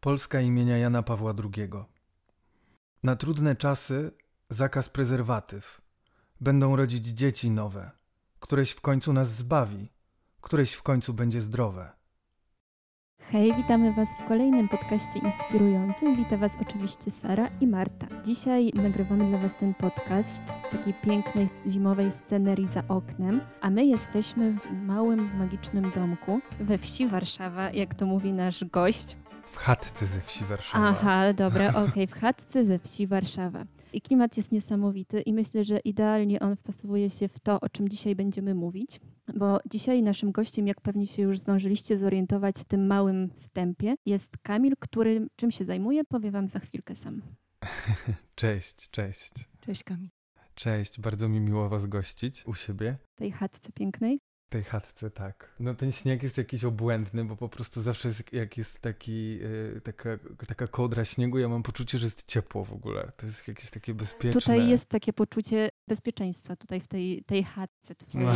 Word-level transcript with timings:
Polska 0.00 0.40
imienia 0.40 0.78
Jana 0.78 1.02
Pawła 1.02 1.34
II. 1.44 1.70
Na 3.02 3.16
trudne 3.16 3.56
czasy 3.56 4.10
zakaz 4.50 4.88
prezerwatyw. 4.88 5.80
Będą 6.40 6.76
rodzić 6.76 7.06
dzieci 7.06 7.50
nowe. 7.50 7.90
Któreś 8.40 8.70
w 8.70 8.80
końcu 8.80 9.12
nas 9.12 9.36
zbawi, 9.36 9.88
któreś 10.40 10.72
w 10.72 10.82
końcu 10.82 11.14
będzie 11.14 11.40
zdrowe. 11.40 11.92
Hej, 13.18 13.54
witamy 13.54 13.94
Was 13.94 14.08
w 14.14 14.28
kolejnym 14.28 14.68
podcaście 14.68 15.18
inspirującym. 15.18 16.16
Witam 16.16 16.40
Was 16.40 16.52
oczywiście 16.60 17.10
Sara 17.10 17.50
i 17.60 17.66
Marta. 17.66 18.06
Dzisiaj 18.24 18.70
nagrywamy 18.74 19.24
dla 19.24 19.38
Was 19.38 19.52
ten 19.58 19.74
podcast 19.74 20.42
w 20.42 20.70
takiej 20.70 20.94
pięknej 20.94 21.48
zimowej 21.66 22.12
scenerii 22.12 22.68
za 22.68 22.82
oknem, 22.88 23.40
a 23.60 23.70
my 23.70 23.84
jesteśmy 23.84 24.52
w 24.52 24.72
małym, 24.86 25.38
magicznym 25.38 25.90
domku 25.94 26.40
we 26.60 26.78
wsi 26.78 27.08
Warszawa, 27.08 27.70
jak 27.70 27.94
to 27.94 28.06
mówi 28.06 28.32
nasz 28.32 28.64
gość. 28.64 29.16
W 29.50 29.56
chatce 29.56 30.06
ze 30.06 30.20
wsi 30.20 30.44
Warszawa. 30.44 30.88
Aha, 30.88 31.32
dobra, 31.32 31.68
okej, 31.84 31.84
okay, 31.84 32.06
w 32.06 32.12
chatce 32.12 32.64
ze 32.64 32.78
wsi 32.78 33.06
Warszawa. 33.06 33.64
I 33.92 34.00
klimat 34.00 34.36
jest 34.36 34.52
niesamowity 34.52 35.20
i 35.20 35.32
myślę, 35.32 35.64
że 35.64 35.78
idealnie 35.78 36.40
on 36.40 36.56
wpasowuje 36.56 37.10
się 37.10 37.28
w 37.28 37.40
to, 37.40 37.60
o 37.60 37.68
czym 37.68 37.88
dzisiaj 37.88 38.16
będziemy 38.16 38.54
mówić. 38.54 39.00
Bo 39.34 39.60
dzisiaj 39.70 40.02
naszym 40.02 40.32
gościem, 40.32 40.66
jak 40.66 40.80
pewnie 40.80 41.06
się 41.06 41.22
już 41.22 41.38
zdążyliście 41.38 41.98
zorientować 41.98 42.56
w 42.56 42.64
tym 42.64 42.86
małym 42.86 43.30
wstępie, 43.30 43.94
jest 44.06 44.38
Kamil, 44.38 44.74
który 44.80 45.28
czym 45.36 45.50
się 45.50 45.64
zajmuje, 45.64 46.04
powie 46.04 46.30
wam 46.30 46.48
za 46.48 46.58
chwilkę 46.58 46.94
sam. 46.94 47.22
Cześć, 48.34 48.90
cześć. 48.90 49.32
Cześć 49.60 49.84
Kamil. 49.84 50.08
Cześć, 50.54 51.00
bardzo 51.00 51.28
mi 51.28 51.40
miło 51.40 51.68
was 51.68 51.86
gościć 51.86 52.46
u 52.46 52.54
siebie. 52.54 52.96
W 53.16 53.18
tej 53.18 53.32
chatce 53.32 53.72
pięknej 53.72 54.20
tej 54.50 54.62
chatce, 54.62 55.10
tak. 55.10 55.54
No 55.60 55.74
ten 55.74 55.92
śnieg 55.92 56.22
jest 56.22 56.38
jakiś 56.38 56.64
obłędny, 56.64 57.24
bo 57.24 57.36
po 57.36 57.48
prostu 57.48 57.80
zawsze 57.80 58.08
jest, 58.08 58.32
jak 58.32 58.58
jest 58.58 58.80
taki, 58.80 59.38
yy, 59.38 59.80
taka, 59.84 60.10
taka 60.48 60.66
kołdra 60.66 61.04
śniegu, 61.04 61.38
ja 61.38 61.48
mam 61.48 61.62
poczucie, 61.62 61.98
że 61.98 62.06
jest 62.06 62.26
ciepło 62.26 62.64
w 62.64 62.72
ogóle. 62.72 63.12
To 63.16 63.26
jest 63.26 63.48
jakieś 63.48 63.70
takie 63.70 63.94
bezpieczne. 63.94 64.40
Tutaj 64.40 64.68
jest 64.68 64.88
takie 64.88 65.12
poczucie 65.12 65.68
bezpieczeństwa 65.88 66.56
tutaj 66.56 66.80
w 66.80 66.86
tej, 66.86 67.24
tej 67.24 67.44
chatce 67.44 67.94
twojej. 67.94 68.26
No. 68.26 68.32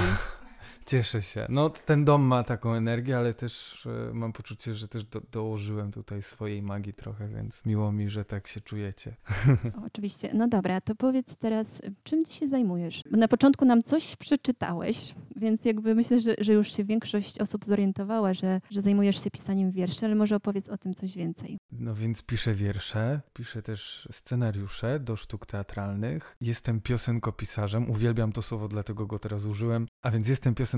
Cieszę 0.87 1.23
się. 1.23 1.47
No 1.49 1.71
ten 1.71 2.05
dom 2.05 2.23
ma 2.23 2.45
taką 2.45 2.75
energię, 2.75 3.19
ale 3.19 3.35
też 3.35 3.87
e, 3.87 4.15
mam 4.15 4.33
poczucie, 4.33 4.75
że 4.75 4.89
też 4.89 5.05
do, 5.05 5.21
dołożyłem 5.33 5.93
tutaj 5.93 6.23
swojej 6.23 6.63
magii 6.63 6.95
trochę, 6.95 7.29
więc 7.29 7.67
miło 7.67 7.93
mi, 7.93 8.09
że 8.11 8.25
tak 8.25 8.49
się 8.49 8.61
czujecie. 8.61 9.17
oczywiście. 9.87 10.31
No 10.35 10.49
dobra, 10.49 10.81
to 10.81 10.95
powiedz 10.95 11.37
teraz, 11.37 11.83
czym 12.03 12.25
ty 12.25 12.33
się 12.33 12.49
zajmujesz? 12.49 13.03
Bo 13.11 13.17
na 13.17 13.29
początku 13.29 13.65
nam 13.65 13.83
coś 13.83 14.17
przeczytałeś, 14.17 15.15
więc 15.37 15.65
jakby 15.65 15.95
myślę, 15.95 16.21
że, 16.21 16.35
że 16.39 16.53
już 16.53 16.77
się 16.77 16.85
większość 16.85 17.39
osób 17.39 17.65
zorientowała, 17.65 18.35
że, 18.35 18.61
że 18.71 18.81
zajmujesz 18.81 19.25
się 19.25 19.31
pisaniem 19.31 19.71
wierszy, 19.71 20.07
ale 20.07 20.15
może 20.15 20.37
opowiedz 20.37 20.69
o 20.69 20.79
tym 20.79 20.95
coś 20.95 21.17
więcej. 21.17 21.59
No 21.73 21.95
więc 21.95 22.23
piszę 22.23 22.55
wiersze, 22.55 23.21
piszę 23.33 23.63
też 23.63 24.09
scenariusze 24.13 25.01
do 25.01 25.17
sztuk 25.17 25.47
teatralnych. 25.47 26.37
Jestem 26.41 26.81
piosenkopisarzem, 26.81 27.91
uwielbiam 27.91 28.33
to 28.33 28.43
słowo, 28.43 28.69
dlatego 28.69 29.07
go 29.07 29.19
teraz 29.19 29.45
użyłem. 29.45 29.87
A 30.03 30.11
więc 30.11 30.29
jestem 30.29 30.55
piosenkopisarzem, 30.55 30.74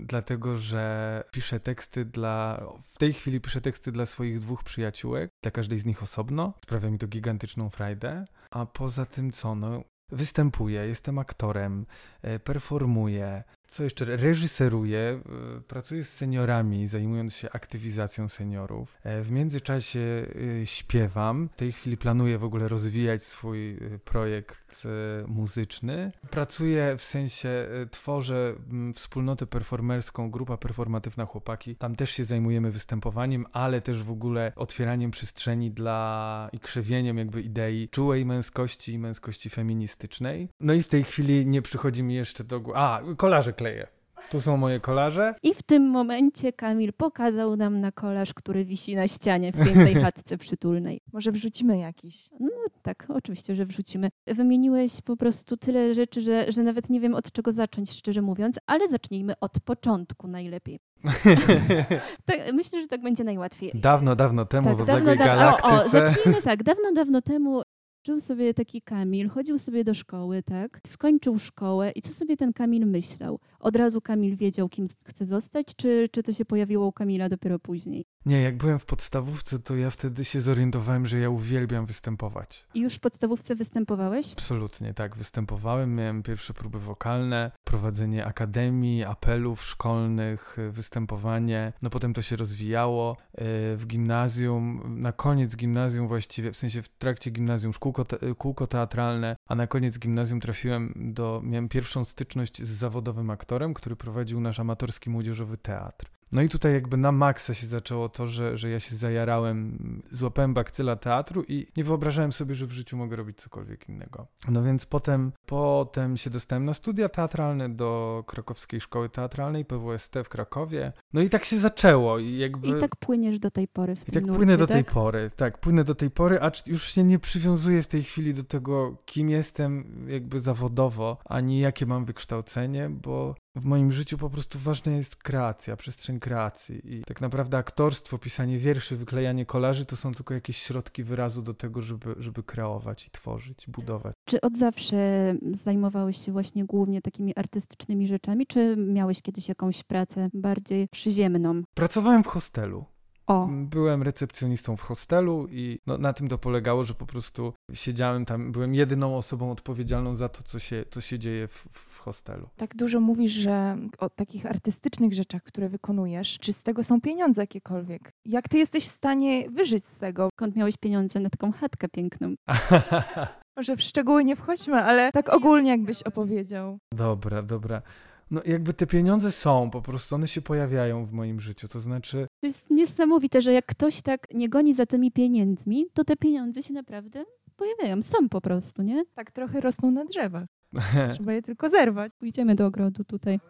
dlatego 0.00 0.58
że 0.58 1.24
piszę 1.32 1.60
teksty 1.60 2.04
dla. 2.04 2.64
W 2.82 2.98
tej 2.98 3.12
chwili 3.12 3.40
piszę 3.40 3.60
teksty 3.60 3.92
dla 3.92 4.06
swoich 4.06 4.38
dwóch 4.38 4.64
przyjaciółek, 4.64 5.30
dla 5.42 5.50
każdej 5.50 5.78
z 5.78 5.84
nich 5.84 6.02
osobno. 6.02 6.54
Sprawia 6.62 6.90
mi 6.90 6.98
to 6.98 7.06
gigantyczną 7.06 7.70
frajdę. 7.70 8.24
A 8.50 8.66
poza 8.66 9.06
tym 9.06 9.30
co? 9.30 9.54
No, 9.54 9.84
występuję, 10.12 10.86
jestem 10.86 11.18
aktorem, 11.18 11.86
e, 12.22 12.38
performuję, 12.38 13.44
co 13.74 13.84
jeszcze? 13.84 14.04
Reżyseruję, 14.04 15.20
y, 15.58 15.60
pracuję 15.60 16.04
z 16.04 16.12
seniorami, 16.12 16.88
zajmując 16.88 17.34
się 17.36 17.50
aktywizacją 17.52 18.28
seniorów. 18.28 18.98
E, 19.02 19.22
w 19.22 19.30
międzyczasie 19.30 20.00
y, 20.00 20.62
śpiewam. 20.64 21.48
W 21.52 21.56
tej 21.56 21.72
chwili 21.72 21.96
planuję 21.96 22.38
w 22.38 22.44
ogóle 22.44 22.68
rozwijać 22.68 23.22
swój 23.22 23.78
projekt 24.04 24.82
muzyczny. 25.26 26.12
Pracuję 26.30 26.94
w 26.98 27.02
sensie, 27.02 27.68
tworzę 27.90 28.54
mm, 28.70 28.94
wspólnotę 28.94 29.46
performerską, 29.46 30.30
grupa 30.30 30.56
performatywna 30.56 31.26
Chłopaki. 31.26 31.76
Tam 31.76 31.96
też 31.96 32.10
się 32.10 32.24
zajmujemy 32.24 32.70
występowaniem, 32.70 33.46
ale 33.52 33.80
też 33.80 34.02
w 34.02 34.10
ogóle 34.10 34.52
otwieraniem 34.56 35.10
przestrzeni 35.10 35.70
dla 35.70 36.48
i 36.52 36.58
krzewieniem 36.58 37.18
jakby 37.18 37.42
idei 37.42 37.88
czułej 37.88 38.26
męskości 38.26 38.92
i 38.92 38.98
męskości 38.98 39.50
feministycznej. 39.50 40.48
No 40.60 40.72
i 40.72 40.82
w 40.82 40.88
tej 40.88 41.04
chwili 41.04 41.46
nie 41.46 41.62
przychodzi 41.62 42.02
mi 42.02 42.14
jeszcze 42.14 42.44
do 42.44 42.60
głowy. 42.60 42.78
A, 42.78 43.02
kolarze 43.16 43.52
kleję. 43.64 43.86
Tu 44.30 44.40
są 44.40 44.56
moje 44.56 44.80
kolarze. 44.80 45.34
I 45.42 45.54
w 45.54 45.62
tym 45.62 45.90
momencie 45.90 46.52
Kamil 46.52 46.92
pokazał 46.92 47.56
nam 47.56 47.80
na 47.80 47.92
kolarz, 47.92 48.34
który 48.34 48.64
wisi 48.64 48.96
na 48.96 49.08
ścianie 49.08 49.52
w 49.52 49.64
pięknej 49.64 49.94
chatce 50.04 50.38
przytulnej. 50.38 51.00
Może 51.12 51.32
wrzucimy 51.32 51.78
jakiś? 51.78 52.30
No 52.40 52.48
tak, 52.82 53.06
oczywiście, 53.08 53.56
że 53.56 53.66
wrzucimy. 53.66 54.08
Wymieniłeś 54.26 55.00
po 55.00 55.16
prostu 55.16 55.56
tyle 55.56 55.94
rzeczy, 55.94 56.20
że, 56.20 56.52
że 56.52 56.62
nawet 56.62 56.90
nie 56.90 57.00
wiem 57.00 57.14
od 57.14 57.32
czego 57.32 57.52
zacząć, 57.52 57.92
szczerze 57.92 58.22
mówiąc, 58.22 58.58
ale 58.66 58.88
zacznijmy 58.88 59.34
od 59.40 59.60
początku 59.60 60.28
najlepiej. 60.28 60.78
tak, 62.26 62.38
myślę, 62.52 62.80
że 62.80 62.86
tak 62.86 63.02
będzie 63.02 63.24
najłatwiej. 63.24 63.70
Dawno, 63.74 64.16
dawno 64.16 64.44
temu 64.44 64.68
tak, 64.68 64.76
w 64.76 64.80
odległej 64.80 65.18
dawno, 65.18 65.34
galaktyce. 65.34 65.68
O, 65.68 65.84
o, 65.84 65.88
zacznijmy 65.88 66.42
tak. 66.42 66.62
Dawno, 66.70 66.92
dawno 66.92 67.22
temu 67.22 67.62
Żył 68.06 68.20
sobie 68.20 68.54
taki 68.54 68.82
Kamil, 68.82 69.28
chodził 69.28 69.58
sobie 69.58 69.84
do 69.84 69.94
szkoły, 69.94 70.42
tak? 70.42 70.80
Skończył 70.86 71.38
szkołę 71.38 71.90
i 71.90 72.02
co 72.02 72.12
sobie 72.12 72.36
ten 72.36 72.52
Kamil 72.52 72.86
myślał? 72.86 73.40
Od 73.64 73.76
razu 73.76 74.00
Kamil 74.00 74.36
wiedział, 74.36 74.68
kim 74.68 74.86
chce 75.04 75.24
zostać, 75.24 75.66
czy, 75.76 76.08
czy 76.12 76.22
to 76.22 76.32
się 76.32 76.44
pojawiło 76.44 76.86
u 76.86 76.92
Kamila 76.92 77.28
dopiero 77.28 77.58
później? 77.58 78.04
Nie, 78.26 78.42
jak 78.42 78.56
byłem 78.56 78.78
w 78.78 78.86
podstawówce, 78.86 79.58
to 79.58 79.76
ja 79.76 79.90
wtedy 79.90 80.24
się 80.24 80.40
zorientowałem, 80.40 81.06
że 81.06 81.18
ja 81.18 81.30
uwielbiam 81.30 81.86
występować. 81.86 82.66
I 82.74 82.80
już 82.80 82.94
w 82.94 83.00
podstawówce 83.00 83.54
występowałeś? 83.54 84.32
Absolutnie, 84.32 84.94
tak. 84.94 85.16
Występowałem, 85.16 85.94
miałem 85.94 86.22
pierwsze 86.22 86.54
próby 86.54 86.78
wokalne, 86.78 87.50
prowadzenie 87.64 88.26
akademii, 88.26 89.04
apelów 89.04 89.64
szkolnych, 89.64 90.56
występowanie. 90.70 91.72
No 91.82 91.90
potem 91.90 92.14
to 92.14 92.22
się 92.22 92.36
rozwijało 92.36 93.16
e, 93.32 93.44
w 93.76 93.84
gimnazjum, 93.86 94.82
na 95.00 95.12
koniec 95.12 95.56
gimnazjum 95.56 96.08
właściwie, 96.08 96.52
w 96.52 96.56
sensie 96.56 96.82
w 96.82 96.88
trakcie 96.88 97.30
gimnazjum 97.30 97.72
kółko, 97.80 98.04
te, 98.04 98.34
kółko 98.34 98.66
teatralne, 98.66 99.36
a 99.46 99.54
na 99.54 99.66
koniec 99.66 99.98
gimnazjum 99.98 100.40
trafiłem 100.40 100.92
do, 100.96 101.40
miałem 101.44 101.68
pierwszą 101.68 102.04
styczność 102.04 102.62
z 102.62 102.68
zawodowym 102.68 103.30
aktorem, 103.30 103.74
który 103.74 103.96
prowadził 103.96 104.40
nasz 104.40 104.60
amatorski 104.60 105.10
młodzieżowy 105.10 105.56
teatr. 105.56 106.06
No 106.32 106.42
i 106.42 106.48
tutaj 106.48 106.72
jakby 106.72 106.96
na 106.96 107.12
maksa 107.12 107.54
się 107.54 107.66
zaczęło 107.66 108.08
to, 108.08 108.26
że, 108.26 108.58
że 108.58 108.70
ja 108.70 108.80
się 108.80 108.96
zajarałem, 108.96 109.78
złapałem 110.10 110.54
bakcyla 110.54 110.96
teatru 110.96 111.44
i 111.48 111.66
nie 111.76 111.84
wyobrażałem 111.84 112.32
sobie, 112.32 112.54
że 112.54 112.66
w 112.66 112.72
życiu 112.72 112.96
mogę 112.96 113.16
robić 113.16 113.38
cokolwiek 113.38 113.88
innego. 113.88 114.26
No 114.48 114.62
więc 114.62 114.86
potem, 114.86 115.32
potem 115.46 116.16
się 116.16 116.30
dostałem 116.30 116.64
na 116.64 116.74
studia 116.74 117.08
teatralne 117.08 117.68
do 117.68 118.24
Krakowskiej 118.26 118.80
Szkoły 118.80 119.08
Teatralnej, 119.08 119.64
PWST 119.64 120.14
w 120.24 120.28
Krakowie. 120.28 120.92
No 121.12 121.20
i 121.20 121.30
tak 121.30 121.44
się 121.44 121.58
zaczęło. 121.58 122.18
I, 122.18 122.36
jakby... 122.36 122.68
I 122.68 122.80
tak 122.80 122.96
płyniesz 122.96 123.38
do 123.38 123.50
tej 123.50 123.68
pory 123.68 123.96
w 123.96 124.08
I 124.08 124.12
tak 124.12 124.22
nurcie, 124.22 124.36
płynę 124.36 124.56
do 124.56 124.66
tak? 124.66 124.74
tej 124.74 124.84
pory, 124.84 125.30
tak, 125.36 125.58
płynę 125.58 125.84
do 125.84 125.94
tej 125.94 126.10
pory, 126.10 126.40
acz 126.40 126.66
już 126.66 126.84
się 126.92 127.04
nie 127.04 127.18
przywiązuję 127.18 127.82
w 127.82 127.86
tej 127.86 128.02
chwili 128.02 128.34
do 128.34 128.44
tego, 128.44 128.96
kim 129.04 129.30
jestem 129.30 130.06
jakby 130.08 130.40
zawodowo, 130.40 131.18
ani 131.24 131.60
jakie 131.60 131.86
mam 131.86 132.04
wykształcenie, 132.04 132.90
bo 132.90 133.34
w 133.56 133.64
moim 133.64 133.92
życiu 133.92 134.18
po 134.18 134.30
prostu 134.30 134.58
ważna 134.58 134.92
jest 134.92 135.16
kreacja, 135.16 135.76
przestrzeń 135.76 136.20
kreacji. 136.20 136.94
I 136.94 137.04
tak 137.04 137.20
naprawdę 137.20 137.58
aktorstwo, 137.58 138.18
pisanie 138.18 138.58
wierszy, 138.58 138.96
wyklejanie 138.96 139.46
kolarzy 139.46 139.86
to 139.86 139.96
są 139.96 140.14
tylko 140.14 140.34
jakieś 140.34 140.56
środki 140.56 141.04
wyrazu 141.04 141.42
do 141.42 141.54
tego, 141.54 141.80
żeby, 141.80 142.14
żeby 142.18 142.42
kreować 142.42 143.06
i 143.06 143.10
tworzyć, 143.10 143.66
budować. 143.68 144.14
Czy 144.24 144.40
od 144.40 144.58
zawsze 144.58 145.34
zajmowałeś 145.52 146.24
się 146.24 146.32
właśnie 146.32 146.64
głównie 146.64 147.02
takimi 147.02 147.32
artystycznymi 147.36 148.06
rzeczami, 148.06 148.46
czy 148.46 148.76
miałeś 148.76 149.22
kiedyś 149.22 149.48
jakąś 149.48 149.82
pracę 149.82 150.28
bardziej 150.34 150.88
przyziemną? 150.88 151.62
Pracowałem 151.74 152.24
w 152.24 152.26
hostelu. 152.26 152.84
O. 153.26 153.48
Byłem 153.50 154.02
recepcjonistą 154.02 154.76
w 154.76 154.80
hostelu 154.80 155.46
i 155.50 155.78
no, 155.86 155.98
na 155.98 156.12
tym 156.12 156.28
to 156.28 156.38
polegało, 156.38 156.84
że 156.84 156.94
po 156.94 157.06
prostu 157.06 157.52
siedziałem 157.72 158.24
tam, 158.24 158.52
byłem 158.52 158.74
jedyną 158.74 159.16
osobą 159.16 159.50
odpowiedzialną 159.50 160.14
za 160.14 160.28
to, 160.28 160.42
co 160.42 160.58
się, 160.58 160.84
co 160.90 161.00
się 161.00 161.18
dzieje 161.18 161.48
w, 161.48 161.66
w 161.70 161.98
hostelu. 161.98 162.48
Tak 162.56 162.76
dużo 162.76 163.00
mówisz, 163.00 163.32
że 163.32 163.78
o 163.98 164.10
takich 164.10 164.46
artystycznych 164.46 165.14
rzeczach, 165.14 165.42
które 165.42 165.68
wykonujesz, 165.68 166.38
czy 166.38 166.52
z 166.52 166.62
tego 166.62 166.84
są 166.84 167.00
pieniądze 167.00 167.42
jakiekolwiek? 167.42 168.12
Jak 168.24 168.48
ty 168.48 168.58
jesteś 168.58 168.84
w 168.84 168.90
stanie 168.90 169.50
wyżyć 169.50 169.86
z 169.86 169.98
tego? 169.98 170.28
Skąd 170.34 170.56
miałeś 170.56 170.76
pieniądze 170.76 171.20
na 171.20 171.30
taką 171.30 171.52
chatkę 171.52 171.88
piękną? 171.88 172.34
Może 173.56 173.76
w 173.76 173.82
szczegóły 173.82 174.24
nie 174.24 174.36
wchodźmy, 174.36 174.82
ale 174.82 175.12
tak 175.12 175.28
ogólnie 175.28 175.70
jakbyś 175.70 176.02
opowiedział. 176.02 176.78
Dobra, 176.92 177.42
dobra. 177.42 177.82
No 178.30 178.40
jakby 178.46 178.74
te 178.74 178.86
pieniądze 178.86 179.32
są, 179.32 179.70
po 179.70 179.82
prostu 179.82 180.14
one 180.14 180.28
się 180.28 180.42
pojawiają 180.42 181.04
w 181.04 181.12
moim 181.12 181.40
życiu, 181.40 181.68
to 181.68 181.80
znaczy... 181.80 182.26
To 182.44 182.48
jest 182.48 182.70
niesamowite, 182.70 183.40
że 183.40 183.52
jak 183.52 183.66
ktoś 183.66 184.02
tak 184.02 184.26
nie 184.34 184.48
goni 184.48 184.74
za 184.74 184.86
tymi 184.86 185.12
pieniędzmi, 185.12 185.86
to 185.94 186.04
te 186.04 186.16
pieniądze 186.16 186.62
się 186.62 186.74
naprawdę 186.74 187.24
pojawiają, 187.56 188.02
są 188.02 188.28
po 188.28 188.40
prostu, 188.40 188.82
nie? 188.82 189.04
Tak 189.14 189.32
trochę 189.32 189.60
rosną 189.60 189.90
na 189.90 190.04
drzewach. 190.04 190.44
Trzeba 191.14 191.32
je 191.32 191.42
tylko 191.42 191.70
zerwać. 191.70 192.12
Pójdziemy 192.18 192.54
do 192.54 192.66
ogrodu 192.66 193.04
tutaj. 193.04 193.40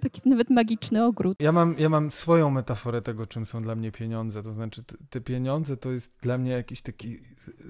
Taki 0.00 0.28
nawet 0.28 0.50
magiczny 0.50 1.04
ogród. 1.04 1.36
Ja 1.40 1.52
mam, 1.52 1.74
ja 1.78 1.88
mam 1.88 2.10
swoją 2.10 2.50
metaforę 2.50 3.02
tego, 3.02 3.26
czym 3.26 3.46
są 3.46 3.62
dla 3.62 3.74
mnie 3.74 3.92
pieniądze. 3.92 4.42
To 4.42 4.52
znaczy, 4.52 4.84
te 5.10 5.20
pieniądze 5.20 5.76
to 5.76 5.92
jest 5.92 6.12
dla 6.22 6.38
mnie 6.38 6.50
jakiś 6.50 6.82
taki 6.82 7.18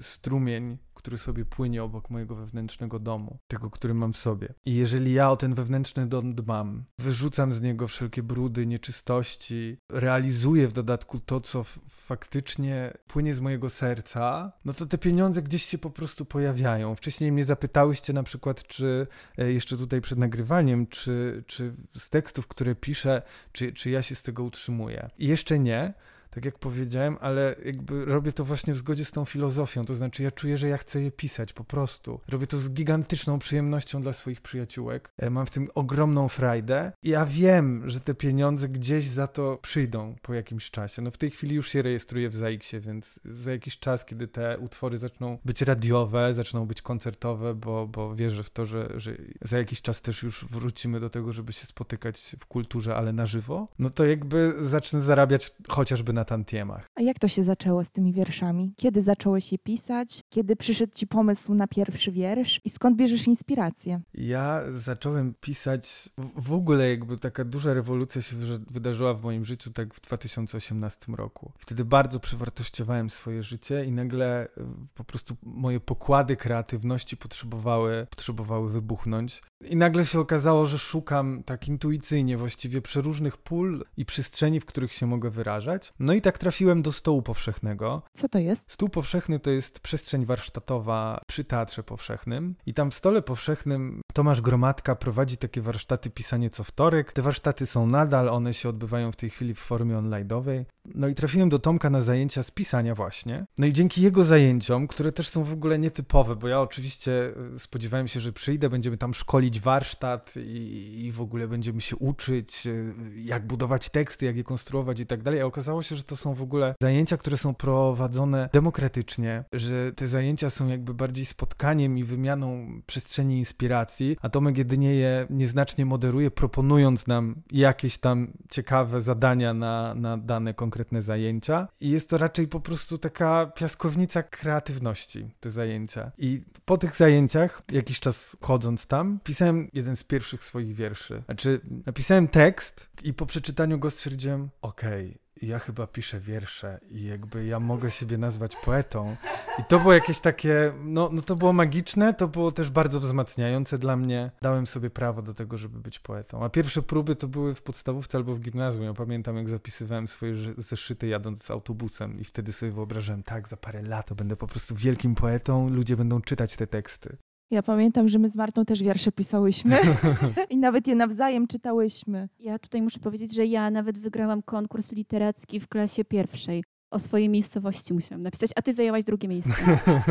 strumień 0.01 0.77
który 1.05 1.17
sobie 1.17 1.45
płynie 1.45 1.83
obok 1.83 2.09
mojego 2.09 2.35
wewnętrznego 2.35 2.99
domu, 2.99 3.37
tego, 3.47 3.69
który 3.69 3.93
mam 3.93 4.13
w 4.13 4.17
sobie. 4.17 4.53
I 4.65 4.75
jeżeli 4.75 5.13
ja 5.13 5.31
o 5.31 5.37
ten 5.37 5.53
wewnętrzny 5.53 6.07
dom 6.07 6.35
dbam, 6.35 6.83
wyrzucam 6.99 7.53
z 7.53 7.61
niego 7.61 7.87
wszelkie 7.87 8.23
brudy, 8.23 8.65
nieczystości, 8.65 9.77
realizuję 9.89 10.67
w 10.67 10.73
dodatku 10.73 11.19
to, 11.19 11.41
co 11.41 11.63
faktycznie 11.89 12.93
płynie 13.07 13.33
z 13.33 13.41
mojego 13.41 13.69
serca, 13.69 14.51
no 14.65 14.73
to 14.73 14.85
te 14.85 14.97
pieniądze 14.97 15.41
gdzieś 15.41 15.63
się 15.63 15.77
po 15.77 15.89
prostu 15.89 16.25
pojawiają. 16.25 16.95
Wcześniej 16.95 17.31
mnie 17.31 17.45
zapytałyście 17.45 18.13
na 18.13 18.23
przykład, 18.23 18.67
czy 18.67 19.07
e, 19.37 19.51
jeszcze 19.51 19.77
tutaj 19.77 20.01
przed 20.01 20.19
nagrywaniem, 20.19 20.87
czy, 20.87 21.43
czy 21.47 21.75
z 22.05 22.09
tekstów, 22.09 22.47
które 22.47 22.75
piszę, 22.75 23.21
czy, 23.51 23.73
czy 23.73 23.89
ja 23.89 24.01
się 24.01 24.15
z 24.15 24.21
tego 24.21 24.43
utrzymuję. 24.43 25.09
Jeszcze 25.19 25.59
nie, 25.59 25.93
tak 26.35 26.45
jak 26.45 26.59
powiedziałem, 26.59 27.17
ale 27.21 27.55
jakby 27.65 28.05
robię 28.05 28.33
to 28.33 28.45
właśnie 28.45 28.73
w 28.73 28.77
zgodzie 28.77 29.05
z 29.05 29.11
tą 29.11 29.25
filozofią, 29.25 29.85
to 29.85 29.93
znaczy 29.93 30.23
ja 30.23 30.31
czuję, 30.31 30.57
że 30.57 30.67
ja 30.67 30.77
chcę 30.77 31.01
je 31.01 31.11
pisać 31.11 31.53
po 31.53 31.63
prostu. 31.63 32.19
Robię 32.27 32.47
to 32.47 32.57
z 32.57 32.69
gigantyczną 32.69 33.39
przyjemnością 33.39 34.01
dla 34.01 34.13
swoich 34.13 34.41
przyjaciółek. 34.41 35.09
E, 35.17 35.29
mam 35.29 35.45
w 35.45 35.51
tym 35.51 35.69
ogromną 35.75 36.29
frajdę 36.29 36.91
ja 37.03 37.25
wiem, 37.25 37.89
że 37.89 37.99
te 37.99 38.13
pieniądze 38.13 38.69
gdzieś 38.69 39.07
za 39.07 39.27
to 39.27 39.59
przyjdą 39.61 40.15
po 40.21 40.33
jakimś 40.33 40.71
czasie. 40.71 41.01
No 41.01 41.11
w 41.11 41.17
tej 41.17 41.31
chwili 41.31 41.55
już 41.55 41.69
się 41.69 41.81
rejestruję 41.81 42.29
w 42.29 42.35
ZAX-ie, 42.35 42.79
więc 42.79 43.19
za 43.25 43.51
jakiś 43.51 43.79
czas, 43.79 44.05
kiedy 44.05 44.27
te 44.27 44.59
utwory 44.59 44.97
zaczną 44.97 45.37
być 45.45 45.61
radiowe, 45.61 46.33
zaczną 46.33 46.65
być 46.65 46.81
koncertowe, 46.81 47.53
bo, 47.53 47.87
bo 47.87 48.15
wierzę 48.15 48.43
w 48.43 48.49
to, 48.49 48.65
że, 48.65 48.89
że 48.95 49.15
za 49.41 49.57
jakiś 49.57 49.81
czas 49.81 50.01
też 50.01 50.23
już 50.23 50.45
wrócimy 50.45 50.99
do 50.99 51.09
tego, 51.09 51.33
żeby 51.33 51.53
się 51.53 51.65
spotykać 51.65 52.35
w 52.39 52.45
kulturze, 52.45 52.95
ale 52.95 53.13
na 53.13 53.25
żywo, 53.25 53.67
no 53.79 53.89
to 53.89 54.05
jakby 54.05 54.53
zacznę 54.61 55.01
zarabiać 55.01 55.51
chociażby 55.69 56.13
na 56.13 56.24
tantiemach. 56.25 56.87
A 56.95 57.01
jak 57.01 57.19
to 57.19 57.27
się 57.27 57.43
zaczęło 57.43 57.83
z 57.83 57.91
tymi 57.91 58.13
wierszami? 58.13 58.73
Kiedy 58.77 59.01
zacząłeś 59.01 59.51
je 59.51 59.57
pisać? 59.57 60.21
Kiedy 60.29 60.55
przyszedł 60.55 60.93
ci 60.95 61.07
pomysł 61.07 61.53
na 61.53 61.67
pierwszy 61.67 62.11
wiersz? 62.11 62.61
I 62.63 62.69
skąd 62.69 62.97
bierzesz 62.97 63.27
inspirację? 63.27 64.01
Ja 64.13 64.61
zacząłem 64.77 65.33
pisać, 65.41 66.09
w 66.17 66.53
ogóle 66.53 66.89
jakby 66.89 67.17
taka 67.17 67.43
duża 67.43 67.73
rewolucja 67.73 68.21
się 68.21 68.35
wydarzyła 68.69 69.13
w 69.13 69.23
moim 69.23 69.45
życiu 69.45 69.71
tak 69.71 69.93
w 69.93 70.01
2018 70.01 71.11
roku. 71.11 71.51
Wtedy 71.57 71.85
bardzo 71.85 72.19
przewartościowałem 72.19 73.09
swoje 73.09 73.43
życie 73.43 73.85
i 73.85 73.91
nagle 73.91 74.43
e, 74.43 74.47
po 74.93 75.03
prostu 75.03 75.35
moje 75.43 75.79
pokłady 75.79 76.35
kreatywności 76.35 77.17
potrzebowały, 77.17 78.07
potrzebowały 78.09 78.71
wybuchnąć. 78.71 79.41
I 79.69 79.75
nagle 79.75 80.05
się 80.05 80.19
okazało, 80.19 80.65
że 80.65 80.79
szukam 80.79 81.43
tak 81.43 81.67
intuicyjnie 81.67 82.37
właściwie 82.37 82.81
przeróżnych 82.81 83.37
pól 83.37 83.85
i 83.97 84.05
przestrzeni, 84.05 84.59
w 84.59 84.65
których 84.65 84.93
się 84.93 85.05
mogę 85.05 85.29
wyrażać. 85.29 85.93
No 85.99 86.13
i 86.13 86.21
tak 86.21 86.37
trafiłem 86.37 86.81
do 86.81 86.91
stołu 86.91 87.21
powszechnego. 87.21 88.01
Co 88.13 88.29
to 88.29 88.39
jest? 88.39 88.71
Stół 88.71 88.89
powszechny 88.89 89.39
to 89.39 89.49
jest 89.49 89.79
przestrzeń 89.79 90.25
warsztatowa 90.25 91.21
przy 91.27 91.43
Teatrze 91.43 91.83
Powszechnym. 91.83 92.55
I 92.65 92.73
tam 92.73 92.91
w 92.91 92.93
stole 92.93 93.21
powszechnym 93.21 94.01
Tomasz 94.15 94.41
Gromadka 94.41 94.95
prowadzi 94.95 95.37
takie 95.37 95.61
warsztaty 95.61 96.09
pisanie 96.09 96.49
co 96.49 96.63
wtorek. 96.63 97.11
Te 97.11 97.21
warsztaty 97.21 97.65
są 97.65 97.87
nadal, 97.87 98.29
one 98.29 98.53
się 98.53 98.69
odbywają 98.69 99.11
w 99.11 99.15
tej 99.15 99.29
chwili 99.29 99.53
w 99.53 99.59
formie 99.59 99.95
online'owej. 99.95 100.65
No 100.85 101.07
i 101.07 101.15
trafiłem 101.15 101.49
do 101.49 101.59
Tomka 101.59 101.89
na 101.89 102.01
zajęcia 102.01 102.43
z 102.43 102.51
pisania 102.51 102.95
właśnie. 102.95 103.45
No 103.57 103.67
i 103.67 103.73
dzięki 103.73 104.01
jego 104.01 104.23
zajęciom, 104.23 104.87
które 104.87 105.11
też 105.11 105.29
są 105.29 105.43
w 105.43 105.53
ogóle 105.53 105.79
nietypowe, 105.79 106.35
bo 106.35 106.47
ja 106.47 106.61
oczywiście 106.61 107.33
e, 107.55 107.59
spodziewałem 107.59 108.07
się, 108.07 108.19
że 108.19 108.33
przyjdę, 108.33 108.69
będziemy 108.69 108.97
tam 108.97 109.13
szkolić 109.13 109.59
warsztat 109.59 110.33
i, 110.37 111.05
i 111.05 111.11
w 111.11 111.21
ogóle 111.21 111.47
będziemy 111.47 111.81
się 111.81 111.95
uczyć, 111.95 112.67
e, 112.67 112.71
jak 113.15 113.47
budować 113.47 113.89
teksty, 113.89 114.25
jak 114.25 114.37
je 114.37 114.43
konstruować 114.43 114.99
i 114.99 115.05
tak 115.05 115.23
dalej. 115.23 115.41
A 115.41 115.45
okazało 115.45 115.83
się, 115.83 115.95
że 115.95 116.03
to 116.03 116.15
są 116.15 116.33
w 116.33 116.41
ogóle 116.41 116.75
zajęcia, 116.81 117.17
które 117.17 117.37
są 117.37 117.55
prowadzone 117.55 118.49
demokratycznie, 118.53 119.43
że 119.53 119.91
te 119.91 120.07
zajęcia 120.07 120.49
są 120.49 120.67
jakby 120.67 120.93
bardziej 120.93 121.25
spotkaniem 121.25 121.97
i 121.97 122.03
wymianą 122.03 122.67
przestrzeni 122.85 123.37
inspiracji, 123.37 124.04
a 124.21 124.29
Tomek 124.29 124.57
jedynie 124.57 124.95
je 124.95 125.27
nieznacznie 125.29 125.85
moderuje, 125.85 126.31
proponując 126.31 127.07
nam 127.07 127.35
jakieś 127.51 127.97
tam 127.97 128.33
ciekawe 128.49 129.01
zadania 129.01 129.53
na, 129.53 129.95
na 129.95 130.17
dane 130.17 130.53
konkretne 130.53 131.01
zajęcia. 131.01 131.67
I 131.81 131.89
jest 131.89 132.09
to 132.09 132.17
raczej 132.17 132.47
po 132.47 132.59
prostu 132.59 132.97
taka 132.97 133.45
piaskownica 133.45 134.23
kreatywności, 134.23 135.31
te 135.39 135.49
zajęcia. 135.49 136.11
I 136.17 136.41
po 136.65 136.77
tych 136.77 136.95
zajęciach, 136.95 137.61
jakiś 137.71 137.99
czas 137.99 138.37
chodząc 138.41 138.87
tam, 138.87 139.19
pisałem 139.23 139.69
jeden 139.73 139.95
z 139.95 140.03
pierwszych 140.03 140.43
swoich 140.43 140.75
wierszy. 140.75 141.23
Znaczy, 141.25 141.61
napisałem 141.85 142.27
tekst 142.27 142.89
i 143.03 143.13
po 143.13 143.25
przeczytaniu 143.25 143.79
go 143.79 143.89
stwierdziłem, 143.89 144.49
okej, 144.61 145.05
okay, 145.09 145.24
ja 145.41 145.59
chyba 145.59 145.87
piszę 145.87 146.19
wiersze 146.19 146.79
i 146.89 147.03
jakby 147.03 147.45
ja 147.45 147.59
mogę 147.59 147.91
siebie 147.91 148.17
nazwać 148.17 148.55
poetą. 148.55 149.15
I 149.59 149.63
to 149.63 149.79
było 149.79 149.93
jakieś 149.93 150.19
takie, 150.19 150.73
no, 150.83 151.09
no 151.13 151.21
to 151.21 151.35
było 151.35 151.53
magiczne, 151.53 152.13
to 152.13 152.27
było 152.27 152.51
też 152.51 152.69
bardzo 152.69 152.99
wzmacniające 152.99 153.77
dla 153.77 153.95
mnie. 153.95 154.31
Dałem 154.41 154.67
sobie 154.67 154.89
prawo 154.89 155.21
do 155.21 155.33
tego, 155.33 155.57
żeby 155.57 155.79
być 155.79 155.99
poetą. 155.99 156.43
A 156.43 156.49
pierwsze 156.49 156.81
próby 156.81 157.15
to 157.15 157.27
były 157.27 157.55
w 157.55 157.61
podstawówce 157.61 158.17
albo 158.17 158.35
w 158.35 158.39
gimnazjum. 158.39 158.85
Ja 158.85 158.93
pamiętam, 158.93 159.37
jak 159.37 159.49
zapisywałem 159.49 160.07
swoje 160.07 160.35
zeszyty 160.57 161.07
jadąc 161.07 161.51
autobusem 161.51 162.19
i 162.19 162.23
wtedy 162.23 162.53
sobie 162.53 162.71
wyobrażałem, 162.71 163.23
tak, 163.23 163.47
za 163.47 163.57
parę 163.57 163.81
lat 163.81 164.13
będę 164.13 164.35
po 164.35 164.47
prostu 164.47 164.75
wielkim 164.75 165.15
poetą, 165.15 165.69
ludzie 165.69 165.97
będą 165.97 166.21
czytać 166.21 166.55
te 166.55 166.67
teksty. 166.67 167.17
Ja 167.51 167.63
pamiętam, 167.63 168.07
że 168.07 168.19
my 168.19 168.29
z 168.29 168.35
Martą 168.35 168.65
też 168.65 168.83
wiersze 168.83 169.11
pisałyśmy 169.11 169.77
i 170.49 170.57
nawet 170.57 170.87
je 170.87 170.95
nawzajem 170.95 171.47
czytałyśmy. 171.47 172.29
Ja 172.39 172.59
tutaj 172.59 172.81
muszę 172.81 172.99
powiedzieć, 172.99 173.35
że 173.35 173.45
ja 173.45 173.71
nawet 173.71 173.99
wygrałam 173.99 174.41
konkurs 174.41 174.91
literacki 174.91 175.59
w 175.59 175.67
klasie 175.67 176.05
pierwszej. 176.05 176.63
O 176.91 176.99
swojej 176.99 177.29
miejscowości 177.29 177.93
musiałam 177.93 178.21
napisać, 178.21 178.49
a 178.55 178.61
ty 178.61 178.73
zajęłaś 178.73 179.03
drugie 179.03 179.27
miejsce. 179.27 179.53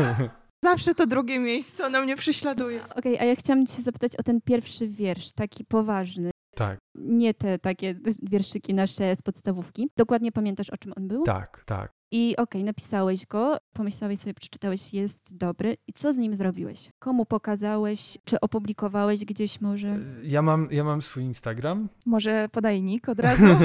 Zawsze 0.63 0.95
to 0.95 1.07
drugie 1.07 1.39
miejsce, 1.39 1.85
ona 1.85 2.01
mnie 2.01 2.15
prześladuje. 2.15 2.83
Okej, 2.83 3.13
okay, 3.13 3.19
a 3.19 3.25
ja 3.25 3.35
chciałam 3.35 3.65
cię 3.65 3.81
zapytać 3.81 4.15
o 4.15 4.23
ten 4.23 4.41
pierwszy 4.41 4.87
wiersz, 4.87 5.31
taki 5.31 5.65
poważny. 5.65 6.31
Tak. 6.55 6.77
Nie 6.95 7.33
te 7.33 7.59
takie 7.59 7.95
wierszyki 8.21 8.73
nasze 8.73 9.15
z 9.15 9.21
podstawówki. 9.21 9.89
Dokładnie 9.97 10.31
pamiętasz, 10.31 10.69
o 10.69 10.77
czym 10.77 10.93
on 10.97 11.07
był? 11.07 11.23
Tak, 11.23 11.63
tak. 11.65 11.91
I 12.11 12.33
okej, 12.37 12.61
okay, 12.61 12.63
napisałeś 12.63 13.25
go, 13.25 13.57
pomyślałeś 13.73 14.19
sobie, 14.19 14.33
przeczytałeś, 14.33 14.93
jest 14.93 15.37
dobry. 15.37 15.77
I 15.87 15.93
co 15.93 16.13
z 16.13 16.17
nim 16.17 16.35
zrobiłeś? 16.35 16.89
Komu 16.99 17.25
pokazałeś? 17.25 18.17
Czy 18.25 18.39
opublikowałeś 18.39 19.25
gdzieś 19.25 19.61
może? 19.61 19.99
Ja 20.23 20.41
mam, 20.41 20.67
ja 20.71 20.83
mam 20.83 21.01
swój 21.01 21.23
Instagram. 21.23 21.89
Może 22.05 22.49
podaj 22.51 22.81
nick 22.81 23.09
od 23.09 23.19
razu? 23.19 23.43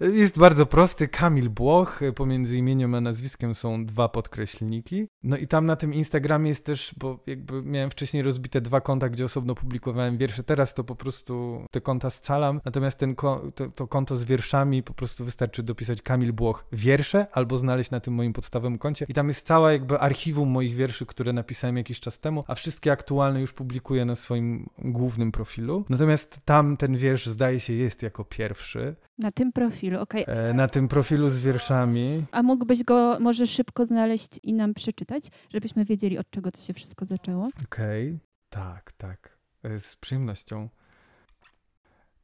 Jest 0.00 0.38
bardzo 0.38 0.66
prosty, 0.66 1.08
Kamil 1.08 1.50
Błoch, 1.50 2.00
pomiędzy 2.14 2.56
imieniem 2.56 2.94
a 2.94 3.00
nazwiskiem 3.00 3.54
są 3.54 3.86
dwa 3.86 4.08
podkreślniki. 4.08 5.06
No 5.22 5.36
i 5.36 5.48
tam 5.48 5.66
na 5.66 5.76
tym 5.76 5.94
Instagramie 5.94 6.48
jest 6.48 6.64
też, 6.64 6.94
bo 6.98 7.20
jakby 7.26 7.62
miałem 7.62 7.90
wcześniej 7.90 8.22
rozbite 8.22 8.60
dwa 8.60 8.80
konta, 8.80 9.08
gdzie 9.08 9.24
osobno 9.24 9.54
publikowałem 9.54 10.18
wiersze, 10.18 10.42
teraz 10.42 10.74
to 10.74 10.84
po 10.84 10.96
prostu 10.96 11.64
te 11.70 11.80
konta 11.80 12.10
scalam, 12.10 12.60
natomiast 12.64 12.98
ten, 12.98 13.14
to, 13.54 13.70
to 13.74 13.86
konto 13.86 14.16
z 14.16 14.24
wierszami 14.24 14.82
po 14.82 14.94
prostu 14.94 15.24
wystarczy 15.24 15.62
dopisać 15.62 16.02
Kamil 16.02 16.32
Błoch 16.32 16.64
wiersze 16.72 17.26
albo 17.32 17.58
znaleźć 17.58 17.90
na 17.90 18.00
tym 18.00 18.14
moim 18.14 18.32
podstawowym 18.32 18.78
koncie 18.78 19.06
i 19.08 19.14
tam 19.14 19.28
jest 19.28 19.46
cała 19.46 19.72
jakby 19.72 19.98
archiwum 19.98 20.48
moich 20.48 20.74
wierszy, 20.74 21.06
które 21.06 21.32
napisałem 21.32 21.76
jakiś 21.76 22.00
czas 22.00 22.20
temu, 22.20 22.44
a 22.46 22.54
wszystkie 22.54 22.92
aktualne 22.92 23.40
już 23.40 23.52
publikuję 23.52 24.04
na 24.04 24.14
swoim 24.14 24.70
głównym 24.78 25.32
profilu. 25.32 25.84
Natomiast 25.88 26.40
tam 26.44 26.76
ten 26.76 26.96
wiersz 26.96 27.26
zdaje 27.26 27.60
się 27.60 27.72
jest 27.72 28.02
jako 28.02 28.24
pierwszy. 28.24 28.96
Na 29.18 29.30
tym 29.30 29.52
profilu, 29.52 29.87
okej. 29.96 30.22
Okay. 30.22 30.36
E, 30.36 30.54
na 30.54 30.68
tym 30.68 30.88
profilu 30.88 31.30
z 31.30 31.38
wierszami. 31.38 32.24
A 32.32 32.42
mógłbyś 32.42 32.84
go 32.84 33.18
może 33.20 33.46
szybko 33.46 33.86
znaleźć 33.86 34.40
i 34.42 34.52
nam 34.52 34.74
przeczytać, 34.74 35.24
żebyśmy 35.52 35.84
wiedzieli, 35.84 36.18
od 36.18 36.30
czego 36.30 36.50
to 36.50 36.60
się 36.60 36.74
wszystko 36.74 37.04
zaczęło? 37.04 37.48
Okej, 37.64 38.08
okay. 38.08 38.20
tak, 38.50 38.92
tak. 38.92 39.38
E, 39.62 39.80
z 39.80 39.96
przyjemnością. 39.96 40.68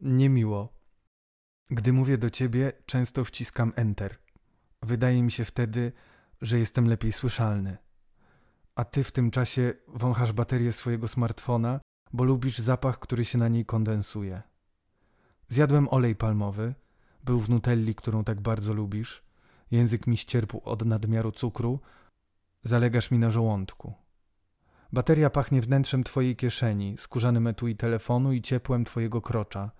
Niemiło. 0.01 0.69
Gdy 1.71 1.93
mówię 1.93 2.19
do 2.19 2.31
ciebie, 2.31 2.73
często 2.87 3.25
wciskam 3.25 3.73
Enter. 3.77 4.17
Wydaje 4.83 5.23
mi 5.23 5.31
się 5.31 5.45
wtedy, 5.45 5.93
że 6.41 6.59
jestem 6.59 6.89
lepiej 6.89 7.13
słyszalny. 7.13 7.77
A 8.75 8.85
ty 8.85 9.05
w 9.05 9.13
tym 9.13 9.31
czasie 9.31 9.75
wąchasz 9.89 10.33
baterię 10.33 10.73
swojego 10.73 11.09
smartfona, 11.09 11.81
bo 12.13 12.25
lubisz 12.25 12.59
zapach, 12.59 12.99
który 12.99 13.25
się 13.25 13.39
na 13.39 13.49
niej 13.49 13.65
kondensuje. 13.65 14.43
Zjadłem 15.49 15.89
olej 15.89 16.17
palmowy, 16.17 16.75
był 17.25 17.41
w 17.41 17.51
nutelli, 17.51 17.95
którą 17.95 18.25
tak 18.25 18.41
bardzo 18.41 18.75
lubisz. 18.75 19.23
Język 19.71 20.07
mi 20.07 20.17
ścierpł 20.17 20.61
od 20.65 20.85
nadmiaru 20.85 21.33
cukru. 21.33 21.81
Zalegasz 22.63 23.11
mi 23.11 23.19
na 23.19 23.31
żołądku. 23.31 23.95
Bateria 24.93 25.31
pachnie 25.31 25.61
wnętrzem 25.61 26.05
twojej 26.05 26.37
kieszeni, 26.37 26.97
skórzanym 26.99 27.47
etui 27.47 27.77
telefonu 27.77 28.33
i 28.33 28.43
ciepłem 28.43 28.85
twojego 28.85 29.23
krocza. 29.23 29.71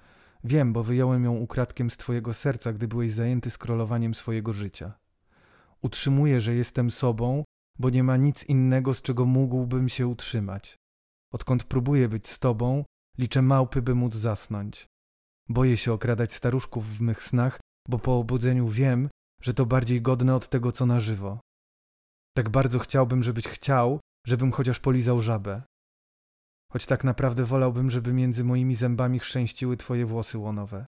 Wiem, 0.45 0.73
bo 0.73 0.83
wyjąłem 0.83 1.25
ją 1.25 1.37
ukradkiem 1.37 1.91
z 1.91 1.97
twojego 1.97 2.35
serca, 2.35 2.73
gdy 2.73 2.89
byłeś 2.89 3.13
zajęty 3.13 3.51
skrolowaniem 3.51 4.15
swojego 4.15 4.53
życia. 4.53 4.93
Utrzymuję, 5.83 6.41
że 6.41 6.55
jestem 6.55 6.91
sobą, 6.91 7.45
bo 7.79 7.91
nie 7.91 8.05
ma 8.05 8.17
nic 8.17 8.45
innego, 8.45 8.95
z 8.95 9.03
czego 9.03 9.25
mógłbym 9.25 9.89
się 9.89 10.07
utrzymać. 10.07 10.79
Odkąd 11.33 11.65
próbuję 11.65 12.09
być 12.09 12.29
z 12.29 12.39
tobą, 12.39 12.85
liczę 13.19 13.43
małpy, 13.43 13.83
by 13.83 13.95
móc 13.95 14.15
zasnąć. 14.15 14.87
Boję 15.49 15.77
się 15.77 15.93
okradać 15.93 16.33
staruszków 16.33 16.97
w 16.97 17.01
mych 17.01 17.23
snach, 17.23 17.61
bo 17.89 17.99
po 17.99 18.19
obudzeniu 18.19 18.69
wiem, 18.69 19.09
że 19.43 19.55
to 19.55 19.67
bardziej 19.67 20.03
godne 20.03 20.35
od 20.35 20.49
tego, 20.49 20.73
co 20.73 20.87
na 20.87 21.01
żywo. 21.01 21.41
Tak 22.37 22.49
bardzo 22.49 22.79
chciałbym, 22.79 23.23
żebyś 23.23 23.49
chciał, 23.49 24.01
żebym 24.27 24.53
chociaż 24.53 24.81
polizał 24.81 25.21
żabę. 25.21 25.63
Choć 26.73 26.87
tak 26.87 27.05
naprawdę 27.05 27.45
wolałbym, 27.45 27.91
żeby 27.91 28.13
między 28.13 28.45
moimi 28.45 28.75
zębami 28.75 29.19
chrzęściły 29.19 29.77
twoje 29.77 30.07
włosy 30.07 30.39
łonowe. 30.39 30.87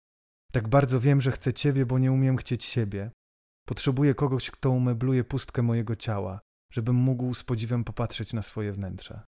Tak 0.53 0.69
bardzo 0.69 1.01
wiem, 1.01 1.21
że 1.21 1.33
chcę 1.33 1.55
ciebie, 1.55 1.87
bo 1.87 1.99
nie 1.99 2.13
umiem 2.13 2.37
chcieć 2.37 2.65
siebie. 2.65 3.11
Potrzebuję 3.67 4.15
kogoś, 4.15 4.51
kto 4.51 4.71
umebluje 4.71 5.25
pustkę 5.25 5.63
mojego 5.63 5.97
ciała, 5.97 6.41
żebym 6.73 6.97
mógł 6.97 7.35
z 7.35 7.45
podziwem 7.45 7.85
popatrzeć 7.85 8.33
na 8.33 8.43
swoje 8.43 8.73
wnętrze. 8.73 9.23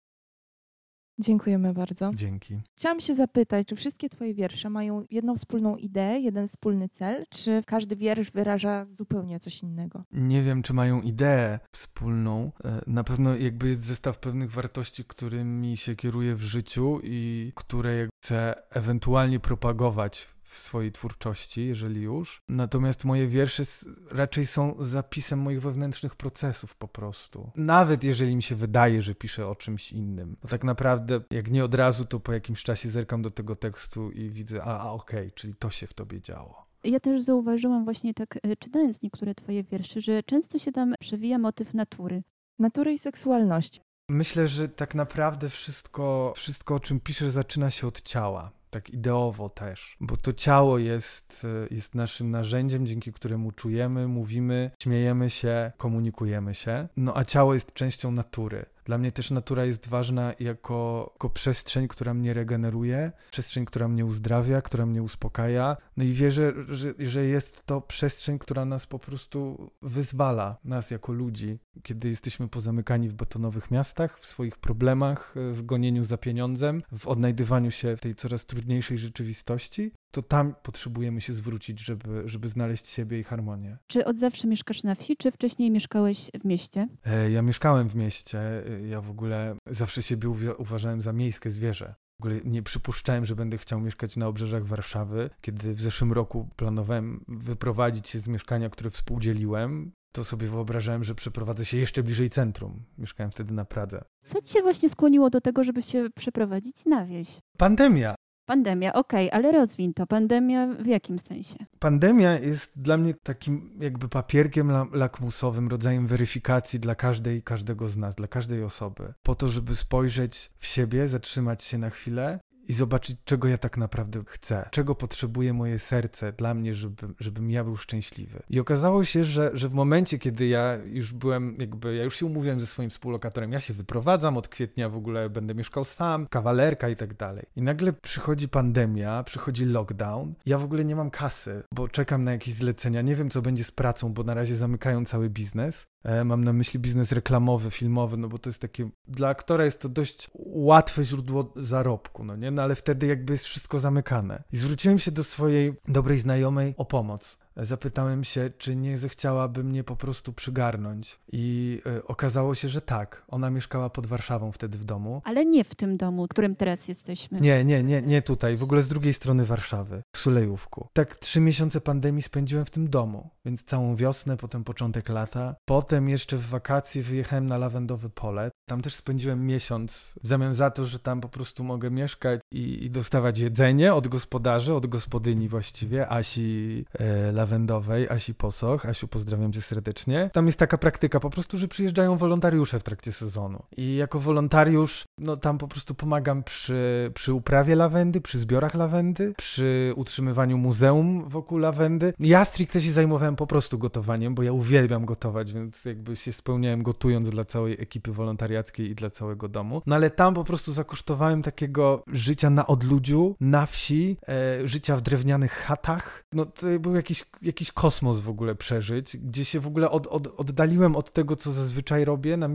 Dziękujemy 1.21 1.73
bardzo. 1.73 2.11
Dzięki. 2.15 2.61
Chciałam 2.77 3.01
się 3.01 3.15
zapytać, 3.15 3.67
czy 3.67 3.77
wszystkie 3.77 4.09
Twoje 4.09 4.35
wiersze 4.35 4.71
mają 4.71 5.05
jedną 5.11 5.37
wspólną 5.37 5.77
ideę, 5.77 6.21
jeden 6.21 6.49
wspólny 6.49 6.89
cel, 6.89 7.25
czy 7.31 7.63
każdy 7.67 7.97
wiersz 7.97 8.31
wyraża 8.31 8.85
zupełnie 8.85 9.41
coś 9.41 9.63
innego? 9.63 10.05
Nie 10.13 10.43
wiem, 10.43 10.63
czy 10.63 10.75
mają 10.75 11.01
ideę 11.01 11.59
wspólną. 11.73 12.53
E, 12.65 12.81
na 12.87 13.05
pewno 13.05 13.37
jakby 13.37 13.69
jest 13.69 13.85
zestaw 13.85 14.19
pewnych 14.19 14.51
wartości, 14.51 15.05
którymi 15.05 15.77
się 15.77 15.97
kieruję 15.97 16.35
w 16.35 16.43
życiu 16.43 17.01
i 17.03 17.53
które 17.55 18.09
chcę 18.21 18.55
ewentualnie 18.71 19.41
propagować 19.41 20.29
w 20.51 20.59
swojej 20.59 20.93
twórczości, 20.93 21.67
jeżeli 21.67 22.01
już. 22.01 22.43
Natomiast 22.49 23.05
moje 23.05 23.27
wiersze 23.29 23.63
raczej 24.11 24.47
są 24.47 24.75
zapisem 24.79 25.39
moich 25.39 25.63
wewnętrznych 25.63 26.17
procesów 26.17 26.77
po 26.77 26.89
prostu. 26.89 27.51
Nawet 27.57 28.05
jeżeli 28.05 28.37
mi 28.37 28.43
się 28.43 28.55
wydaje, 28.55 29.03
że 29.03 29.15
piszę 29.15 29.49
o 29.49 29.55
czymś 29.55 29.93
innym. 29.93 30.37
Bo 30.43 30.49
tak 30.49 30.65
naprawdę, 30.65 31.21
jak 31.31 31.51
nie 31.51 31.65
od 31.65 31.75
razu, 31.75 32.05
to 32.05 32.21
po 32.21 32.33
jakimś 32.33 32.63
czasie 32.63 32.89
zerkam 32.89 33.23
do 33.23 33.31
tego 33.31 33.57
tekstu 33.57 34.11
i 34.11 34.31
widzę, 34.31 34.65
a, 34.65 34.81
a 34.81 34.91
okej, 34.91 35.21
okay, 35.21 35.31
czyli 35.31 35.55
to 35.55 35.71
się 35.71 35.87
w 35.87 35.95
tobie 35.95 36.21
działo. 36.21 36.67
Ja 36.85 37.01
też 37.01 37.23
zauważyłam 37.23 37.85
właśnie 37.85 38.15
tak, 38.15 38.39
e, 38.43 38.57
czytając 38.57 39.03
niektóre 39.03 39.35
twoje 39.35 39.65
wiersze, 39.65 40.01
że 40.01 40.23
często 40.23 40.59
się 40.59 40.73
tam 40.73 40.95
przewija 41.01 41.39
motyw 41.39 41.75
natury. 41.75 42.23
Natury 42.59 42.93
i 42.93 42.99
seksualności. 42.99 43.81
Myślę, 44.09 44.49
że 44.49 44.69
tak 44.69 44.95
naprawdę 44.95 45.49
wszystko, 45.49 46.33
wszystko 46.37 46.75
o 46.75 46.81
czym 46.81 47.01
piszę, 47.01 47.31
zaczyna 47.31 47.71
się 47.71 47.87
od 47.87 48.03
ciała 48.03 48.60
tak 48.71 48.91
ideowo 48.91 49.49
też, 49.49 49.97
bo 50.01 50.17
to 50.17 50.33
ciało 50.33 50.79
jest, 50.79 51.47
e, 51.71 51.75
jest 51.75 51.95
naszym 51.95 52.31
narzędziem, 52.31 52.87
dzięki 52.87 53.13
któremu 53.13 53.53
czujemy, 53.53 54.09
mówimy, 54.09 54.71
śmiejemy 54.83 55.31
się, 55.31 55.73
komunikujemy 55.77 56.55
się, 56.55 56.89
no 56.97 57.17
a 57.17 57.25
ciało 57.25 57.55
jest 57.55 57.73
częścią 57.73 58.13
natury. 58.13 58.67
Dla 58.85 58.99
mnie 58.99 59.13
też 59.13 59.31
natura 59.31 59.65
jest 59.65 59.89
ważna 59.89 60.33
jako, 60.41 61.11
jako 61.15 61.31
przestrzeń, 61.31 61.89
która 61.89 62.15
mnie 62.15 62.35
regeneruje, 62.35 63.13
przestrzeń, 63.31 63.65
która 63.65 63.89
mnie 63.89 64.05
uzdrawia, 64.05 64.63
która 64.63 64.87
mnie 64.87 65.03
uspokaja. 65.03 65.77
No 66.01 66.07
i 66.07 66.13
wierzę, 66.13 66.53
że, 66.69 66.95
że 66.99 67.25
jest 67.25 67.67
to 67.67 67.81
przestrzeń, 67.81 68.39
która 68.39 68.65
nas 68.65 68.87
po 68.87 68.99
prostu 68.99 69.71
wyzwala, 69.83 70.57
nas 70.65 70.91
jako 70.91 71.13
ludzi, 71.13 71.59
kiedy 71.83 72.09
jesteśmy 72.09 72.49
pozamykani 72.49 73.09
w 73.09 73.15
betonowych 73.15 73.71
miastach, 73.71 74.19
w 74.19 74.27
swoich 74.27 74.59
problemach, 74.59 75.35
w 75.53 75.63
gonieniu 75.63 76.05
za 76.05 76.17
pieniądzem, 76.17 76.83
w 76.99 77.09
odnajdywaniu 77.09 77.71
się 77.71 77.97
w 77.97 78.01
tej 78.01 78.15
coraz 78.15 78.47
trudniejszej 78.47 78.99
rzeczywistości 78.99 79.93
to 80.11 80.23
tam 80.23 80.55
potrzebujemy 80.63 81.21
się 81.21 81.33
zwrócić, 81.33 81.81
żeby, 81.81 82.23
żeby 82.29 82.49
znaleźć 82.49 82.87
siebie 82.87 83.19
i 83.19 83.25
harmonię. 83.25 83.77
Czy 83.87 84.05
od 84.05 84.19
zawsze 84.19 84.49
mieszkasz 84.49 84.83
na 84.83 84.95
wsi, 84.95 85.17
czy 85.17 85.31
wcześniej 85.31 85.71
mieszkałeś 85.71 86.31
w 86.41 86.45
mieście? 86.45 86.89
E, 87.05 87.31
ja 87.31 87.43
mieszkałem 87.43 87.89
w 87.89 87.95
mieście. 87.95 88.41
Ja 88.89 89.01
w 89.01 89.11
ogóle 89.11 89.57
zawsze 89.67 90.03
siebie 90.03 90.31
uważałem 90.59 91.03
za 91.03 91.13
miejskie 91.13 91.51
zwierzę. 91.51 91.95
W 92.21 92.23
ogóle 92.23 92.41
nie 92.45 92.63
przypuszczałem, 92.63 93.27
że 93.27 93.37
będę 93.37 93.59
chciał 93.59 93.81
mieszkać 93.81 94.17
na 94.17 94.27
obrzeżach 94.27 94.67
Warszawy. 94.67 95.31
Kiedy 95.41 95.75
w 95.75 95.81
zeszłym 95.81 96.13
roku 96.13 96.49
planowałem 96.57 97.25
wyprowadzić 97.29 98.09
się 98.09 98.19
z 98.19 98.29
mieszkania, 98.29 98.71
które 98.71 98.91
współdzieliłem, 98.91 99.93
to 100.13 100.25
sobie 100.25 100.49
wyobrażałem, 100.49 101.05
że 101.05 101.15
przeprowadzę 101.15 101.65
się 101.65 101.77
jeszcze 101.77 102.03
bliżej 102.03 102.31
centrum. 102.31 102.83
Mieszkałem 102.99 103.31
wtedy 103.31 103.55
na 103.55 103.65
Pradze. 103.65 104.05
Co 104.23 104.41
ci 104.41 104.53
się 104.53 104.63
właśnie 104.63 104.89
skłoniło 104.89 105.31
do 105.31 105.41
tego, 105.41 105.65
żeby 105.65 105.83
się 105.83 106.09
przeprowadzić 106.17 106.87
na 106.87 107.07
wieś? 107.07 107.29
Pandemia. 107.59 108.15
Pandemia, 108.51 108.93
okej, 108.93 109.29
okay, 109.29 109.39
ale 109.39 109.53
rozwin 109.53 109.95
to. 109.95 110.07
Pandemia 110.07 110.67
w 110.67 110.87
jakim 110.87 111.19
sensie? 111.19 111.57
Pandemia 111.79 112.39
jest 112.39 112.83
dla 112.83 112.97
mnie 112.97 113.15
takim 113.15 113.71
jakby 113.81 114.09
papierkiem 114.09 114.73
lakmusowym, 114.93 115.69
rodzajem 115.69 116.07
weryfikacji 116.07 116.81
dla 116.81 116.95
każdej 116.95 117.39
i 117.39 117.43
każdego 117.43 117.89
z 117.89 117.97
nas, 117.97 118.15
dla 118.15 118.29
każdej 118.29 118.63
osoby. 118.65 119.15
Po 119.23 119.35
to, 119.35 119.49
żeby 119.49 119.77
spojrzeć 119.77 120.51
w 120.59 120.67
siebie, 120.67 121.09
zatrzymać 121.09 121.65
się 121.65 121.79
na 121.79 121.91
chwilę 121.91 122.41
i 122.71 122.73
zobaczyć, 122.73 123.17
czego 123.25 123.49
ja 123.49 123.59
tak 123.59 123.77
naprawdę 123.77 124.23
chcę, 124.27 124.69
czego 124.71 124.95
potrzebuje 124.95 125.53
moje 125.53 125.79
serce 125.79 126.33
dla 126.33 126.55
mnie, 126.55 126.75
żeby, 126.75 127.09
żebym 127.21 127.51
ja 127.51 127.65
był 127.65 127.77
szczęśliwy. 127.77 128.43
I 128.51 128.61
okazało 128.61 129.05
się, 129.05 129.25
że, 129.25 129.51
że 129.55 129.69
w 129.69 129.75
momencie, 129.75 130.19
kiedy 130.19 130.47
ja 130.47 130.79
już 130.85 131.13
byłem, 131.13 131.57
jakby, 131.61 131.95
ja 131.95 132.05
już 132.05 132.17
się 132.17 132.27
umówiłem 132.27 132.61
ze 132.61 132.67
swoim 132.67 132.91
współlokatorem, 132.91 133.53
ja 133.53 133.61
się 133.61 133.75
wyprowadzam, 133.75 134.37
od 134.37 134.49
kwietnia 134.49 134.89
w 134.89 134.97
ogóle 134.97 135.31
będę 135.31 135.55
mieszkał 135.55 135.85
sam, 135.85 136.27
kawalerka 136.27 136.89
i 136.89 136.97
tak 136.97 137.15
dalej. 137.15 137.47
I 137.57 137.63
nagle 137.63 137.93
przychodzi 137.93 138.49
pandemia, 138.49 139.23
przychodzi 139.25 139.65
lockdown, 139.65 140.35
ja 140.47 140.59
w 140.59 140.65
ogóle 140.65 140.85
nie 140.85 140.97
mam 140.97 141.11
kasy, 141.11 141.63
bo 141.75 141.89
czekam 141.89 142.25
na 142.25 142.33
jakieś 142.33 142.55
zlecenia, 142.55 143.03
nie 143.03 143.17
wiem, 143.17 143.31
co 143.31 143.43
będzie 143.43 143.65
z 143.65 143.71
pracą, 143.71 144.13
bo 144.13 144.25
na 144.25 144.35
razie 144.35 144.57
zamykają 144.57 145.05
cały 145.05 145.31
biznes. 145.31 145.87
E, 146.05 146.25
mam 146.25 146.45
na 146.45 146.53
myśli 146.53 146.81
biznes 146.81 147.13
reklamowy, 147.13 147.71
filmowy, 147.71 148.17
no 148.17 148.29
bo 148.29 148.39
to 148.39 148.49
jest 148.49 148.61
takie, 148.61 148.91
dla 149.09 149.29
aktora 149.29 149.65
jest 149.65 149.81
to 149.81 149.89
dość 149.89 150.31
łatwe 150.35 151.05
źródło 151.05 151.53
zarobku, 151.57 152.25
no 152.25 152.37
nie? 152.37 152.51
No 152.51 152.63
ale 152.63 152.75
wtedy 152.75 153.07
jakby 153.07 153.33
jest 153.33 153.45
wszystko 153.45 153.79
zamykane. 153.79 154.43
I 154.53 154.57
zwróciłem 154.57 154.99
się 154.99 155.11
do 155.11 155.25
swojej 155.25 155.75
dobrej 155.89 156.19
znajomej 156.19 156.75
o 156.77 156.85
pomoc 156.85 157.40
zapytałem 157.57 158.25
się, 158.25 158.51
czy 158.59 158.77
nie 158.77 158.99
zechciałaby 158.99 159.65
mnie 159.65 159.85
po 159.85 159.97
prostu 159.97 160.33
przygarnąć. 160.33 161.21
I 161.33 161.79
y, 161.87 162.07
okazało 162.07 162.55
się, 162.55 162.69
że 162.69 162.81
tak. 162.81 163.25
Ona 163.29 163.51
mieszkała 163.51 163.91
pod 163.91 164.07
Warszawą 164.07 164.53
wtedy 164.53 164.79
w 164.79 164.85
domu. 164.85 165.23
Ale 165.25 165.45
nie 165.45 165.65
w 165.65 165.75
tym 165.75 165.97
domu, 165.97 166.27
w 166.27 166.29
którym 166.29 166.57
teraz 166.57 166.89
jesteśmy. 166.89 167.41
Nie, 167.41 167.65
nie, 167.65 167.83
nie, 167.83 168.03
nie 168.03 168.23
tutaj. 168.23 168.57
W 168.57 168.63
ogóle 168.63 168.83
z 168.83 168.89
drugiej 168.89 169.15
strony 169.15 169.45
Warszawy, 169.45 170.03
w 170.13 170.19
Sulejówku. 170.19 170.89
Tak 170.93 171.17
trzy 171.17 171.41
miesiące 171.41 171.81
pandemii 171.81 172.23
spędziłem 172.23 172.65
w 172.65 172.71
tym 172.71 172.91
domu, 172.91 173.31
więc 173.45 173.65
całą 173.65 173.97
wiosnę, 173.97 174.37
potem 174.37 174.65
początek 174.65 175.09
lata. 175.09 175.55
Potem 175.65 176.09
jeszcze 176.09 176.37
w 176.37 176.49
wakacje 176.49 177.03
wyjechałem 177.03 177.47
na 177.47 177.59
lawendowe 177.59 178.09
pole. 178.09 178.51
Tam 178.69 178.83
też 178.83 178.95
spędziłem 178.95 179.47
miesiąc 179.47 180.15
w 180.23 180.29
zamian 180.29 180.55
za 180.55 180.71
to, 180.71 180.87
że 180.87 180.99
tam 180.99 181.21
po 181.21 181.29
prostu 181.29 181.65
mogę 181.65 181.91
mieszkać 181.91 182.41
i, 182.53 182.85
i 182.85 182.91
dostawać 182.91 183.39
jedzenie 183.39 183.95
od 183.95 184.09
gospodarzy, 184.09 184.75
od 184.75 184.87
gospodyni 184.87 185.49
właściwie, 185.49 186.09
Asi 186.09 186.85
e, 186.93 187.33
lawendowej, 187.41 188.09
Asi 188.09 188.35
Posoch. 188.35 188.87
Asiu, 188.87 189.09
pozdrawiam 189.09 189.53
cię 189.53 189.61
serdecznie. 189.61 190.31
Tam 190.33 190.47
jest 190.47 190.59
taka 190.59 190.79
praktyka 190.79 191.21
po 191.21 191.31
prostu, 191.31 191.59
że 191.59 191.69
przyjeżdżają 191.69 192.17
wolontariusze 192.17 192.79
w 192.79 192.83
trakcie 192.83 193.13
sezonu. 193.13 193.63
I 193.77 193.97
jako 193.97 194.19
wolontariusz, 194.21 195.05
no 195.19 195.37
tam 195.37 195.59
po 195.59 195.69
prostu 195.69 195.95
pomagam 195.95 196.43
przy, 196.43 197.11
przy 197.15 197.35
uprawie 197.35 197.75
lawendy, 197.75 198.21
przy 198.21 198.39
zbiorach 198.39 198.75
lawendy, 198.75 199.35
przy 199.37 199.93
utrzymywaniu 199.97 200.59
muzeum 200.59 201.29
wokół 201.29 201.59
lawendy. 201.59 202.13
Ja 202.19 202.45
stricte 202.45 202.81
się 202.81 202.93
zajmowałem 202.93 203.37
po 203.37 203.47
prostu 203.47 203.79
gotowaniem, 203.79 204.35
bo 204.35 204.43
ja 204.43 204.53
uwielbiam 204.53 205.05
gotować, 205.05 205.53
więc 205.53 205.85
jakby 205.85 206.17
się 206.17 206.33
spełniałem 206.33 206.83
gotując 206.83 207.31
dla 207.31 207.45
całej 207.45 207.73
ekipy 207.83 208.13
wolontariackiej 208.13 208.91
i 208.91 208.95
dla 208.95 209.11
całego 209.11 209.49
domu. 209.49 209.83
No 209.87 209.97
ale 209.97 210.11
tam 210.11 210.35
po 210.35 210.45
prostu 210.45 210.73
zakosztowałem 210.73 211.43
takiego 211.43 212.03
życia 212.07 212.51
na 212.51 212.67
odludziu, 212.67 213.37
na 213.41 213.67
wsi, 213.67 214.17
e, 214.29 214.69
życia 214.69 214.97
w 214.97 215.01
drewnianych 215.01 215.53
chatach. 215.53 216.25
No 216.33 216.47
to 216.47 216.67
był 216.81 216.95
jakiś 216.95 217.25
jakiś 217.43 217.73
kosmos 217.73 218.21
w 218.21 218.29
ogóle 218.29 218.55
przeżyć, 218.55 219.17
gdzie 219.17 219.45
się 219.45 219.61
w 219.61 219.67
ogóle 219.67 219.91
od, 219.91 220.07
od, 220.07 220.41
oddaliłem 220.41 220.97
od 220.97 221.13
tego, 221.13 221.37
co 221.37 221.53
zazwyczaj 221.53 222.05
robię. 222.05 222.37
Na 222.37 222.49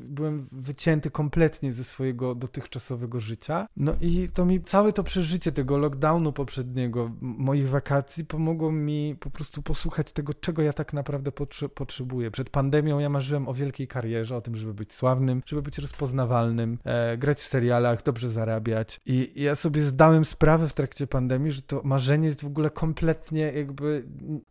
byłem 0.00 0.48
wycięty 0.52 1.10
kompletnie 1.10 1.72
ze 1.72 1.84
swojego 1.84 2.34
dotychczasowego 2.34 3.20
życia. 3.20 3.66
No 3.76 3.94
i 4.00 4.28
to 4.34 4.44
mi 4.44 4.62
całe 4.62 4.92
to 4.92 5.04
przeżycie 5.04 5.52
tego 5.52 5.78
lockdownu 5.78 6.32
poprzedniego, 6.32 7.10
moich 7.20 7.68
wakacji, 7.68 8.24
pomogło 8.24 8.72
mi 8.72 9.16
po 9.20 9.30
prostu 9.30 9.62
posłuchać 9.62 10.12
tego, 10.12 10.34
czego 10.34 10.62
ja 10.62 10.72
tak 10.72 10.92
naprawdę 10.92 11.32
potrze 11.32 11.68
potrzebuję. 11.68 12.30
Przed 12.30 12.50
pandemią 12.50 12.98
ja 12.98 13.08
marzyłem 13.08 13.48
o 13.48 13.54
wielkiej 13.54 13.88
karierze, 13.88 14.36
o 14.36 14.40
tym, 14.40 14.56
żeby 14.56 14.74
być 14.74 14.92
sławnym, 14.92 15.42
żeby 15.46 15.62
być 15.62 15.78
rozpoznawalnym, 15.78 16.78
e, 16.84 17.16
grać 17.16 17.38
w 17.38 17.46
serialach, 17.46 18.02
dobrze 18.02 18.28
zarabiać. 18.28 19.00
I, 19.06 19.32
I 19.34 19.42
ja 19.42 19.54
sobie 19.54 19.82
zdałem 19.82 20.24
sprawę 20.24 20.68
w 20.68 20.72
trakcie 20.72 21.06
pandemii, 21.06 21.52
że 21.52 21.62
to 21.62 21.80
marzenie 21.84 22.26
jest 22.26 22.42
w 22.42 22.46
ogóle 22.46 22.70
kompletnie 22.70 23.52
jakby 23.52 24.04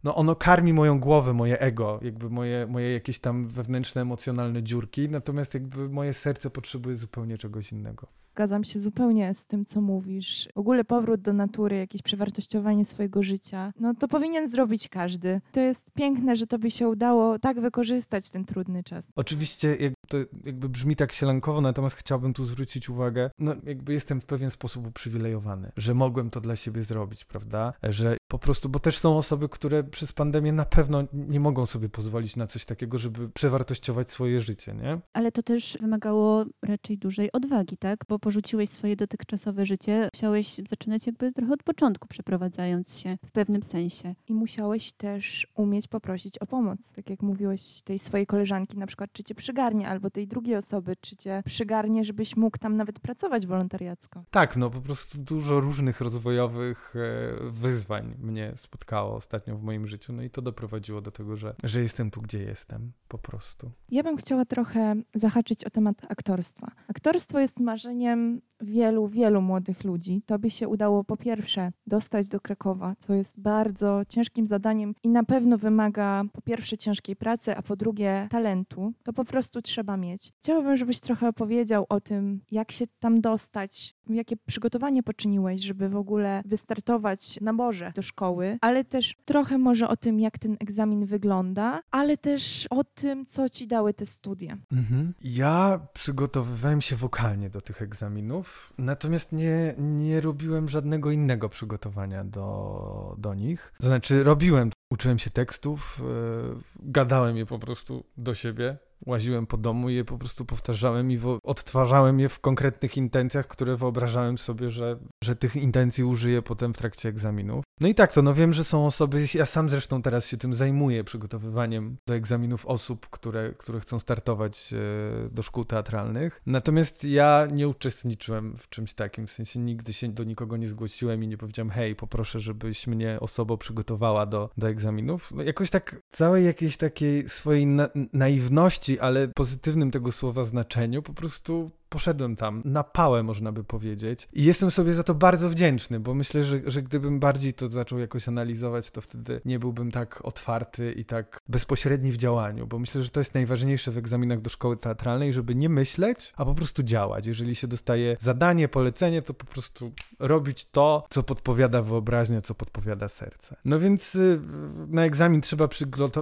no 0.04 0.16
ono 0.16 0.36
karmi 0.36 0.74
moją 0.74 1.00
głowę, 1.00 1.34
moje 1.34 1.60
ego, 1.60 2.00
jakby 2.02 2.30
moje, 2.30 2.68
moje 2.68 2.94
jakieś 2.94 3.20
tam 3.20 3.48
wewnętrzne, 3.48 4.02
emocjonalne 4.02 4.64
dziurki, 4.64 5.10
natomiast 5.10 5.54
jakby 5.54 5.90
moje 5.90 6.14
serce 6.14 6.50
potrzebuje 6.50 6.96
zupełnie 6.96 7.38
czegoś 7.38 7.72
innego. 7.72 8.08
Zgadzam 8.38 8.64
się 8.64 8.80
zupełnie 8.80 9.34
z 9.34 9.46
tym, 9.46 9.66
co 9.66 9.82
mówisz. 9.82 10.50
W 10.56 10.60
ogóle 10.60 10.84
powrót 10.84 11.22
do 11.22 11.34
natury, 11.34 11.78
jakieś 11.78 12.02
przewartościowanie 12.02 12.86
swojego 12.86 13.24
życia, 13.24 13.74
no 13.80 13.94
to 13.94 14.08
powinien 14.08 14.48
zrobić 14.48 14.90
każdy. 14.90 15.42
To 15.52 15.60
jest 15.60 15.92
piękne, 15.94 16.36
że 16.36 16.48
tobie 16.48 16.72
się 16.72 16.88
udało 16.88 17.40
tak 17.40 17.60
wykorzystać 17.60 18.30
ten 18.30 18.46
trudny 18.46 18.84
czas. 18.84 19.12
Oczywiście 19.16 19.78
to 20.08 20.18
jakby 20.46 20.70
brzmi 20.70 20.96
tak 20.96 21.12
sielankowo, 21.12 21.62
natomiast 21.62 21.96
chciałbym 21.96 22.34
tu 22.34 22.44
zwrócić 22.44 22.90
uwagę, 22.90 23.30
no 23.40 23.56
jakby 23.64 23.94
jestem 23.94 24.22
w 24.22 24.26
pewien 24.26 24.50
sposób 24.50 24.88
uprzywilejowany, 24.88 25.72
że 25.78 25.94
mogłem 25.94 26.30
to 26.30 26.42
dla 26.42 26.56
siebie 26.56 26.84
zrobić, 26.84 27.26
prawda? 27.26 27.74
Że 27.84 28.18
po 28.28 28.40
prostu, 28.40 28.70
bo 28.70 28.80
też 28.80 28.98
są 28.98 29.18
osoby, 29.18 29.50
które 29.50 29.84
przez 29.84 30.14
pandemię 30.14 30.52
na 30.52 30.66
pewno 30.66 31.04
nie 31.14 31.40
mogą 31.40 31.66
sobie 31.66 31.90
pozwolić 31.90 32.36
na 32.36 32.48
coś 32.48 32.66
takiego, 32.66 32.98
żeby 32.98 33.30
przewartościować 33.30 34.12
swoje 34.12 34.42
życie, 34.42 34.74
nie? 34.74 35.00
Ale 35.14 35.32
to 35.32 35.44
też 35.44 35.78
wymagało 35.82 36.46
raczej 36.62 36.98
dużej 36.98 37.32
odwagi, 37.32 37.78
tak? 37.78 38.00
Bo 38.10 38.20
porzuciłeś 38.20 38.70
swoje 38.70 38.96
dotychczasowe 38.96 39.66
życie, 39.66 40.10
musiałeś 40.14 40.56
zaczynać 40.68 41.08
jakby 41.08 41.32
trochę 41.32 41.54
od 41.54 41.64
początku, 41.64 42.08
przeprowadzając 42.08 43.00
się 43.00 43.18
w 43.26 43.32
pewnym 43.32 43.64
sensie. 43.64 44.16
I 44.28 44.34
musiałeś 44.34 44.92
też 44.92 45.48
umieć 45.56 45.88
poprosić 45.88 46.38
o 46.38 46.46
pomoc. 46.46 46.92
Tak 46.92 47.10
jak 47.10 47.22
mówiłeś 47.22 47.82
tej 47.82 48.00
swojej 48.00 48.26
koleżanki, 48.26 48.78
na 48.78 48.88
przykład, 48.88 49.10
czy 49.14 49.24
cię 49.24 49.36
przygarnie, 49.36 49.90
albo 49.90 50.10
tej 50.10 50.28
drugiej 50.28 50.56
osoby, 50.56 50.96
czy 51.02 51.16
cię 51.16 51.44
przygarnie, 51.46 52.06
żebyś 52.06 52.36
mógł 52.36 52.58
tam 52.58 52.78
nawet 52.78 53.00
pracować 53.00 53.48
wolontariacko. 53.48 54.24
Tak, 54.32 54.58
no 54.58 54.70
po 54.70 54.82
prostu 54.82 55.18
dużo 55.18 55.60
różnych 55.60 56.02
rozwojowych 56.02 56.94
e, 56.96 57.50
wyzwań 57.52 58.17
mnie 58.18 58.54
spotkało 58.56 59.16
ostatnio 59.16 59.58
w 59.58 59.64
moim 59.64 59.88
życiu, 59.88 60.14
no 60.14 60.24
i 60.24 60.30
to 60.30 60.42
doprowadziło 60.42 61.02
do 61.02 61.12
tego, 61.12 61.36
że, 61.36 61.56
że 61.64 61.82
jestem 61.82 62.12
tu, 62.12 62.22
gdzie 62.22 62.40
jestem, 62.40 62.92
po 63.08 63.18
prostu. 63.18 63.72
Ja 63.92 64.04
bym 64.04 64.18
chciała 64.18 64.46
trochę 64.46 64.96
zahaczyć 65.16 65.66
o 65.66 65.70
temat 65.70 66.02
aktorstwa. 66.10 66.72
Aktorstwo 66.88 67.40
jest 67.40 67.60
marzeniem 67.60 68.42
wielu, 68.62 69.08
wielu 69.08 69.42
młodych 69.42 69.84
ludzi. 69.84 70.22
Tobie 70.26 70.52
się 70.52 70.68
udało 70.68 71.04
po 71.04 71.18
pierwsze 71.18 71.72
dostać 71.88 72.28
do 72.28 72.40
Krakowa, 72.40 72.96
co 73.00 73.14
jest 73.14 73.40
bardzo 73.40 74.02
ciężkim 74.10 74.46
zadaniem 74.46 74.96
i 75.04 75.10
na 75.10 75.24
pewno 75.24 75.58
wymaga 75.58 76.24
po 76.34 76.42
pierwsze 76.42 76.78
ciężkiej 76.78 77.16
pracy, 77.16 77.58
a 77.58 77.62
po 77.62 77.76
drugie 77.76 78.28
talentu. 78.32 78.94
To 79.04 79.14
po 79.14 79.26
prostu 79.26 79.62
trzeba 79.62 79.98
mieć. 79.98 80.34
Chciałabym, 80.40 80.78
żebyś 80.78 81.00
trochę 81.00 81.28
opowiedział 81.28 81.86
o 81.90 82.02
tym, 82.02 82.42
jak 82.52 82.72
się 82.72 82.86
tam 83.00 83.22
dostać, 83.22 83.96
jakie 84.10 84.38
przygotowanie 84.38 85.04
poczyniłeś, 85.04 85.62
żeby 85.62 85.90
w 85.90 85.96
ogóle 85.96 86.42
wystartować 86.46 87.42
na 87.42 87.54
morze 87.54 87.92
do 87.96 88.02
szkoły, 88.08 88.58
ale 88.62 88.84
też 88.84 89.16
trochę 89.26 89.58
może 89.58 89.88
o 89.88 89.98
tym, 89.98 90.20
jak 90.20 90.38
ten 90.38 90.58
egzamin 90.60 91.06
wygląda, 91.06 91.82
ale 91.92 92.18
też 92.18 92.68
o 92.70 92.84
tym, 92.84 93.26
co 93.26 93.50
ci 93.50 93.68
dały 93.68 93.94
te 93.94 94.06
studia. 94.06 94.58
Mhm. 94.72 95.14
Ja 95.22 95.80
przygotowywałem 95.94 96.82
się 96.82 96.96
wokalnie 96.96 97.50
do 97.50 97.62
tych 97.62 97.82
egzaminów, 97.82 98.74
natomiast 98.78 99.32
nie, 99.32 99.76
nie 99.78 100.22
robiłem 100.22 100.70
żadnego 100.70 101.12
innego 101.12 101.50
przygotowania 101.50 102.24
do, 102.24 103.16
do 103.18 103.34
nich. 103.34 103.74
To 103.80 103.88
znaczy, 103.88 104.24
robiłem, 104.24 104.70
uczyłem 104.92 105.20
się 105.20 105.30
tekstów, 105.30 106.02
yy, 106.04 106.62
gadałem 106.80 107.38
je 107.38 107.46
po 107.46 107.60
prostu 107.60 108.04
do 108.18 108.36
siebie, 108.36 108.78
łaziłem 109.06 109.48
po 109.48 109.58
domu 109.58 109.90
i 109.90 109.96
je 109.96 110.06
po 110.06 110.18
prostu 110.18 110.46
powtarzałem 110.46 111.12
i 111.12 111.20
odtwarzałem 111.44 112.20
je 112.20 112.30
w 112.30 112.40
konkretnych 112.40 112.98
intencjach, 112.98 113.48
które 113.48 113.76
wyobrażałem 113.76 114.38
sobie, 114.38 114.70
że, 114.70 114.98
że 115.24 115.36
tych 115.36 115.56
intencji 115.56 116.04
użyję 116.04 116.42
potem 116.42 116.74
w 116.74 116.78
trakcie 116.78 117.10
egzaminów. 117.10 117.64
No 117.82 117.88
i 117.88 117.96
tak 117.96 118.14
to, 118.14 118.22
no 118.22 118.34
wiem, 118.34 118.54
że 118.54 118.64
są 118.64 118.86
osoby, 118.86 119.24
ja 119.34 119.46
sam 119.46 119.70
zresztą 119.70 120.02
teraz 120.02 120.28
się 120.28 120.38
tym 120.38 120.54
zajmuję, 120.54 121.04
przygotowywaniem 121.04 121.98
do 122.08 122.16
egzaminów 122.16 122.66
osób, 122.66 123.08
które, 123.10 123.54
które 123.58 123.80
chcą 123.80 124.00
startować 124.00 124.74
e, 124.74 125.30
do 125.30 125.44
szkół 125.44 125.66
teatralnych. 125.66 126.42
Natomiast 126.46 127.04
ja 127.04 127.48
nie 127.52 127.68
uczestniczyłem 127.68 128.58
w 128.58 128.70
czymś 128.70 128.94
takim, 128.94 129.28
w 129.28 129.32
sensie 129.32 129.60
nigdy 129.60 129.94
się 129.94 130.08
do 130.08 130.24
nikogo 130.24 130.58
nie 130.58 130.68
zgłosiłem 130.68 131.24
i 131.24 131.28
nie 131.28 131.38
powiedziałem, 131.38 131.70
hej, 131.70 131.96
poproszę, 131.96 132.40
żebyś 132.40 132.88
mnie 132.88 133.18
osoba 133.20 133.58
przygotowała 133.58 134.26
do, 134.26 134.50
do 134.58 134.70
egzaminów. 134.70 135.34
Jakoś 135.46 135.70
tak 135.70 136.02
całej 136.12 136.46
jakiejś 136.46 136.78
takiej 136.78 137.30
swojej 137.30 137.66
na 137.68 137.90
naiwności, 138.14 139.00
ale 139.00 139.28
pozytywnym 139.28 139.92
tego 139.92 140.12
słowa 140.12 140.44
znaczeniu, 140.44 141.02
po 141.02 141.14
prostu 141.14 141.72
poszedłem 141.90 142.36
tam 142.36 142.62
na 142.66 142.84
pałę, 142.84 143.24
można 143.24 143.52
by 143.52 143.64
powiedzieć. 143.64 144.30
I 144.34 144.44
jestem 144.44 144.72
sobie 144.72 144.94
za 144.94 145.04
to 145.04 145.16
bardzo 145.16 145.50
wdzięczny, 145.50 146.00
bo 146.00 146.14
myślę, 146.14 146.44
że, 146.44 146.62
że 146.66 146.82
gdybym 146.82 147.20
bardziej 147.20 147.54
to 147.54 147.68
zaczął 147.68 148.00
jakoś 148.00 148.28
analizować, 148.28 148.92
to 148.92 149.02
wtedy 149.02 149.42
nie 149.46 149.60
byłbym 149.60 149.92
tak 149.92 150.26
otwarty 150.26 150.92
i 150.92 151.06
tak 151.06 151.42
bezpośredni 151.48 152.12
w 152.12 152.18
działaniu, 152.18 152.68
bo 152.68 152.80
myślę, 152.80 153.04
że 153.04 153.10
to 153.10 153.20
jest 153.20 153.34
najważniejsze 153.34 153.92
w 153.92 153.98
egzaminach 153.98 154.42
do 154.42 154.50
szkoły 154.50 154.78
teatralnej, 154.78 155.34
żeby 155.34 155.56
nie 155.56 155.70
myśleć, 155.70 156.34
a 156.36 156.46
po 156.46 156.56
prostu 156.56 156.84
działać. 156.84 157.26
Jeżeli 157.26 157.56
się 157.56 157.68
dostaje 157.68 158.18
zadanie, 158.20 158.68
polecenie, 158.68 159.22
to 159.22 159.34
po 159.34 159.46
prostu 159.46 159.92
robić 160.20 160.66
to, 160.66 161.04
co 161.10 161.24
podpowiada 161.24 161.82
wyobraźnia, 161.82 162.42
co 162.42 162.56
podpowiada 162.56 163.08
serce. 163.10 163.56
No 163.66 163.80
więc 163.80 164.16
y, 164.16 164.42
na 164.88 165.06
egzamin 165.06 165.42
trzeba 165.42 165.68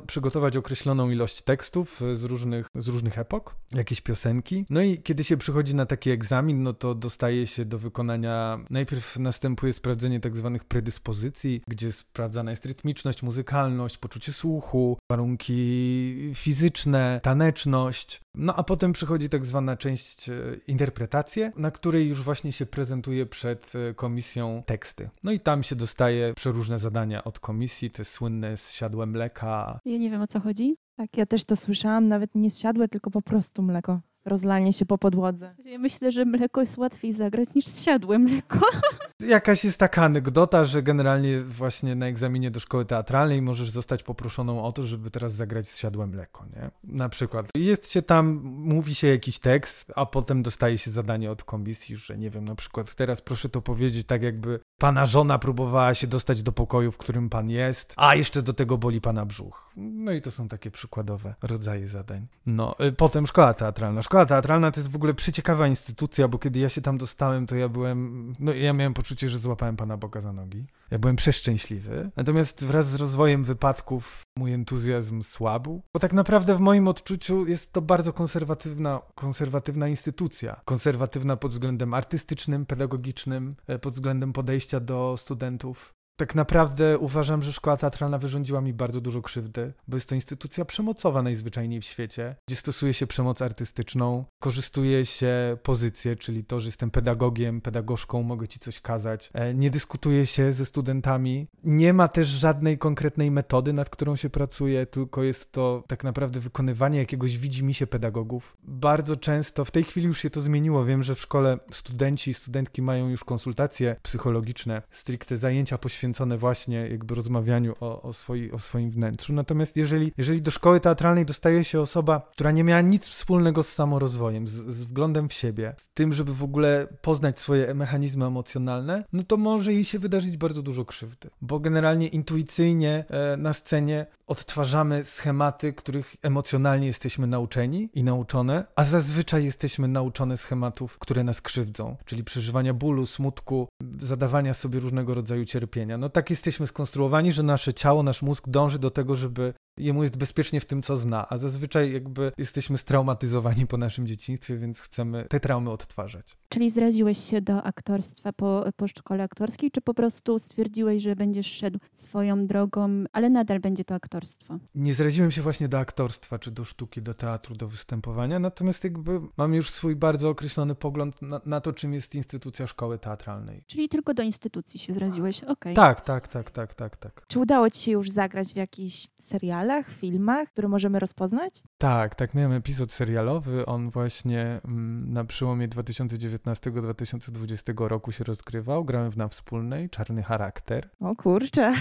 przygotować 0.07 0.57
określoną 0.57 1.09
ilość 1.09 1.41
tekstów 1.41 2.01
z 2.13 2.23
różnych, 2.23 2.69
z 2.75 2.87
różnych 2.87 3.17
epok, 3.17 3.55
jakieś 3.71 4.01
piosenki. 4.01 4.65
No 4.69 4.81
i 4.81 4.97
kiedy 4.97 5.23
się 5.23 5.37
przychodzi 5.37 5.54
przychodzi 5.55 5.75
na 5.75 5.85
taki 5.85 6.09
egzamin, 6.09 6.63
no 6.63 6.73
to 6.73 6.95
dostaje 6.95 7.47
się 7.47 7.65
do 7.65 7.79
wykonania. 7.79 8.59
Najpierw 8.69 9.19
następuje 9.19 9.73
sprawdzenie 9.73 10.19
tak 10.19 10.37
zwanych 10.37 10.63
predyspozycji, 10.63 11.61
gdzie 11.67 11.91
sprawdzana 11.91 12.51
jest 12.51 12.65
rytmiczność, 12.65 13.23
muzykalność, 13.23 13.97
poczucie 13.97 14.33
słuchu, 14.33 14.97
warunki 15.11 16.31
fizyczne, 16.33 17.19
taneczność. 17.23 18.21
No 18.33 18.55
a 18.55 18.63
potem 18.63 18.93
przychodzi 18.93 19.29
tak 19.29 19.45
zwana 19.45 19.77
część 19.77 20.29
e, 20.29 20.33
interpretacje, 20.67 21.51
na 21.57 21.71
której 21.71 22.07
już 22.07 22.21
właśnie 22.21 22.51
się 22.51 22.65
prezentuje 22.65 23.25
przed 23.25 23.73
e, 23.75 23.93
komisją 23.93 24.63
teksty. 24.65 25.09
No 25.23 25.31
i 25.31 25.39
tam 25.39 25.63
się 25.63 25.75
dostaje 25.75 26.33
przeróżne 26.33 26.79
zadania 26.79 27.23
od 27.23 27.39
komisji, 27.39 27.91
te 27.91 28.05
słynne 28.05 28.57
z 28.57 28.71
siadłem 28.71 29.09
mleka. 29.09 29.79
Ja 29.85 29.97
nie 29.97 30.09
wiem 30.09 30.21
o 30.21 30.27
co 30.27 30.39
chodzi. 30.39 30.75
Tak, 30.97 31.17
ja 31.17 31.25
też 31.25 31.45
to 31.45 31.55
słyszałam, 31.55 32.07
nawet 32.07 32.35
nie 32.35 32.51
zsiadłe, 32.51 32.87
tylko 32.87 33.11
po 33.11 33.21
prostu 33.21 33.63
mleko 33.63 33.99
rozlanie 34.25 34.73
się 34.73 34.85
po 34.85 34.97
podłodze. 34.97 35.49
Myślę, 35.79 36.11
że 36.11 36.25
mleko 36.25 36.61
jest 36.61 36.77
łatwiej 36.77 37.13
zagrać 37.13 37.53
niż 37.55 37.67
zsiadłe 37.67 38.19
mleko. 38.19 38.59
Jakaś 39.19 39.65
jest 39.65 39.79
taka 39.79 40.03
anegdota, 40.03 40.65
że 40.65 40.83
generalnie 40.83 41.41
właśnie 41.41 41.95
na 41.95 42.07
egzaminie 42.07 42.51
do 42.51 42.59
szkoły 42.59 42.85
teatralnej 42.85 43.41
możesz 43.41 43.69
zostać 43.69 44.03
poproszoną 44.03 44.63
o 44.63 44.71
to, 44.71 44.83
żeby 44.83 45.11
teraz 45.11 45.33
zagrać 45.33 45.69
zsiadłe 45.69 46.07
mleko, 46.07 46.45
nie? 46.55 46.71
Na 46.83 47.09
przykład. 47.09 47.49
Jest 47.55 47.91
się 47.91 48.01
tam, 48.01 48.41
mówi 48.43 48.95
się 48.95 49.07
jakiś 49.07 49.39
tekst, 49.39 49.91
a 49.95 50.05
potem 50.05 50.43
dostaje 50.43 50.77
się 50.77 50.91
zadanie 50.91 51.31
od 51.31 51.43
komisji, 51.43 51.95
że 51.95 52.17
nie 52.17 52.29
wiem, 52.29 52.45
na 52.45 52.55
przykład 52.55 52.95
teraz 52.95 53.21
proszę 53.21 53.49
to 53.49 53.61
powiedzieć 53.61 54.07
tak 54.07 54.23
jakby 54.23 54.59
pana 54.77 55.05
żona 55.05 55.39
próbowała 55.39 55.93
się 55.93 56.07
dostać 56.07 56.43
do 56.43 56.51
pokoju, 56.51 56.91
w 56.91 56.97
którym 56.97 57.29
pan 57.29 57.49
jest, 57.49 57.93
a 57.97 58.15
jeszcze 58.15 58.41
do 58.41 58.53
tego 58.53 58.77
boli 58.77 59.01
pana 59.01 59.25
brzuch. 59.25 59.71
No 59.77 60.11
i 60.11 60.21
to 60.21 60.31
są 60.31 60.47
takie 60.47 60.71
przykładowe 60.71 61.35
rodzaje 61.41 61.87
zadań. 61.87 62.27
No, 62.45 62.75
y, 62.79 62.91
potem 62.91 63.27
szkoła 63.27 63.53
teatralna. 63.53 64.01
Szkoła 64.01 64.25
teatralna 64.25 64.71
to 64.71 64.79
jest 64.79 64.91
w 64.91 64.95
ogóle 64.95 65.13
przyciekawa 65.13 65.67
instytucja, 65.67 66.27
bo 66.27 66.39
kiedy 66.39 66.59
ja 66.59 66.69
się 66.69 66.81
tam 66.81 66.97
dostałem, 66.97 67.47
to 67.47 67.55
ja 67.55 67.69
byłem, 67.69 68.33
no 68.39 68.53
ja 68.53 68.73
miałem 68.73 68.93
poczucie, 69.05 69.29
że 69.29 69.37
złapałem 69.37 69.75
Pana 69.77 69.97
Boga 69.97 70.21
za 70.21 70.33
nogi. 70.33 70.65
Ja 70.91 70.99
byłem 70.99 71.15
przeszczęśliwy. 71.15 72.11
Natomiast 72.15 72.65
wraz 72.65 72.89
z 72.89 72.95
rozwojem 72.95 73.43
wypadków 73.43 74.21
mój 74.37 74.53
entuzjazm 74.53 75.23
słabł, 75.23 75.81
bo 75.93 75.99
tak 75.99 76.13
naprawdę 76.13 76.55
w 76.55 76.59
moim 76.59 76.87
odczuciu 76.87 77.47
jest 77.47 77.73
to 77.73 77.81
bardzo 77.81 78.13
konserwatywna, 78.13 79.01
konserwatywna 79.15 79.87
instytucja. 79.87 80.61
Konserwatywna 80.65 81.37
pod 81.37 81.51
względem 81.51 81.93
artystycznym, 81.93 82.65
pedagogicznym, 82.65 83.55
e, 83.67 83.79
pod 83.79 83.93
względem 83.93 84.33
podejścia 84.33 84.79
do 84.79 85.15
studentów. 85.17 85.93
Tak 86.17 86.35
naprawdę 86.35 86.97
uważam, 86.97 87.43
że 87.43 87.53
szkoła 87.53 87.77
teatralna 87.77 88.17
wyrządziła 88.17 88.61
mi 88.61 88.73
bardzo 88.73 89.01
dużo 89.01 89.21
krzywdy, 89.21 89.73
bo 89.87 89.97
jest 89.97 90.09
to 90.09 90.15
instytucja 90.15 90.65
przemocowa 90.65 91.21
najzwyczajniej 91.21 91.81
w 91.81 91.85
świecie, 91.85 92.35
gdzie 92.47 92.55
stosuje 92.55 92.93
się 92.93 93.07
przemoc 93.07 93.41
artystyczną, 93.41 94.25
korzystuje 94.39 95.05
się 95.05 95.57
pozycję, 95.63 96.15
czyli 96.15 96.43
to, 96.43 96.59
że 96.59 96.67
jestem 96.67 96.91
pedagogiem, 96.91 97.61
pedagogzką, 97.61 98.23
mogę 98.23 98.47
ci 98.47 98.59
coś 98.59 98.81
kazać, 98.81 99.29
e, 99.33 99.53
nie 99.53 99.69
dyskutuje 99.69 100.25
się 100.25 100.53
ze 100.53 100.65
studentami, 100.65 101.47
nie 101.63 101.93
ma 101.93 102.07
też 102.07 102.27
żadnej 102.27 102.77
konkretnej 102.77 103.31
metody, 103.31 103.73
nad 103.73 103.89
którą 103.89 104.15
się 104.15 104.29
pracuje, 104.29 104.85
tylko 104.85 105.23
jest 105.23 105.51
to 105.51 105.83
tak 105.87 106.03
naprawdę 106.03 106.39
wykonywanie 106.39 106.99
jakiegoś 106.99 107.37
widzi 107.37 107.73
się 107.73 107.87
pedagogów. 107.87 108.57
Bardzo 108.63 109.15
często, 109.15 109.65
w 109.65 109.71
tej 109.71 109.83
chwili 109.83 110.07
już 110.07 110.19
się 110.19 110.29
to 110.29 110.41
zmieniło, 110.41 110.85
wiem, 110.85 111.03
że 111.03 111.15
w 111.15 111.21
szkole 111.21 111.59
studenci 111.71 112.31
i 112.31 112.33
studentki 112.33 112.81
mają 112.81 113.09
już 113.09 113.23
konsultacje 113.23 113.95
psychologiczne, 114.03 114.81
stricte 114.91 115.37
zajęcia 115.37 115.77
poświęcone 115.77 116.04
poświęcone 116.05 116.37
właśnie 116.37 116.87
jakby 116.87 117.15
rozmawianiu 117.15 117.75
o, 117.79 118.01
o, 118.01 118.13
swoi, 118.13 118.51
o 118.51 118.59
swoim 118.59 118.91
wnętrzu. 118.91 119.33
Natomiast 119.33 119.77
jeżeli, 119.77 120.11
jeżeli 120.17 120.41
do 120.41 120.51
szkoły 120.51 120.79
teatralnej 120.79 121.25
dostaje 121.25 121.63
się 121.63 121.81
osoba, 121.81 122.29
która 122.31 122.51
nie 122.51 122.63
miała 122.63 122.81
nic 122.81 123.07
wspólnego 123.07 123.63
z 123.63 123.69
samorozwojem, 123.69 124.47
z, 124.47 124.51
z 124.51 124.83
wglądem 124.83 125.29
w 125.29 125.33
siebie, 125.33 125.73
z 125.77 125.89
tym, 125.93 126.13
żeby 126.13 126.33
w 126.33 126.43
ogóle 126.43 126.87
poznać 127.01 127.39
swoje 127.39 127.73
mechanizmy 127.73 128.25
emocjonalne, 128.25 129.03
no 129.13 129.23
to 129.23 129.37
może 129.37 129.73
jej 129.73 129.85
się 129.85 129.99
wydarzyć 129.99 130.37
bardzo 130.37 130.61
dużo 130.61 130.85
krzywdy. 130.85 131.29
Bo 131.41 131.59
generalnie 131.59 132.07
intuicyjnie 132.07 133.05
e, 133.09 133.37
na 133.37 133.53
scenie 133.53 134.05
odtwarzamy 134.27 135.05
schematy, 135.05 135.73
których 135.73 136.15
emocjonalnie 136.21 136.87
jesteśmy 136.87 137.27
nauczeni 137.27 137.89
i 137.93 138.03
nauczone, 138.03 138.65
a 138.75 138.83
zazwyczaj 138.83 139.45
jesteśmy 139.45 139.87
nauczone 139.87 140.37
schematów, 140.37 140.97
które 140.97 141.23
nas 141.23 141.41
krzywdzą, 141.41 141.95
czyli 142.05 142.23
przeżywania 142.23 142.73
bólu, 142.73 143.05
smutku, 143.05 143.67
zadawania 143.99 144.53
sobie 144.53 144.79
różnego 144.79 145.13
rodzaju 145.13 145.45
cierpienia. 145.45 145.94
No 145.97 146.09
tak 146.09 146.29
jesteśmy 146.29 146.67
skonstruowani, 146.67 147.31
że 147.31 147.43
nasze 147.43 147.73
ciało, 147.73 148.03
nasz 148.03 148.21
mózg 148.21 148.49
dąży 148.49 148.79
do 148.79 148.91
tego, 148.91 149.15
żeby 149.15 149.53
jemu 149.77 150.01
jest 150.01 150.17
bezpiecznie 150.17 150.59
w 150.59 150.65
tym, 150.65 150.81
co 150.81 150.97
zna, 150.97 151.29
a 151.29 151.37
zazwyczaj 151.37 151.93
jakby 151.93 152.31
jesteśmy 152.37 152.77
straumatyzowani 152.77 153.67
po 153.67 153.77
naszym 153.77 154.07
dzieciństwie, 154.07 154.57
więc 154.57 154.81
chcemy 154.81 155.25
te 155.29 155.39
traumy 155.39 155.71
odtwarzać. 155.71 156.37
Czyli 156.49 156.69
zraziłeś 156.69 157.17
się 157.17 157.41
do 157.41 157.63
aktorstwa 157.63 158.33
po, 158.33 158.65
po 158.75 158.87
szkole 158.87 159.23
aktorskiej, 159.23 159.71
czy 159.71 159.81
po 159.81 159.93
prostu 159.93 160.39
stwierdziłeś, 160.39 161.01
że 161.01 161.15
będziesz 161.15 161.47
szedł 161.47 161.79
swoją 161.91 162.47
drogą, 162.47 163.03
ale 163.13 163.29
nadal 163.29 163.59
będzie 163.59 163.83
to 163.83 163.95
aktorstwo? 163.95 164.59
Nie 164.75 164.93
zraziłem 164.93 165.31
się 165.31 165.41
właśnie 165.41 165.67
do 165.67 165.79
aktorstwa, 165.79 166.39
czy 166.39 166.51
do 166.51 166.65
sztuki, 166.65 167.01
do 167.01 167.13
teatru, 167.13 167.55
do 167.55 167.67
występowania, 167.67 168.39
natomiast 168.39 168.83
jakby 168.83 169.19
mam 169.37 169.53
już 169.53 169.69
swój 169.69 169.95
bardzo 169.95 170.29
określony 170.29 170.75
pogląd 170.75 171.21
na, 171.21 171.41
na 171.45 171.61
to, 171.61 171.73
czym 171.73 171.93
jest 171.93 172.15
instytucja 172.15 172.67
szkoły 172.67 172.99
teatralnej. 172.99 173.63
Czyli 173.67 173.89
tylko 173.89 174.13
do 174.13 174.23
instytucji 174.23 174.79
się 174.79 174.93
zraziłeś, 174.93 175.43
okej. 175.43 175.53
Okay. 175.53 175.73
Tak, 175.73 176.01
tak, 176.01 176.27
tak, 176.27 176.51
tak, 176.51 176.73
tak, 176.73 176.97
tak. 176.97 177.25
Czy 177.27 177.39
udało 177.39 177.69
ci 177.69 177.79
się 177.81 177.91
już 177.91 178.11
zagrać 178.11 178.47
w 178.47 178.55
jakiś 178.55 179.07
serial? 179.19 179.64
Serialach, 179.65 179.89
filmach, 179.89 180.49
które 180.49 180.67
możemy 180.67 180.99
rozpoznać? 180.99 181.63
Tak, 181.77 182.15
tak, 182.15 182.33
miałem 182.33 182.51
epizod 182.51 182.91
serialowy. 182.91 183.65
On 183.65 183.89
właśnie 183.89 184.61
mm, 184.65 185.13
na 185.13 185.25
przełomie 185.25 185.67
2019-2020 185.67 187.87
roku 187.87 188.11
się 188.11 188.23
rozgrywał. 188.23 188.85
Grałem 188.85 189.11
w 189.11 189.17
Na 189.17 189.27
Wspólnej, 189.27 189.89
Czarny 189.89 190.23
Charakter. 190.23 190.89
O 190.99 191.15
kurczę. 191.15 191.73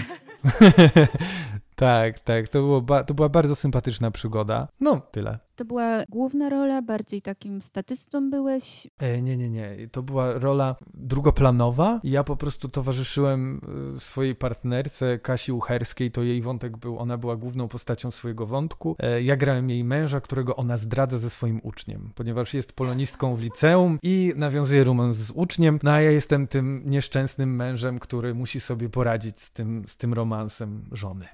tak, 1.75 2.19
tak, 2.19 2.49
to, 2.49 2.59
było 2.59 3.03
to 3.03 3.13
była 3.13 3.29
bardzo 3.29 3.55
sympatyczna 3.55 4.11
przygoda. 4.11 4.67
No, 4.79 5.01
tyle. 5.11 5.39
To 5.55 5.65
była 5.65 6.03
główna 6.09 6.49
rola, 6.49 6.81
bardziej 6.81 7.21
takim 7.21 7.61
statystą 7.61 8.29
byłeś? 8.29 8.87
E, 8.99 9.21
nie, 9.21 9.37
nie, 9.37 9.49
nie. 9.49 9.75
To 9.91 10.03
była 10.03 10.33
rola 10.33 10.75
drugoplanowa. 10.93 11.99
Ja 12.03 12.23
po 12.23 12.35
prostu 12.35 12.69
towarzyszyłem 12.69 13.61
e, 13.95 13.99
swojej 13.99 14.35
partnerce 14.35 15.19
Kasi 15.19 15.51
Ucherskiej, 15.51 16.11
to 16.11 16.23
jej 16.23 16.41
wątek 16.41 16.77
był, 16.77 16.99
ona 16.99 17.17
była 17.17 17.35
główną 17.35 17.67
postacią 17.67 18.11
swojego 18.11 18.45
wątku. 18.45 18.95
E, 18.99 19.21
ja 19.21 19.35
grałem 19.35 19.69
jej 19.69 19.83
męża, 19.83 20.21
którego 20.21 20.55
ona 20.55 20.77
zdradza 20.77 21.17
ze 21.17 21.29
swoim 21.29 21.59
uczniem, 21.63 22.11
ponieważ 22.15 22.53
jest 22.53 22.73
polonistką 22.73 23.35
w 23.35 23.41
liceum 23.41 23.99
i 24.03 24.33
nawiązuje 24.35 24.83
romans 24.83 25.17
z 25.17 25.31
uczniem, 25.31 25.79
no 25.83 25.91
a 25.91 26.01
ja 26.01 26.11
jestem 26.11 26.47
tym 26.47 26.83
nieszczęsnym 26.85 27.55
mężem, 27.55 27.99
który 27.99 28.33
musi 28.33 28.59
sobie 28.59 28.89
poradzić 28.89 29.39
z 29.39 29.51
tym, 29.51 29.83
z 29.87 29.97
tym 29.97 30.13
romansem 30.13 30.85
żony. 30.91 31.25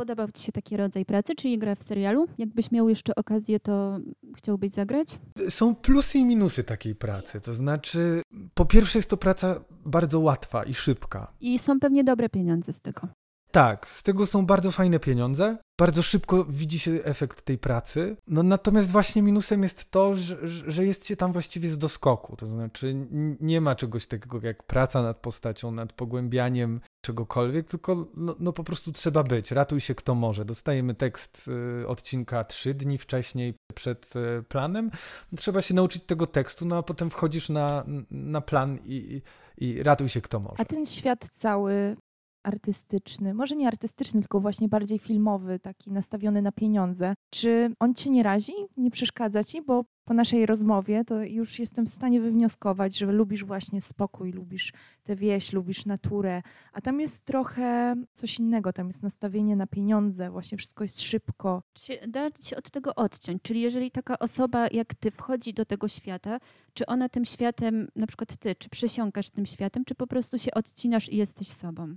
Podobał 0.00 0.28
Ci 0.34 0.42
się 0.42 0.52
taki 0.52 0.76
rodzaj 0.76 1.04
pracy, 1.04 1.34
czyli 1.34 1.58
gra 1.58 1.74
w 1.74 1.82
serialu? 1.82 2.26
Jakbyś 2.38 2.70
miał 2.70 2.88
jeszcze 2.88 3.14
okazję, 3.14 3.60
to 3.60 3.98
chciałbyś 4.36 4.70
zagrać? 4.70 5.18
Są 5.48 5.74
plusy 5.74 6.18
i 6.18 6.24
minusy 6.24 6.64
takiej 6.64 6.94
pracy. 6.94 7.40
To 7.40 7.54
znaczy, 7.54 8.22
po 8.54 8.64
pierwsze, 8.64 8.98
jest 8.98 9.10
to 9.10 9.16
praca 9.16 9.60
bardzo 9.86 10.20
łatwa 10.20 10.64
i 10.64 10.74
szybka. 10.74 11.32
I 11.40 11.58
są 11.58 11.80
pewnie 11.80 12.04
dobre 12.04 12.28
pieniądze 12.28 12.72
z 12.72 12.80
tego. 12.80 13.08
Tak, 13.50 13.88
z 13.88 14.02
tego 14.02 14.26
są 14.26 14.46
bardzo 14.46 14.70
fajne 14.70 14.98
pieniądze. 15.00 15.56
Bardzo 15.78 16.02
szybko 16.02 16.44
widzi 16.44 16.78
się 16.78 16.90
efekt 16.90 17.42
tej 17.42 17.58
pracy. 17.58 18.16
No 18.26 18.42
natomiast 18.42 18.90
właśnie 18.90 19.22
minusem 19.22 19.62
jest 19.62 19.90
to, 19.90 20.14
że, 20.14 20.48
że 20.48 20.84
jest 20.84 21.06
się 21.06 21.16
tam 21.16 21.32
właściwie 21.32 21.68
z 21.68 21.78
doskoku. 21.78 22.36
To 22.36 22.46
znaczy 22.46 23.06
nie 23.40 23.60
ma 23.60 23.74
czegoś 23.74 24.06
takiego 24.06 24.40
jak 24.42 24.62
praca 24.62 25.02
nad 25.02 25.16
postacią, 25.16 25.70
nad 25.70 25.92
pogłębianiem 25.92 26.80
czegokolwiek, 27.04 27.68
tylko 27.68 28.06
no, 28.16 28.36
no 28.38 28.52
po 28.52 28.64
prostu 28.64 28.92
trzeba 28.92 29.22
być. 29.22 29.50
Ratuj 29.50 29.80
się 29.80 29.94
kto 29.94 30.14
może. 30.14 30.44
Dostajemy 30.44 30.94
tekst 30.94 31.50
y, 31.82 31.88
odcinka 31.88 32.44
trzy 32.44 32.74
dni 32.74 32.98
wcześniej 32.98 33.54
przed 33.74 34.12
y, 34.16 34.42
planem. 34.42 34.90
Trzeba 35.36 35.62
się 35.62 35.74
nauczyć 35.74 36.02
tego 36.02 36.26
tekstu, 36.26 36.66
no 36.66 36.76
a 36.76 36.82
potem 36.82 37.10
wchodzisz 37.10 37.48
na, 37.48 37.84
na 38.10 38.40
plan 38.40 38.78
i, 38.84 39.22
i 39.58 39.82
ratuj 39.82 40.08
się 40.08 40.20
kto 40.20 40.40
może. 40.40 40.54
A 40.58 40.64
ten 40.64 40.86
świat 40.86 41.28
cały 41.32 41.96
artystyczny, 42.42 43.34
może 43.34 43.56
nie 43.56 43.68
artystyczny, 43.68 44.20
tylko 44.20 44.40
właśnie 44.40 44.68
bardziej 44.68 44.98
filmowy, 44.98 45.58
taki 45.58 45.90
nastawiony 45.90 46.42
na 46.42 46.52
pieniądze. 46.52 47.14
Czy 47.30 47.74
on 47.80 47.94
cię 47.94 48.10
nie 48.10 48.22
razi, 48.22 48.52
nie 48.76 48.90
przeszkadza 48.90 49.44
ci? 49.44 49.62
Bo 49.62 49.84
po 50.04 50.14
naszej 50.14 50.46
rozmowie 50.46 51.04
to 51.04 51.22
już 51.22 51.58
jestem 51.58 51.86
w 51.86 51.90
stanie 51.90 52.20
wywnioskować, 52.20 52.98
że 52.98 53.06
lubisz 53.06 53.44
właśnie 53.44 53.80
spokój, 53.80 54.32
lubisz 54.32 54.72
tę 55.04 55.16
wieś, 55.16 55.52
lubisz 55.52 55.86
naturę, 55.86 56.42
a 56.72 56.80
tam 56.80 57.00
jest 57.00 57.24
trochę 57.24 57.96
coś 58.12 58.38
innego, 58.38 58.72
tam 58.72 58.86
jest 58.86 59.02
nastawienie 59.02 59.56
na 59.56 59.66
pieniądze, 59.66 60.30
właśnie 60.30 60.58
wszystko 60.58 60.84
jest 60.84 61.00
szybko. 61.00 61.62
Czy 61.72 61.98
da 62.08 62.30
się 62.42 62.56
od 62.56 62.70
tego 62.70 62.94
odciąć? 62.94 63.42
Czyli 63.42 63.60
jeżeli 63.60 63.90
taka 63.90 64.18
osoba 64.18 64.68
jak 64.72 64.94
ty 64.94 65.10
wchodzi 65.10 65.54
do 65.54 65.64
tego 65.64 65.88
świata, 65.88 66.40
czy 66.74 66.86
ona 66.86 67.08
tym 67.08 67.24
światem, 67.24 67.88
na 67.96 68.06
przykład 68.06 68.36
ty, 68.36 68.54
czy 68.54 68.68
przysiąkasz 68.68 69.30
tym 69.30 69.46
światem, 69.46 69.84
czy 69.84 69.94
po 69.94 70.06
prostu 70.06 70.38
się 70.38 70.50
odcinasz 70.54 71.12
i 71.12 71.16
jesteś 71.16 71.48
sobą? 71.48 71.96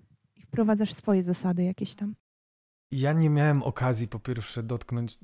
Wprowadzasz 0.54 0.94
swoje 0.94 1.24
zasady 1.24 1.63
jakieś 1.63 1.96
tam? 1.96 2.16
Ja 2.92 3.13
nie 3.13 3.30
miałem 3.30 3.63
okazji 3.63 4.08
po 4.08 4.20
pierwsze 4.20 4.63
dotknąć, 4.63 5.18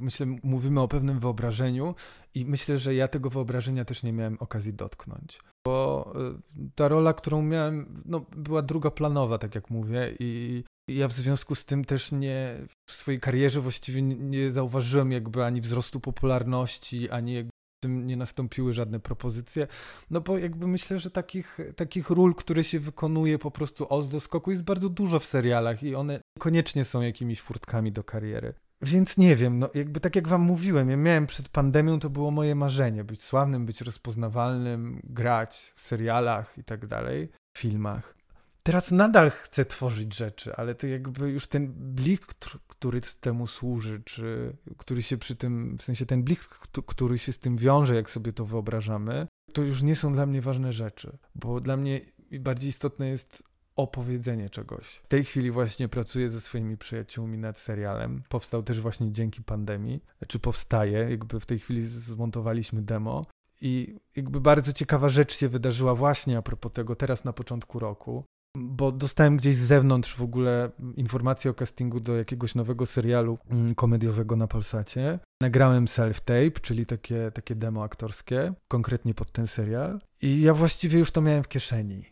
myślę, 0.00 0.26
mówimy 0.42 0.80
o 0.80 0.88
pewnym 0.88 1.18
wyobrażeniu 1.18 1.94
i 2.34 2.44
myślę, 2.44 2.78
że 2.78 2.94
ja 2.94 3.08
tego 3.08 3.30
wyobrażenia 3.30 3.84
też 3.84 4.02
nie 4.02 4.12
miałem 4.12 4.36
okazji 4.40 4.74
dotknąć. 4.74 5.40
Bo 5.66 6.12
y, 6.56 6.70
ta 6.74 6.88
rola, 6.88 7.12
którą 7.12 7.42
miałem, 7.42 8.02
no, 8.04 8.20
była 8.36 8.62
drugoplanowa, 8.62 9.38
tak 9.38 9.54
jak 9.54 9.70
mówię, 9.70 10.14
i 10.18 10.64
ja 10.88 11.08
w 11.08 11.12
związku 11.12 11.54
z 11.54 11.64
tym 11.64 11.84
też 11.84 12.12
nie 12.12 12.66
w 12.88 12.92
swojej 12.92 13.20
karierze 13.20 13.60
właściwie 13.60 14.02
nie 14.02 14.50
zauważyłem 14.50 15.12
jakby 15.12 15.44
ani 15.44 15.60
wzrostu 15.60 16.00
popularności, 16.00 17.10
ani 17.10 17.44
tym 17.82 18.06
nie 18.06 18.16
nastąpiły 18.16 18.72
żadne 18.72 19.00
propozycje, 19.00 19.66
no 20.10 20.20
bo 20.20 20.38
jakby 20.38 20.66
myślę, 20.66 20.98
że 20.98 21.10
takich, 21.10 21.58
takich 21.76 22.10
ról, 22.10 22.34
które 22.34 22.64
się 22.64 22.80
wykonuje 22.80 23.38
po 23.38 23.50
prostu 23.50 23.86
o 23.88 24.02
z 24.02 24.08
doskoku 24.08 24.50
jest 24.50 24.64
bardzo 24.64 24.88
dużo 24.88 25.18
w 25.18 25.24
serialach 25.24 25.82
i 25.82 25.94
one 25.94 26.20
koniecznie 26.38 26.84
są 26.84 27.00
jakimiś 27.00 27.40
furtkami 27.40 27.92
do 27.92 28.04
kariery. 28.04 28.54
Więc 28.82 29.18
nie 29.18 29.36
wiem, 29.36 29.58
no 29.58 29.70
jakby 29.74 30.00
tak 30.00 30.16
jak 30.16 30.28
wam 30.28 30.40
mówiłem, 30.40 30.90
ja 30.90 30.96
miałem 30.96 31.26
przed 31.26 31.48
pandemią, 31.48 31.98
to 31.98 32.10
było 32.10 32.30
moje 32.30 32.54
marzenie, 32.54 33.04
być 33.04 33.24
sławnym, 33.24 33.66
być 33.66 33.80
rozpoznawalnym, 33.80 35.00
grać 35.04 35.72
w 35.74 35.80
serialach 35.80 36.58
i 36.58 36.64
tak 36.64 36.86
dalej, 36.86 37.28
filmach 37.58 38.21
teraz 38.62 38.90
nadal 38.90 39.30
chcę 39.30 39.64
tworzyć 39.64 40.16
rzeczy, 40.16 40.56
ale 40.56 40.74
to 40.74 40.86
jakby 40.86 41.30
już 41.30 41.46
ten 41.46 41.72
blik, 41.76 42.26
który 42.68 43.00
temu 43.00 43.46
służy, 43.46 44.02
czy 44.04 44.56
który 44.76 45.02
się 45.02 45.16
przy 45.16 45.36
tym, 45.36 45.76
w 45.78 45.82
sensie 45.82 46.06
ten 46.06 46.22
blik, 46.22 46.40
który 46.86 47.18
się 47.18 47.32
z 47.32 47.38
tym 47.38 47.56
wiąże, 47.56 47.94
jak 47.94 48.10
sobie 48.10 48.32
to 48.32 48.44
wyobrażamy, 48.44 49.26
to 49.52 49.62
już 49.62 49.82
nie 49.82 49.96
są 49.96 50.14
dla 50.14 50.26
mnie 50.26 50.42
ważne 50.42 50.72
rzeczy, 50.72 51.18
bo 51.34 51.60
dla 51.60 51.76
mnie 51.76 52.00
bardziej 52.40 52.70
istotne 52.70 53.08
jest 53.08 53.42
opowiedzenie 53.76 54.50
czegoś. 54.50 55.00
W 55.04 55.08
tej 55.08 55.24
chwili 55.24 55.50
właśnie 55.50 55.88
pracuję 55.88 56.30
ze 56.30 56.40
swoimi 56.40 56.76
przyjaciółmi 56.76 57.38
nad 57.38 57.58
serialem. 57.58 58.22
Powstał 58.28 58.62
też 58.62 58.80
właśnie 58.80 59.12
dzięki 59.12 59.42
pandemii, 59.42 60.04
czy 60.28 60.38
powstaje, 60.38 61.10
jakby 61.10 61.40
w 61.40 61.46
tej 61.46 61.58
chwili 61.58 61.82
zmontowaliśmy 61.82 62.82
demo. 62.82 63.26
I 63.60 63.98
jakby 64.16 64.40
bardzo 64.40 64.72
ciekawa 64.72 65.08
rzecz 65.08 65.36
się 65.36 65.48
wydarzyła 65.48 65.94
właśnie 65.94 66.38
a 66.38 66.42
propos 66.42 66.72
tego 66.72 66.96
teraz 66.96 67.24
na 67.24 67.32
początku 67.32 67.78
roku 67.78 68.24
bo 68.56 68.92
dostałem 68.92 69.36
gdzieś 69.36 69.56
z 69.56 69.66
zewnątrz 69.66 70.14
w 70.16 70.22
ogóle 70.22 70.70
informację 70.96 71.50
o 71.50 71.54
castingu 71.54 72.00
do 72.00 72.16
jakiegoś 72.16 72.54
nowego 72.54 72.86
serialu 72.86 73.38
mm, 73.50 73.74
komediowego 73.74 74.36
na 74.36 74.46
Polsacie. 74.46 75.18
Nagrałem 75.42 75.86
self-tape, 75.86 76.60
czyli 76.60 76.86
takie, 76.86 77.30
takie 77.34 77.54
demo 77.54 77.82
aktorskie, 77.82 78.52
konkretnie 78.68 79.14
pod 79.14 79.32
ten 79.32 79.46
serial. 79.46 80.00
I 80.22 80.40
ja 80.40 80.54
właściwie 80.54 80.98
już 80.98 81.10
to 81.10 81.20
miałem 81.20 81.42
w 81.42 81.48
kieszeni 81.48 82.11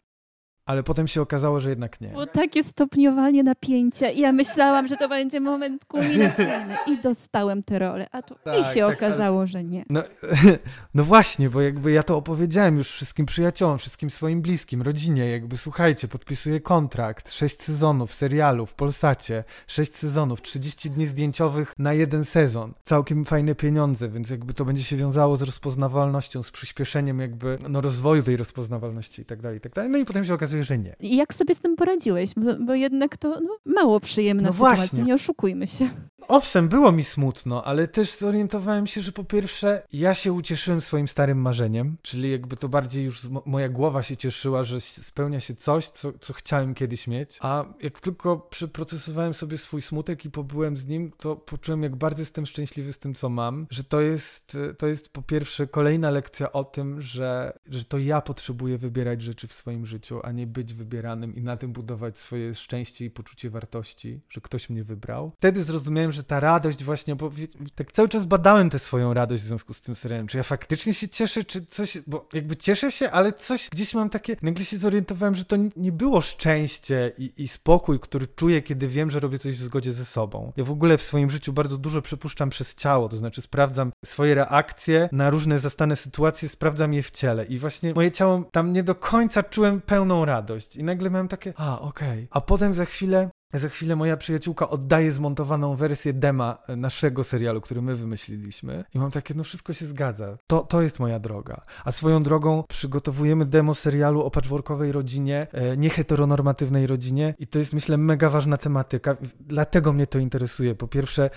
ale 0.70 0.83
potem 0.83 1.09
się 1.09 1.22
okazało, 1.22 1.61
że 1.61 1.68
jednak 1.70 2.00
nie. 2.00 2.09
Było 2.09 2.26
takie 2.26 2.64
stopniowanie 2.64 3.42
napięcia. 3.42 4.11
I 4.11 4.20
ja 4.20 4.33
myślałam, 4.33 4.87
że 4.87 4.96
to 4.96 5.09
będzie 5.09 5.40
moment 5.40 5.85
kulminacyjny. 5.85 6.76
I 6.87 6.98
dostałem 7.02 7.62
tę 7.62 7.78
rolę, 7.78 8.06
a 8.12 8.22
tu 8.22 8.35
tak, 8.44 8.61
i 8.61 8.74
się 8.74 8.80
tak, 8.80 8.96
okazało, 8.96 9.38
ale... 9.38 9.46
że 9.46 9.64
nie. 9.64 9.85
No, 9.90 10.02
no, 10.94 11.04
właśnie, 11.04 11.50
bo 11.50 11.61
jakby 11.61 11.92
ja 11.92 12.02
to 12.02 12.16
opowiedziałem 12.16 12.78
już 12.78 12.90
wszystkim 12.90 13.26
przyjaciołom, 13.26 13.78
wszystkim 13.78 14.11
swoim 14.11 14.42
bliskim, 14.42 14.83
rodzinie, 14.83 15.30
jakby 15.30 15.56
słuchajcie, 15.56 16.09
podpisuję 16.09 16.61
kontrakt, 16.61 17.33
sześć 17.33 17.62
sezonów 17.62 18.14
serialu 18.14 18.66
w 18.66 18.74
Polsacie, 18.74 19.44
sześć 19.66 19.96
sezonów, 19.96 20.42
30 20.42 20.90
dni 20.90 21.06
zdjęciowych 21.06 21.74
na 21.78 21.92
jeden 21.92 22.24
sezon, 22.24 22.74
całkiem 22.85 23.24
fajne 23.24 23.54
pieniądze, 23.54 24.09
więc 24.09 24.30
jakby 24.30 24.54
to 24.54 24.64
będzie 24.64 24.85
się 24.85 24.96
wiązało 24.96 25.37
z 25.37 25.42
rozpoznawalnością, 25.42 26.42
z 26.42 26.50
przyspieszeniem 26.50 27.20
jakby 27.20 27.59
no, 27.68 27.80
rozwoju 27.80 28.22
tej 28.22 28.37
rozpoznawalności 28.37 29.22
i 29.22 29.24
tak 29.24 29.42
dalej, 29.42 29.59
i 29.59 29.61
tak 29.61 29.72
dalej. 29.72 29.90
No 29.90 29.98
i 29.98 30.04
potem 30.04 30.24
się 30.24 30.35
okazuje, 30.35 30.60
że 30.64 30.79
nie. 30.79 30.96
I 31.01 31.16
jak 31.16 31.35
sobie 31.35 31.55
z 31.55 31.59
tym 31.59 31.77
poradziłeś? 31.77 32.31
Bo, 32.37 32.55
bo 32.66 32.75
jednak 32.75 33.16
to 33.16 33.40
no, 33.40 33.57
mało 33.64 34.01
przyjemna 34.01 34.42
No 34.46 34.53
sytuacja, 34.53 34.77
właśnie. 34.77 35.03
nie 35.03 35.14
oszukujmy 35.14 35.66
się. 35.66 35.88
Owszem, 36.29 36.68
było 36.68 36.92
mi 36.92 37.05
smutno, 37.05 37.64
ale 37.64 37.88
też 37.88 38.18
zorientowałem 38.18 38.87
się, 38.87 39.03
że 39.03 39.12
po 39.12 39.25
pierwsze 39.25 39.83
ja 39.92 40.14
się 40.14 40.33
ucieszyłem 40.33 40.81
swoim 40.81 41.09
starym 41.09 41.38
marzeniem, 41.38 41.96
czyli 42.03 42.31
jakby 42.31 42.57
to 42.57 42.68
bardziej 42.68 43.05
już 43.05 43.20
moja 43.46 43.68
głowa 43.68 44.03
się 44.03 44.16
cieszyła, 44.16 44.64
że 44.64 44.81
spełnia 44.81 45.40
się 45.40 45.55
coś, 45.55 45.88
co, 45.88 46.12
co 46.20 46.33
chciałem 46.33 46.75
kiedyś 46.75 47.07
mieć, 47.07 47.38
a 47.40 47.64
jak 47.83 48.01
tylko 48.01 48.37
przeprocesowałem 48.37 49.35
sobie 49.35 49.59
swój 49.59 49.83
smutek 49.83 50.25
i 50.25 50.31
pobyłem 50.31 50.77
z 50.77 50.87
nim, 50.87 51.12
to 51.18 51.37
poczułem 51.37 51.83
jak 51.83 51.96
bardzo 51.96 52.23
jestem 52.23 52.46
szczęśliwy 52.46 52.92
z 52.92 52.99
tym, 52.99 53.14
co 53.14 53.29
mam, 53.29 53.66
że 53.70 53.85
to 53.85 54.01
jest, 54.01 54.57
to 54.79 54.87
jest 54.87 55.09
po 55.09 55.23
pierwsze 55.23 55.66
kolejna 55.66 56.11
lekcja 56.11 56.53
o 56.53 56.64
tym, 56.64 57.03
że, 57.03 57.59
że 57.70 57.85
to 57.85 57.99
ja 57.99 58.20
potrzebuję 58.20 58.79
wybierać 58.79 59.23
rzeczy 59.23 59.49
w 59.49 59.53
swoim 59.53 59.87
życiu, 59.87 60.20
a 60.23 60.33
nie 60.33 60.46
być 60.50 60.74
wybieranym 60.74 61.36
i 61.36 61.42
na 61.42 61.56
tym 61.56 61.72
budować 61.72 62.18
swoje 62.18 62.54
szczęście 62.54 63.04
i 63.04 63.10
poczucie 63.10 63.50
wartości, 63.50 64.20
że 64.30 64.40
ktoś 64.40 64.70
mnie 64.70 64.84
wybrał. 64.84 65.32
Wtedy 65.36 65.62
zrozumiałem, 65.62 66.12
że 66.12 66.24
ta 66.24 66.40
radość 66.40 66.84
właśnie, 66.84 67.16
bo 67.16 67.30
tak 67.74 67.92
cały 67.92 68.08
czas 68.08 68.24
badałem 68.24 68.70
tę 68.70 68.78
swoją 68.78 69.14
radość 69.14 69.42
w 69.42 69.46
związku 69.46 69.74
z 69.74 69.80
tym 69.80 69.94
serialem. 69.94 70.26
Czy 70.26 70.36
ja 70.36 70.42
faktycznie 70.42 70.94
się 70.94 71.08
cieszę, 71.08 71.44
czy 71.44 71.66
coś, 71.66 71.98
bo 72.06 72.28
jakby 72.32 72.56
cieszę 72.56 72.90
się, 72.90 73.10
ale 73.10 73.32
coś 73.32 73.68
gdzieś 73.70 73.94
mam 73.94 74.10
takie, 74.10 74.36
nagle 74.42 74.64
się 74.64 74.76
zorientowałem, 74.76 75.34
że 75.34 75.44
to 75.44 75.56
nie 75.76 75.92
było 75.92 76.20
szczęście 76.20 77.12
i, 77.18 77.42
i 77.42 77.48
spokój, 77.48 78.00
który 78.00 78.26
czuję, 78.26 78.62
kiedy 78.62 78.88
wiem, 78.88 79.10
że 79.10 79.20
robię 79.20 79.38
coś 79.38 79.54
w 79.58 79.62
zgodzie 79.62 79.92
ze 79.92 80.04
sobą. 80.04 80.52
Ja 80.56 80.64
w 80.64 80.70
ogóle 80.70 80.98
w 80.98 81.02
swoim 81.02 81.30
życiu 81.30 81.52
bardzo 81.52 81.78
dużo 81.78 82.02
przepuszczam 82.02 82.50
przez 82.50 82.74
ciało, 82.74 83.08
to 83.08 83.16
znaczy 83.16 83.40
sprawdzam 83.40 83.92
swoje 84.04 84.34
reakcje 84.34 85.08
na 85.12 85.30
różne 85.30 85.60
zastane 85.60 85.96
sytuacje, 85.96 86.48
sprawdzam 86.48 86.94
je 86.94 87.02
w 87.02 87.10
ciele 87.10 87.44
i 87.44 87.58
właśnie 87.58 87.94
moje 87.94 88.10
ciało 88.10 88.44
tam 88.52 88.72
nie 88.72 88.82
do 88.82 88.94
końca 88.94 89.42
czułem 89.42 89.80
pełną 89.80 90.24
radość 90.30 90.76
i 90.76 90.84
nagle 90.84 91.10
miałem 91.10 91.28
takie, 91.28 91.52
a 91.56 91.80
okej, 91.80 92.28
a 92.30 92.40
potem 92.40 92.74
za 92.74 92.84
chwilę 92.84 93.30
za 93.58 93.68
chwilę 93.68 93.96
moja 93.96 94.16
przyjaciółka 94.16 94.70
oddaje 94.70 95.12
zmontowaną 95.12 95.76
wersję 95.76 96.12
dema 96.12 96.58
e, 96.68 96.76
naszego 96.76 97.24
serialu, 97.24 97.60
który 97.60 97.82
my 97.82 97.96
wymyśliliśmy. 97.96 98.84
I 98.94 98.98
mam 98.98 99.10
takie, 99.10 99.34
no 99.34 99.44
wszystko 99.44 99.72
się 99.72 99.86
zgadza. 99.86 100.38
To, 100.46 100.60
to 100.60 100.82
jest 100.82 100.98
moja 100.98 101.18
droga. 101.18 101.60
A 101.84 101.92
swoją 101.92 102.22
drogą 102.22 102.64
przygotowujemy 102.68 103.46
demo 103.46 103.74
serialu 103.74 104.22
o 104.22 104.30
patchworkowej 104.30 104.92
rodzinie, 104.92 105.46
e, 105.52 105.76
nieheteronormatywnej 105.76 106.86
rodzinie. 106.86 107.34
I 107.38 107.46
to 107.46 107.58
jest, 107.58 107.72
myślę, 107.72 107.96
mega 107.96 108.30
ważna 108.30 108.56
tematyka. 108.56 109.16
Dlatego 109.40 109.92
mnie 109.92 110.06
to 110.06 110.18
interesuje. 110.18 110.74
Po 110.74 110.88
pierwsze, 110.88 111.30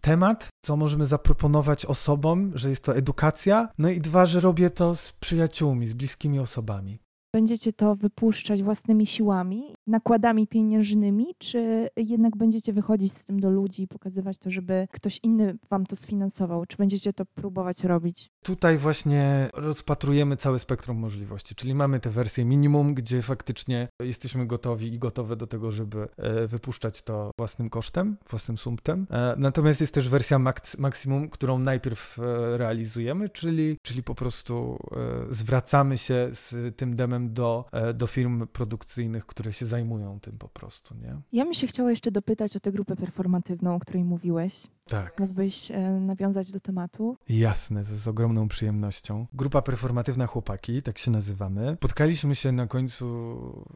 temat, 0.00 0.48
co 0.64 0.76
możemy 0.76 1.06
zaproponować 1.06 1.86
osobom, 1.86 2.52
że 2.54 2.70
jest 2.70 2.84
to 2.84 2.96
edukacja. 2.96 3.68
No 3.78 3.88
i 3.88 4.00
dwa, 4.00 4.26
że 4.26 4.40
robię 4.40 4.70
to 4.70 4.96
z 4.96 5.12
przyjaciółmi, 5.12 5.86
z 5.86 5.92
bliskimi 5.92 6.38
osobami. 6.38 7.00
Będziecie 7.32 7.72
to 7.72 7.94
wypuszczać 7.96 8.62
własnymi 8.62 9.06
siłami, 9.06 9.62
nakładami 9.86 10.46
pieniężnymi, 10.46 11.26
czy 11.38 11.88
jednak 11.96 12.36
będziecie 12.36 12.72
wychodzić 12.72 13.12
z 13.12 13.24
tym 13.24 13.40
do 13.40 13.50
ludzi 13.50 13.82
i 13.82 13.88
pokazywać 13.88 14.38
to, 14.38 14.50
żeby 14.50 14.88
ktoś 14.92 15.20
inny 15.22 15.58
wam 15.70 15.86
to 15.86 15.96
sfinansował? 15.96 16.66
Czy 16.66 16.76
będziecie 16.76 17.12
to 17.12 17.24
próbować 17.26 17.84
robić? 17.84 18.30
Tutaj 18.44 18.78
właśnie 18.78 19.50
rozpatrujemy 19.54 20.36
całe 20.36 20.58
spektrum 20.58 20.96
możliwości, 20.98 21.54
czyli 21.54 21.74
mamy 21.74 22.00
tę 22.00 22.10
wersję 22.10 22.44
minimum, 22.44 22.94
gdzie 22.94 23.22
faktycznie 23.22 23.88
jesteśmy 24.00 24.46
gotowi 24.46 24.94
i 24.94 24.98
gotowe 24.98 25.36
do 25.36 25.46
tego, 25.46 25.70
żeby 25.70 26.08
e, 26.16 26.46
wypuszczać 26.46 27.02
to 27.02 27.30
własnym 27.38 27.70
kosztem, 27.70 28.16
własnym 28.30 28.58
sumptem. 28.58 29.06
E, 29.10 29.34
Natomiast 29.38 29.80
jest 29.80 29.94
też 29.94 30.08
wersja 30.08 30.38
mak- 30.38 30.78
maksimum, 30.78 31.28
którą 31.28 31.58
najpierw 31.58 32.18
e, 32.18 32.58
realizujemy, 32.58 33.28
czyli, 33.28 33.76
czyli 33.82 34.02
po 34.02 34.14
prostu 34.14 34.78
zwracamy 35.30 35.98
się 35.98 36.28
z 36.32 36.76
tym 36.76 36.96
demem 36.96 37.19
do, 37.28 37.64
e, 37.72 37.94
do 37.94 38.06
firm 38.06 38.46
produkcyjnych, 38.46 39.26
które 39.26 39.52
się 39.52 39.66
zajmują 39.66 40.20
tym 40.20 40.38
po 40.38 40.48
prostu, 40.48 40.94
nie? 40.94 41.16
Ja 41.32 41.44
bym 41.44 41.54
się 41.54 41.66
chciała 41.66 41.90
jeszcze 41.90 42.10
dopytać 42.10 42.56
o 42.56 42.60
tę 42.60 42.72
grupę 42.72 42.96
performatywną, 42.96 43.74
o 43.74 43.80
której 43.80 44.04
mówiłeś. 44.04 44.66
Tak. 44.90 45.20
Mógłbyś 45.20 45.70
e, 45.70 45.80
nawiązać 45.90 46.52
do 46.52 46.60
tematu? 46.60 47.16
Jasne, 47.28 47.84
z, 47.84 48.08
ogromną 48.08 48.48
przyjemnością. 48.48 49.26
Grupa 49.32 49.62
performatywna 49.62 50.26
Chłopaki, 50.26 50.82
tak 50.82 50.98
się 50.98 51.10
nazywamy. 51.10 51.76
Spotkaliśmy 51.78 52.34
się 52.34 52.52
na 52.52 52.66
końcu, 52.66 53.06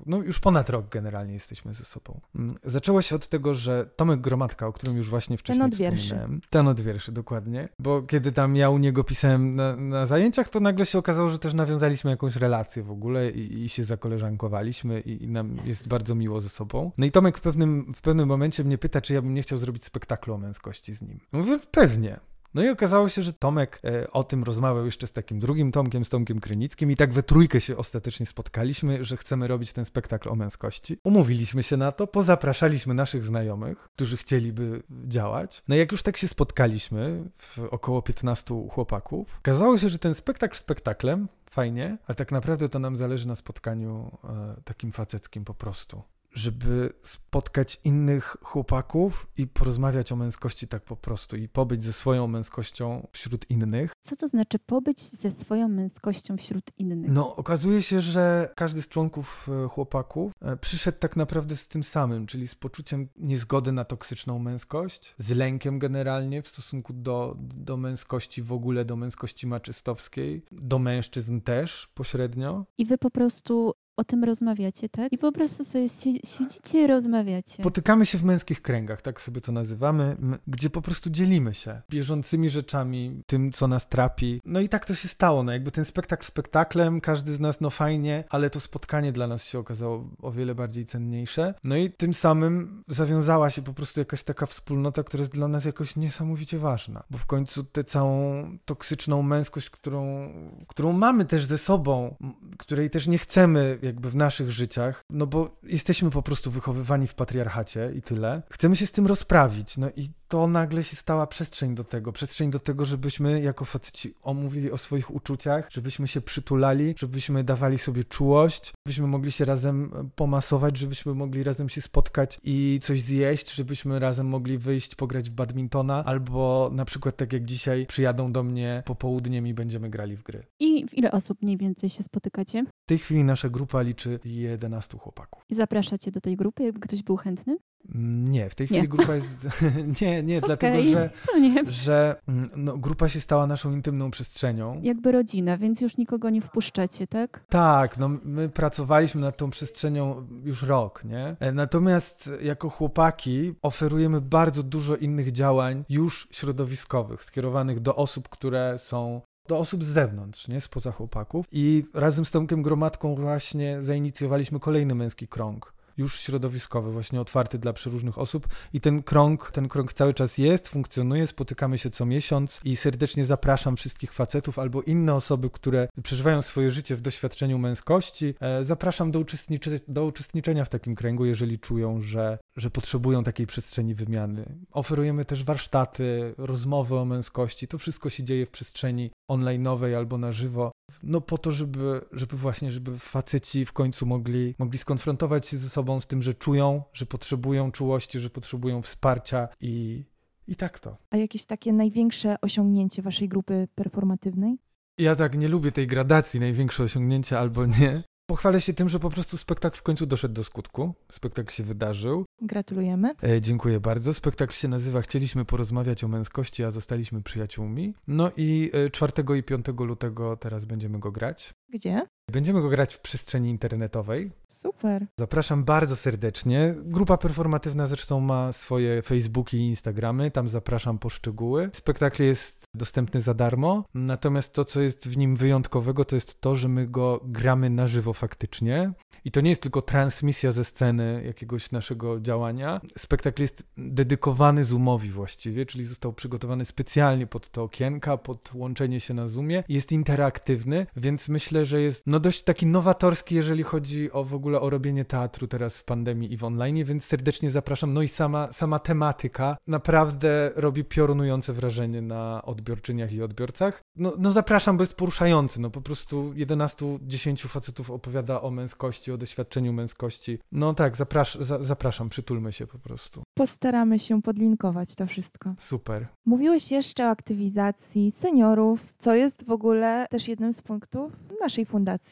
no 0.07 0.17
już 0.17 0.41
ponad 0.41 0.71
rok 0.71 0.89
generalnie 0.89 1.35
jesteśmy 1.35 1.75
ze 1.75 1.85
sobą. 1.85 2.21
Mm, 2.35 2.57
Zaczęło 2.65 3.03
się 3.03 3.17
od 3.17 3.29
tego, 3.29 3.55
że 3.55 3.87
Tomek 3.97 4.21
Gromadka, 4.21 4.67
o 4.67 4.73
którym 4.73 4.97
już 4.97 5.11
właśnie 5.11 5.39
wcześniej 5.39 5.67
od 5.67 5.75
wierszy. 5.75 6.05
wspominałem. 6.05 6.41
Ten 6.51 6.69
od 6.69 6.81
wierszy, 6.81 7.13
dokładnie. 7.13 7.69
Bo 7.79 8.03
kiedy 8.03 8.33
tam 8.33 8.57
ja 8.57 8.71
u 8.71 8.79
niego 8.79 9.05
pisałem 9.05 9.55
na, 9.55 9.77
na 9.77 10.07
zajęciach, 10.07 10.49
to 10.49 10.61
nagle 10.61 10.87
się 10.87 10.99
okazało, 10.99 11.31
że 11.31 11.39
też 11.39 11.55
nawiązaliśmy 11.55 12.11
jakąś 12.11 12.37
relację 12.37 12.83
w 12.83 12.91
ogóle 12.91 13.31
i, 13.31 13.65
i 13.65 13.69
się 13.69 13.85
zakoleżankowaliśmy 13.85 15.01
i, 15.01 15.25
i 15.25 15.29
nam 15.29 15.57
jest 15.65 15.89
bardzo 15.89 16.15
miło 16.15 16.41
ze 16.41 16.49
sobą. 16.49 16.91
No 16.99 17.07
i 17.07 17.11
Tomek 17.11 17.39
w 17.39 17.41
pewnym, 17.41 17.93
w 17.95 18.01
pewnym 18.03 18.29
momencie 18.29 18.65
mnie 18.65 18.79
pyta, 18.79 19.01
czy 19.01 19.15
ja 19.15 19.23
bym 19.23 19.35
nie 19.35 19.43
chciał 19.43 19.59
zrobić 19.59 19.85
spektaklu 19.85 20.35
o 20.35 20.39
męskości 20.39 20.95
z 20.95 21.04
nim. 21.05 21.21
Mówię, 21.33 21.59
pewnie. 21.71 22.21
No 22.55 22.65
i 22.65 22.69
okazało 22.69 23.09
się, 23.09 23.23
że 23.23 23.33
Tomek 23.33 23.81
e, 23.85 24.11
o 24.11 24.25
tym 24.25 24.45
rozmawiał 24.45 24.85
jeszcze 24.85 25.07
z 25.07 25.13
takim 25.13 25.39
drugim 25.39 25.73
Tomkiem, 25.73 26.05
z 26.05 26.09
Tomkiem 26.09 26.41
Krynickim 26.41 26.91
i 26.91 26.97
tak 26.97 27.13
we 27.13 27.23
trójkę 27.23 27.61
się 27.61 27.77
ostatecznie 27.77 28.27
spotkaliśmy, 28.27 29.05
że 29.05 29.17
chcemy 29.17 29.47
robić 29.47 29.73
ten 29.73 29.85
spektakl 29.85 30.29
o 30.29 30.35
męskości. 30.35 30.99
Umówiliśmy 31.05 31.63
się 31.63 31.77
na 31.77 31.93
to, 31.93 32.07
pozapraszaliśmy 32.07 32.95
naszych 32.95 33.25
znajomych, 33.25 33.79
którzy 33.79 34.17
chcieliby 34.17 34.83
działać. 35.09 35.63
No 35.69 35.75
i 35.75 35.79
jak 35.79 35.93
już 35.93 36.03
tak 36.03 36.17
się 36.17 36.29
spotkaliśmy 36.29 37.25
w 37.39 37.59
około 37.71 38.03
15 38.03 38.69
chłopaków, 38.71 39.37
okazało 39.39 39.79
się, 39.79 39.89
że 39.89 39.99
ten 39.99 40.15
spektakl 40.15 40.57
spektaklem, 40.57 41.29
fajnie, 41.51 41.99
ale 42.07 42.17
tak 42.17 42.33
naprawdę 42.33 42.69
to 42.69 42.79
nam 42.79 42.97
zależy 42.97 43.29
na 43.29 43.35
spotkaniu 43.35 44.11
e, 44.25 44.55
takim 44.65 44.93
faceckim 44.93 45.45
po 45.45 45.55
prostu 45.55 46.03
żeby 46.35 46.93
spotkać 47.03 47.81
innych 47.85 48.37
chłopaków 48.43 49.27
i 49.39 49.47
porozmawiać 49.47 50.13
o 50.13 50.17
męskości 50.17 50.69
tak 50.69 50.83
po 50.83 50.97
prostu 50.97 51.37
i 51.37 51.49
pobyć 51.49 51.85
ze 51.85 51.93
swoją 51.93 52.27
męskością 52.27 53.07
wśród 53.13 53.51
innych. 53.51 53.93
Co 54.01 54.17
to 54.17 54.29
znaczy 54.29 54.59
pobyć 54.59 55.01
ze 55.01 55.31
swoją 55.31 55.69
męskością 55.69 56.37
wśród 56.37 56.65
innych? 56.79 57.13
No, 57.13 57.37
okazuje 57.37 57.83
się, 57.83 58.01
że 58.01 58.53
każdy 58.57 58.83
z 58.83 58.89
członków 58.89 59.49
e, 59.65 59.69
chłopaków 59.69 60.33
e, 60.41 60.57
przyszedł 60.57 60.99
tak 60.99 61.17
naprawdę 61.17 61.57
z 61.57 61.69
tym 61.69 61.85
samym, 61.85 62.27
czyli 62.27 62.49
z 62.49 62.55
poczuciem 62.55 63.09
niezgody 63.17 63.73
na 63.73 63.85
toksyczną 63.85 64.39
męskość, 64.39 65.15
z 65.19 65.31
lękiem 65.31 65.79
generalnie 65.79 66.43
w 66.43 66.49
stosunku 66.49 66.93
do, 66.93 67.37
do 67.39 67.77
męskości 67.77 68.43
w 68.43 68.53
ogóle, 68.53 68.85
do 68.85 68.97
męskości 68.97 69.47
maczystowskiej, 69.47 70.45
do 70.53 70.79
mężczyzn 70.79 71.41
też 71.41 71.89
pośrednio. 71.95 72.65
I 72.79 72.87
wy 72.87 72.99
po 72.99 73.11
prostu 73.11 73.75
o 73.97 74.05
tym 74.05 74.25
rozmawiacie, 74.25 74.89
tak? 74.89 75.13
I 75.13 75.19
po 75.19 75.33
prostu 75.33 75.65
sobie 75.65 75.89
sie- 75.89 76.27
siedzicie 76.27 76.83
i 76.85 76.87
rozmawiacie. 76.87 77.63
Spotykamy 77.63 78.07
się 78.07 78.19
w 78.19 78.25
męskich 78.25 78.63
kręgach, 78.63 79.03
tak 79.03 79.21
sobie 79.21 79.41
to 79.41 79.53
nazywamy, 79.53 80.17
gdzie 80.47 80.71
po 80.71 80.83
prostu 80.83 81.11
dzielimy 81.11 81.55
się 81.55 81.83
bieżącymi 81.91 82.51
rzeczami, 82.51 83.23
tym, 83.27 83.53
co 83.53 83.69
nas 83.69 83.89
trapi. 83.89 84.41
No 84.45 84.61
i 84.61 84.69
tak 84.69 84.85
to 84.85 84.95
się 84.95 85.09
stało. 85.09 85.43
No 85.43 85.53
jakby 85.53 85.71
ten 85.71 85.85
spektakl 85.85 86.27
spektaklem, 86.27 87.01
każdy 87.01 87.33
z 87.33 87.41
nas, 87.41 87.61
no 87.61 87.71
fajnie, 87.71 88.25
ale 88.31 88.51
to 88.51 88.61
spotkanie 88.61 89.13
dla 89.13 89.27
nas 89.27 89.45
się 89.45 89.59
okazało 89.59 90.05
o 90.23 90.33
wiele 90.33 90.55
bardziej 90.55 90.87
cenniejsze. 90.87 91.55
No 91.65 91.77
i 91.77 91.91
tym 91.91 92.15
samym 92.15 92.83
zawiązała 92.89 93.51
się 93.51 93.63
po 93.63 93.73
prostu 93.75 94.01
jakaś 94.01 94.23
taka 94.23 94.47
wspólnota, 94.47 95.03
która 95.03 95.21
jest 95.21 95.33
dla 95.33 95.49
nas 95.49 95.65
jakoś 95.65 95.97
niesamowicie 95.97 96.59
ważna. 96.59 97.03
Bo 97.11 97.19
w 97.19 97.27
końcu 97.27 97.65
tę 97.65 97.85
całą 97.85 98.45
toksyczną 98.65 99.23
męskość, 99.23 99.71
którą, 99.71 100.29
którą 100.69 100.93
mamy 100.93 101.25
też 101.25 101.45
ze 101.45 101.59
sobą, 101.59 102.17
której 102.59 102.91
też 102.91 103.07
nie 103.07 103.19
chcemy 103.19 103.79
jakby 103.85 104.11
w 104.11 104.17
naszych 104.17 104.51
życiach, 104.51 105.03
no 105.11 105.27
bo 105.27 105.61
jesteśmy 105.63 106.11
po 106.11 106.23
prostu 106.23 106.51
wychowywani 106.51 107.07
w 107.07 107.15
patriarchacie 107.15 107.91
i 107.95 108.03
tyle. 108.03 108.43
Chcemy 108.51 108.77
się 108.77 108.87
z 108.87 108.93
tym 108.93 109.07
rozprawić, 109.07 109.79
no 109.79 109.91
i 109.97 110.09
to 110.35 110.47
nagle 110.47 110.85
się 110.85 110.97
stała 110.97 111.27
przestrzeń 111.27 111.75
do 111.75 111.85
tego, 111.85 112.13
przestrzeń 112.13 112.51
do 112.51 112.61
tego, 112.61 112.85
żebyśmy 112.85 113.41
jako 113.41 113.65
faceci 113.65 114.15
omówili 114.23 114.71
o 114.71 114.79
swoich 114.79 115.15
uczuciach, 115.15 115.69
żebyśmy 115.71 116.09
się 116.09 116.21
przytulali, 116.21 116.95
żebyśmy 116.99 117.45
dawali 117.45 117.79
sobie 117.79 118.05
czułość, 118.05 118.73
żebyśmy 118.87 119.07
mogli 119.07 119.33
się 119.33 119.45
razem 119.45 120.11
pomasować, 120.17 120.77
żebyśmy 120.77 121.15
mogli 121.15 121.43
razem 121.43 121.69
się 121.69 121.81
spotkać 121.81 122.41
i 122.45 122.79
coś 122.83 123.03
zjeść, 123.03 123.55
żebyśmy 123.55 123.99
razem 123.99 124.27
mogli 124.27 124.59
wyjść 124.59 124.95
pograć 124.95 125.31
w 125.31 125.33
badmintona, 125.33 126.05
albo 126.05 126.71
na 126.73 126.85
przykład 126.85 127.17
tak 127.17 127.33
jak 127.33 127.45
dzisiaj 127.45 127.87
przyjadą 127.87 128.33
do 128.33 128.43
mnie 128.43 128.83
popołudniem 128.87 129.47
i 129.47 129.55
będziemy 129.55 129.91
grali 129.91 130.17
w 130.17 130.23
gry. 130.23 130.47
I 130.61 130.87
w 130.89 130.95
ile 130.95 131.13
osób 131.13 131.43
mniej 131.43 131.57
więcej 131.57 131.91
się 131.91 132.03
spotykacie? 132.03 132.65
W 132.65 132.89
tej 132.89 132.99
chwili 132.99 133.25
nasza 133.25 133.49
grupa 133.49 133.83
liczy 133.83 134.19
11 134.25 134.99
chłopaków. 134.99 135.43
I 135.49 135.55
zapraszacie 135.55 136.11
do 136.11 136.21
tej 136.21 136.37
grupy, 136.37 136.63
jakby 136.63 136.81
ktoś 136.81 137.03
był 137.03 137.17
chętny? 137.17 137.57
Nie, 137.95 138.51
w 138.51 138.55
tej 138.55 138.65
Nie. 138.71 138.79
chwili 138.79 138.89
grupa 138.89 139.15
jest. 139.15 139.29
nie, 140.01 140.23
nie, 140.23 140.41
dlatego 140.41 140.79
Okej, 140.79 140.91
że, 140.91 141.11
nie. 141.41 141.71
że 141.71 142.17
mm, 142.29 142.51
no, 142.57 142.79
grupa 142.79 143.09
się 143.09 143.21
stała 143.21 143.47
naszą 143.47 143.73
intymną 143.73 144.11
przestrzenią. 144.11 144.81
Jakby 144.83 145.13
rodzina, 145.13 145.57
więc 145.59 145.81
już 145.81 145.99
nikogo 145.99 146.31
nie 146.31 146.41
wpuszczacie, 146.41 147.07
tak? 147.07 147.45
Tak, 147.49 147.99
no 147.99 148.11
my 148.25 148.49
pracowaliśmy 148.49 149.21
nad 149.21 149.37
tą 149.37 149.51
przestrzenią 149.51 150.27
już 150.45 150.63
rok, 150.63 151.05
nie? 151.05 151.37
E, 151.41 151.53
Natomiast 151.53 152.31
jako 152.43 152.69
chłopaki 152.71 153.55
oferujemy 153.63 154.21
bardzo 154.21 154.63
dużo 154.63 154.97
innych 154.97 155.33
działań 155.33 155.85
już 155.89 156.29
środowiskowych, 156.31 157.25
skierowanych 157.25 157.81
do 157.81 157.97
osób, 157.97 158.29
które 158.29 158.79
są 158.79 159.21
do 159.49 159.59
osób 159.59 159.85
z 159.85 159.87
zewnątrz, 159.87 160.49
nie? 160.49 160.61
Spoza 160.61 160.93
chłopaków. 160.93 161.47
I 161.53 161.85
razem 161.95 162.25
z 162.25 162.31
Tomkiem 162.31 162.63
Gromadką 162.63 163.15
właśnie 163.15 163.83
zainicjowaliśmy 163.83 164.61
kolejny 164.61 164.95
męski 164.95 165.29
krąg 165.29 165.74
już 165.97 166.21
środowiskowy, 166.21 166.93
właśnie 166.93 167.21
otwarty 167.21 167.59
dla 167.59 167.73
przeróżnych 167.73 168.19
osób. 168.19 168.49
I 168.73 168.81
ten 168.81 169.03
krąg, 169.03 169.51
ten 169.51 169.69
krąg 169.69 169.93
cały 169.93 170.15
czas 170.15 170.39
jest, 170.39 170.69
funkcjonuje, 170.69 171.27
spotykamy 171.27 171.79
się 171.79 171.91
co 171.91 172.07
miesiąc 172.07 172.61
i 172.65 172.77
serdecznie 172.77 173.25
zapraszam 173.25 173.77
wszystkich 173.77 174.13
facetów 174.13 174.59
albo 174.59 174.83
inne 174.83 175.15
osoby, 175.15 175.51
które 175.51 175.89
przeżywają 176.03 176.43
swoje 176.43 176.71
życie 176.71 176.97
w 176.97 177.01
doświadczeniu 177.01 177.59
męskości, 177.59 178.35
e, 178.41 178.65
zapraszam 178.65 179.11
do, 179.11 179.19
uczestniczy, 179.19 179.81
do 179.89 180.05
uczestniczenia 180.05 180.65
w 180.65 180.69
takim 180.69 180.95
kręgu, 180.95 181.25
jeżeli 181.25 181.59
czują, 181.59 182.01
że, 182.01 182.39
że 182.57 182.71
potrzebują 182.71 183.25
takiej 183.25 183.47
przestrzeni 183.47 183.95
wymiany. 183.95 184.45
Oferujemy 184.73 185.25
też 185.25 185.45
warsztaty, 185.45 186.35
rozmowy 186.39 186.97
o 186.97 187.05
męskości, 187.05 187.69
to 187.69 187.79
wszystko 187.79 188.11
się 188.11 188.25
dzieje 188.25 188.47
w 188.47 188.51
przestrzeni 188.51 189.11
online'owej 189.31 189.95
albo 189.95 190.19
na 190.19 190.33
żywo, 190.33 190.73
no 191.03 191.21
po 191.21 191.39
to, 191.39 191.53
żeby, 191.53 192.01
żeby 192.13 192.37
właśnie, 192.37 192.73
żeby 192.73 192.99
faceci 192.99 193.67
w 193.67 193.73
końcu 193.73 194.07
mogli, 194.07 194.55
mogli 194.59 194.79
skonfrontować 194.79 195.47
się 195.47 195.59
ze 195.59 195.69
sobą 195.69 195.84
z 196.01 196.07
tym, 196.07 196.23
że 196.23 196.35
czują, 196.35 196.83
że 196.93 197.07
potrzebują 197.07 197.73
czułości, 197.73 198.21
że 198.21 198.31
potrzebują 198.31 198.83
wsparcia 198.83 199.49
i, 199.61 200.05
i 200.49 200.57
tak 200.57 200.79
to. 200.79 200.97
A 201.11 201.17
jakieś 201.17 201.45
takie 201.45 201.73
największe 201.73 202.37
osiągnięcie 202.41 203.03
waszej 203.03 203.29
grupy 203.29 203.69
performatywnej? 203.75 204.59
Ja 204.99 205.17
tak 205.17 205.39
nie 205.39 205.49
lubię 205.49 205.73
tej 205.73 205.87
gradacji, 205.87 206.41
największe 206.41 206.83
osiągnięcie 206.83 207.39
albo 207.39 207.67
nie. 207.67 208.03
Pochwalę 208.27 208.61
się 208.61 208.75
tym, 208.75 208.89
że 208.89 209.01
po 209.01 209.11
prostu 209.11 209.37
spektakl 209.37 209.79
w 209.79 209.83
końcu 209.83 210.07
doszedł 210.07 210.35
do 210.35 210.45
skutku. 210.45 210.95
Spektakl 211.13 211.53
się 211.53 211.65
wydarzył. 211.65 212.25
Gratulujemy. 212.43 213.15
E, 213.23 213.41
dziękuję 213.41 213.81
bardzo. 213.81 214.15
Spektakl 214.15 214.55
się 214.55 214.69
nazywa 214.69 215.01
Chcieliśmy 215.01 215.45
porozmawiać 215.45 216.05
o 216.05 216.09
męskości, 216.09 216.65
a 216.65 216.71
zostaliśmy 216.71 217.23
przyjaciółmi. 217.23 217.95
No 218.07 218.31
i 218.37 218.71
4 218.93 219.13
e, 219.29 219.39
i 219.39 219.43
5 219.43 219.67
lutego 219.79 220.37
teraz 220.37 220.65
będziemy 220.65 220.99
go 220.99 221.13
grać. 221.13 221.55
Gdzie? 221.69 222.07
Będziemy 222.33 222.63
go 222.63 222.69
grać 222.69 222.95
w 222.95 223.01
przestrzeni 223.01 223.51
internetowej. 223.51 224.31
Super. 224.49 225.07
Zapraszam 225.19 225.65
bardzo 225.65 225.97
serdecznie. 225.97 226.75
Grupa 226.85 227.17
performatywna 227.17 227.87
zresztą 227.87 228.21
ma 228.21 228.53
swoje 228.53 229.03
Facebooki 229.03 229.57
i 229.57 229.69
Instagramy, 229.69 230.31
tam 230.31 230.49
zapraszam 230.49 230.99
po 230.99 231.11
szczegóły. 231.11 231.71
Spektakl 231.73 232.23
jest 232.23 232.65
dostępny 232.75 233.21
za 233.21 233.35
darmo, 233.35 233.85
natomiast 233.95 234.53
to, 234.53 234.65
co 234.65 234.81
jest 234.81 235.09
w 235.09 235.17
nim 235.17 235.37
wyjątkowego, 235.37 236.05
to 236.05 236.15
jest 236.15 236.41
to, 236.41 236.57
że 236.57 236.69
my 236.69 236.87
go 236.87 237.21
gramy 237.25 237.71
na 237.71 237.87
żywo 237.87 238.13
faktycznie. 238.13 238.93
I 239.25 239.31
to 239.31 239.41
nie 239.41 239.51
jest 239.51 239.63
tylko 239.63 239.83
transmisja 239.83 240.53
ze 240.53 240.65
sceny 240.65 241.23
jakiegoś 241.27 241.71
naszego 241.71 242.21
działania. 242.21 242.81
Spektakl 242.99 243.43
jest 243.43 243.67
dedykowany 243.77 244.65
Zoomowi 244.65 245.11
właściwie, 245.11 245.67
czyli 245.67 245.85
został 245.85 246.13
przygotowany 246.13 246.65
specjalnie 246.65 247.27
pod 247.27 247.49
te 247.49 247.63
okienka, 247.63 248.17
pod 248.17 248.55
łączenie 248.55 249.01
się 249.01 249.15
na 249.15 249.29
Zoomie. 249.29 249.65
Jest 249.69 249.93
interaktywny, 249.93 250.87
więc 250.97 251.29
myślę, 251.29 251.65
że 251.65 251.81
jest 251.81 252.07
no 252.15 252.21
dość 252.21 252.43
taki 252.43 252.67
nowatorski, 252.67 253.35
jeżeli 253.35 253.63
chodzi 253.63 254.13
o 254.13 254.25
w 254.25 254.35
ogóle 254.35 254.61
o 254.61 254.71
robienie 254.71 255.05
teatru 255.05 255.47
teraz 255.47 255.79
w 255.79 255.85
pandemii 255.85 256.33
i 256.33 256.37
w 256.37 256.45
online, 256.45 256.85
więc 256.85 257.05
serdecznie 257.05 257.51
zapraszam. 257.51 257.95
No 257.95 258.03
i 258.03 258.09
sama, 258.09 258.53
sama 258.53 258.79
tematyka 258.79 259.57
naprawdę 259.67 260.51
robi 260.57 260.85
piorunujące 260.85 261.53
wrażenie 261.53 262.03
na 262.03 262.43
odbiorczyniach 262.43 263.13
i 263.13 263.23
odbiorcach. 263.23 263.83
No, 263.97 264.13
no 264.19 264.31
zapraszam, 264.31 264.77
bo 264.77 264.83
jest 264.83 264.95
poruszający. 264.95 265.61
No 265.61 265.71
po 265.71 265.81
prostu 265.81 266.33
11-10 266.33 267.47
facetów 267.49 267.91
opowiada 267.91 268.41
o 268.41 268.51
męskości, 268.51 269.13
o 269.13 269.17
doświadczeniu 269.17 269.73
męskości. 269.73 270.39
No 270.53 270.75
tak, 270.75 270.97
zaprasz, 270.97 271.35
za, 271.41 271.65
zapraszam, 271.65 272.09
przytulmy 272.09 272.53
się 272.53 272.67
po 272.67 272.79
prostu. 272.79 273.23
Postaramy 273.35 273.99
się 273.99 274.23
podlinkować 274.23 274.95
to 274.95 275.07
wszystko. 275.07 275.55
Super. 275.59 276.07
Mówiłeś 276.27 276.71
jeszcze 276.71 277.07
o 277.07 277.09
aktywizacji 277.09 278.11
seniorów, 278.11 278.81
co 278.99 279.15
jest 279.15 279.47
w 279.47 279.51
ogóle 279.51 280.07
też 280.11 280.29
jednym 280.29 280.53
z 280.53 280.63
punktów 280.63 281.13
naszej 281.41 281.67
fundacji. 281.67 282.04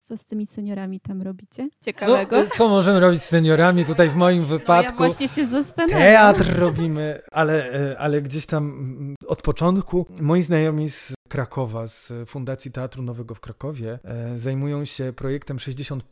Co 0.00 0.16
z 0.16 0.24
tymi 0.24 0.46
seniorami 0.46 1.00
tam 1.00 1.22
robicie? 1.22 1.68
Ciekawego. 1.84 2.36
No, 2.36 2.46
co 2.56 2.68
możemy 2.68 3.00
robić 3.00 3.22
z 3.22 3.28
seniorami 3.28 3.84
tutaj 3.84 4.10
w 4.10 4.14
moim 4.16 4.44
wypadku? 4.44 4.92
No 4.98 5.04
ja 5.04 5.10
właśnie 5.10 5.28
się 5.28 5.46
zastanawiam. 5.46 5.98
Teatr 5.98 6.58
robimy, 6.58 7.20
ale, 7.32 7.72
e, 7.72 7.98
ale 7.98 8.22
gdzieś 8.22 8.46
tam 8.46 8.64
mm, 8.64 9.14
od 9.26 9.42
początku 9.42 10.06
moi 10.20 10.42
znajomi 10.42 10.90
z 10.90 11.14
Krakowa, 11.28 11.86
z 11.86 12.12
Fundacji 12.26 12.70
Teatru 12.70 13.02
Nowego 13.02 13.34
w 13.34 13.40
Krakowie, 13.40 13.98
e, 14.04 14.38
zajmują 14.38 14.84
się 14.84 15.12
projektem 15.12 15.58
60, 15.58 16.04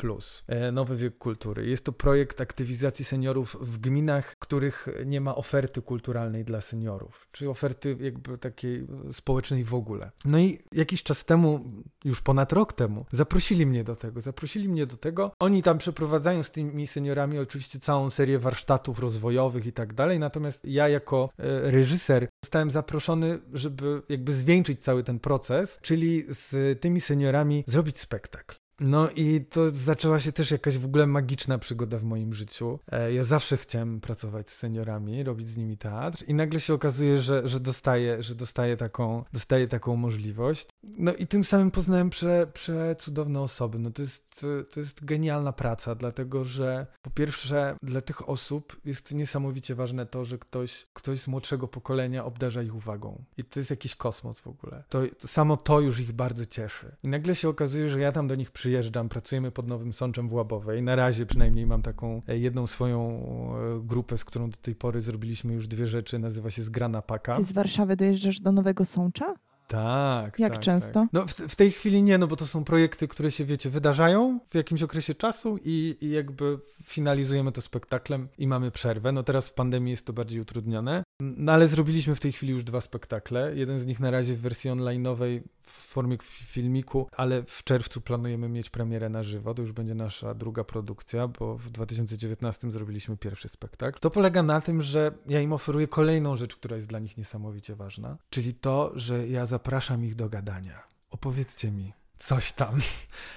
e, 0.48 0.72
Nowy 0.72 0.96
Wiek 0.96 1.18
Kultury. 1.18 1.66
Jest 1.66 1.84
to 1.84 1.92
projekt 1.92 2.40
aktywizacji 2.40 3.04
seniorów 3.04 3.56
w 3.60 3.78
gminach, 3.78 4.36
których 4.38 4.88
nie 5.06 5.20
ma 5.20 5.34
oferty 5.34 5.82
kulturalnej 5.82 6.44
dla 6.44 6.60
seniorów, 6.60 7.28
czy 7.32 7.50
oferty 7.50 7.96
jakby 8.00 8.38
takiej 8.38 8.86
społecznej 9.12 9.64
w 9.64 9.74
ogóle. 9.74 10.10
No 10.24 10.38
i 10.38 10.58
jakiś 10.72 11.02
czas 11.02 11.24
temu, 11.24 11.64
już 12.04 12.20
ponad 12.20 12.52
rok 12.52 12.72
temu, 12.72 13.06
zaprosili 13.12 13.66
mnie 13.66 13.84
do 13.84 13.96
tego. 13.96 14.20
Zaprosili 14.20 14.68
mnie 14.68 14.86
do 14.86 14.96
tego. 14.96 15.30
Oni 15.38 15.62
tam 15.62 15.78
przeprowadzają 15.78 16.42
z 16.42 16.50
tymi 16.50 16.86
seniorami 16.86 17.38
oczywiście 17.38 17.78
całą 17.78 18.10
serię 18.10 18.38
warsztatów 18.38 18.98
rozwojowych 18.98 19.66
i 19.66 19.72
tak 19.72 19.94
dalej, 19.94 20.18
natomiast 20.18 20.64
ja 20.64 20.88
jako 20.88 21.30
e, 21.38 21.70
reżyser 21.70 22.28
zostałem 22.44 22.70
zaproszony, 22.70 23.38
żeby 23.52 24.02
jakby 24.08 24.32
zwieńczyć 24.32 24.80
cały 24.80 25.01
ten 25.02 25.18
proces, 25.18 25.78
czyli 25.82 26.24
z 26.28 26.80
tymi 26.80 27.00
seniorami 27.00 27.64
zrobić 27.66 27.98
spektakl. 27.98 28.61
No 28.80 29.10
i 29.10 29.44
to 29.50 29.70
zaczęła 29.70 30.20
się 30.20 30.32
też 30.32 30.50
jakaś 30.50 30.78
w 30.78 30.84
ogóle 30.84 31.06
magiczna 31.06 31.58
przygoda 31.58 31.98
w 31.98 32.04
moim 32.04 32.34
życiu. 32.34 32.78
E, 32.92 33.12
ja 33.12 33.24
zawsze 33.24 33.56
chciałem 33.56 34.00
pracować 34.00 34.50
z 34.50 34.56
seniorami, 34.56 35.24
robić 35.24 35.48
z 35.48 35.56
nimi 35.56 35.78
teatr 35.78 36.24
i 36.26 36.34
nagle 36.34 36.60
się 36.60 36.74
okazuje, 36.74 37.18
że, 37.18 37.48
że, 37.48 37.60
dostaję, 37.60 38.22
że 38.22 38.34
dostaję, 38.34 38.76
taką, 38.76 39.24
dostaję 39.32 39.68
taką 39.68 39.96
możliwość. 39.96 40.68
No 40.82 41.14
i 41.14 41.26
tym 41.26 41.44
samym 41.44 41.70
poznałem 41.70 42.10
prze, 42.10 42.46
przecudowne 42.52 43.40
osoby. 43.40 43.78
No 43.78 43.90
to 43.90 44.02
jest, 44.02 44.46
to 44.74 44.80
jest 44.80 45.04
genialna 45.04 45.52
praca, 45.52 45.94
dlatego 45.94 46.44
że 46.44 46.86
po 47.02 47.10
pierwsze 47.10 47.76
dla 47.82 48.00
tych 48.00 48.28
osób 48.28 48.76
jest 48.84 49.14
niesamowicie 49.14 49.74
ważne 49.74 50.06
to, 50.06 50.24
że 50.24 50.38
ktoś, 50.38 50.86
ktoś 50.92 51.20
z 51.20 51.28
młodszego 51.28 51.68
pokolenia 51.68 52.24
obdarza 52.24 52.62
ich 52.62 52.74
uwagą. 52.74 53.24
I 53.36 53.44
to 53.44 53.60
jest 53.60 53.70
jakiś 53.70 53.94
kosmos 53.94 54.40
w 54.40 54.46
ogóle. 54.46 54.84
To, 54.88 55.02
to 55.20 55.28
samo 55.28 55.56
to 55.56 55.80
już 55.80 56.00
ich 56.00 56.12
bardzo 56.12 56.46
cieszy. 56.46 56.96
I 57.02 57.08
nagle 57.08 57.34
się 57.34 57.48
okazuje, 57.48 57.88
że 57.88 58.00
ja 58.00 58.12
tam 58.12 58.28
do 58.28 58.34
nich 58.34 58.50
przyjeżdżam, 58.62 59.08
pracujemy 59.08 59.50
pod 59.50 59.68
Nowym 59.68 59.92
Sączem 59.92 60.28
w 60.28 60.32
Łabowej. 60.32 60.82
Na 60.82 60.96
razie 60.96 61.26
przynajmniej 61.26 61.66
mam 61.66 61.82
taką 61.82 62.22
e, 62.28 62.38
jedną 62.38 62.66
swoją 62.66 63.00
e, 63.00 63.86
grupę, 63.86 64.18
z 64.18 64.24
którą 64.24 64.50
do 64.50 64.56
tej 64.56 64.74
pory 64.74 65.00
zrobiliśmy 65.00 65.54
już 65.54 65.68
dwie 65.68 65.86
rzeczy. 65.86 66.18
Nazywa 66.18 66.50
się 66.50 66.62
Zgrana 66.62 67.02
Paka. 67.02 67.36
Ty 67.36 67.44
z 67.44 67.52
Warszawy 67.52 67.96
dojeżdżasz 67.96 68.40
do 68.40 68.52
Nowego 68.52 68.84
Sącza? 68.84 69.34
Tak. 69.68 70.38
Jak 70.38 70.52
tak, 70.52 70.62
często? 70.62 70.92
Tak. 70.92 71.08
No 71.12 71.26
w, 71.26 71.32
w, 71.32 71.56
tej 71.56 71.70
chwili 71.70 72.02
nie, 72.02 72.18
no 72.18 72.26
bo 72.26 72.36
to 72.36 72.46
są 72.46 72.64
projekty, 72.64 73.08
które 73.08 73.30
się, 73.30 73.44
wiecie, 73.44 73.70
wydarzają 73.70 74.40
w 74.48 74.54
jakimś 74.54 74.82
okresie 74.82 75.14
czasu 75.14 75.58
i, 75.64 75.96
i 76.00 76.10
jakby 76.10 76.58
finalizujemy 76.84 77.52
to 77.52 77.60
spektaklem 77.60 78.28
i 78.38 78.46
mamy 78.46 78.70
przerwę. 78.70 79.12
No 79.12 79.22
teraz 79.22 79.48
w 79.48 79.54
pandemii 79.54 79.90
jest 79.90 80.06
to 80.06 80.12
bardziej 80.12 80.40
utrudnione, 80.40 81.02
no 81.22 81.52
ale 81.52 81.68
zrobiliśmy 81.68 82.14
w 82.14 82.20
tej 82.20 82.32
chwili 82.32 82.52
już 82.52 82.64
dwa 82.64 82.80
spektakle. 82.80 83.56
Jeden 83.56 83.80
z 83.80 83.86
nich 83.86 84.00
na 84.00 84.10
razie 84.10 84.34
w 84.34 84.40
wersji 84.40 84.70
online'owej 84.70 85.40
w 85.62 85.70
formie 85.70 86.16
filmiku, 86.22 87.08
ale 87.16 87.42
w 87.42 87.64
czerwcu 87.64 88.00
planujemy 88.00 88.48
mieć 88.48 88.70
premierę 88.70 89.08
na 89.08 89.22
żywo. 89.22 89.54
To 89.54 89.62
już 89.62 89.72
będzie 89.72 89.94
nasza 89.94 90.34
druga 90.34 90.64
produkcja, 90.64 91.28
bo 91.28 91.58
w 91.58 91.70
2019 91.70 92.72
zrobiliśmy 92.72 93.16
pierwszy 93.16 93.48
spektakl. 93.48 94.00
To 94.00 94.10
polega 94.10 94.42
na 94.42 94.60
tym, 94.60 94.82
że 94.82 95.12
ja 95.26 95.40
im 95.40 95.52
oferuję 95.52 95.86
kolejną 95.86 96.36
rzecz, 96.36 96.56
która 96.56 96.76
jest 96.76 96.88
dla 96.88 96.98
nich 96.98 97.16
niesamowicie 97.16 97.76
ważna, 97.76 98.18
czyli 98.30 98.54
to, 98.54 98.92
że 98.94 99.28
ja 99.28 99.46
zapraszam 99.46 100.04
ich 100.04 100.14
do 100.14 100.28
gadania. 100.28 100.82
Opowiedzcie 101.10 101.70
mi, 101.70 101.92
coś 102.22 102.52
tam. 102.52 102.80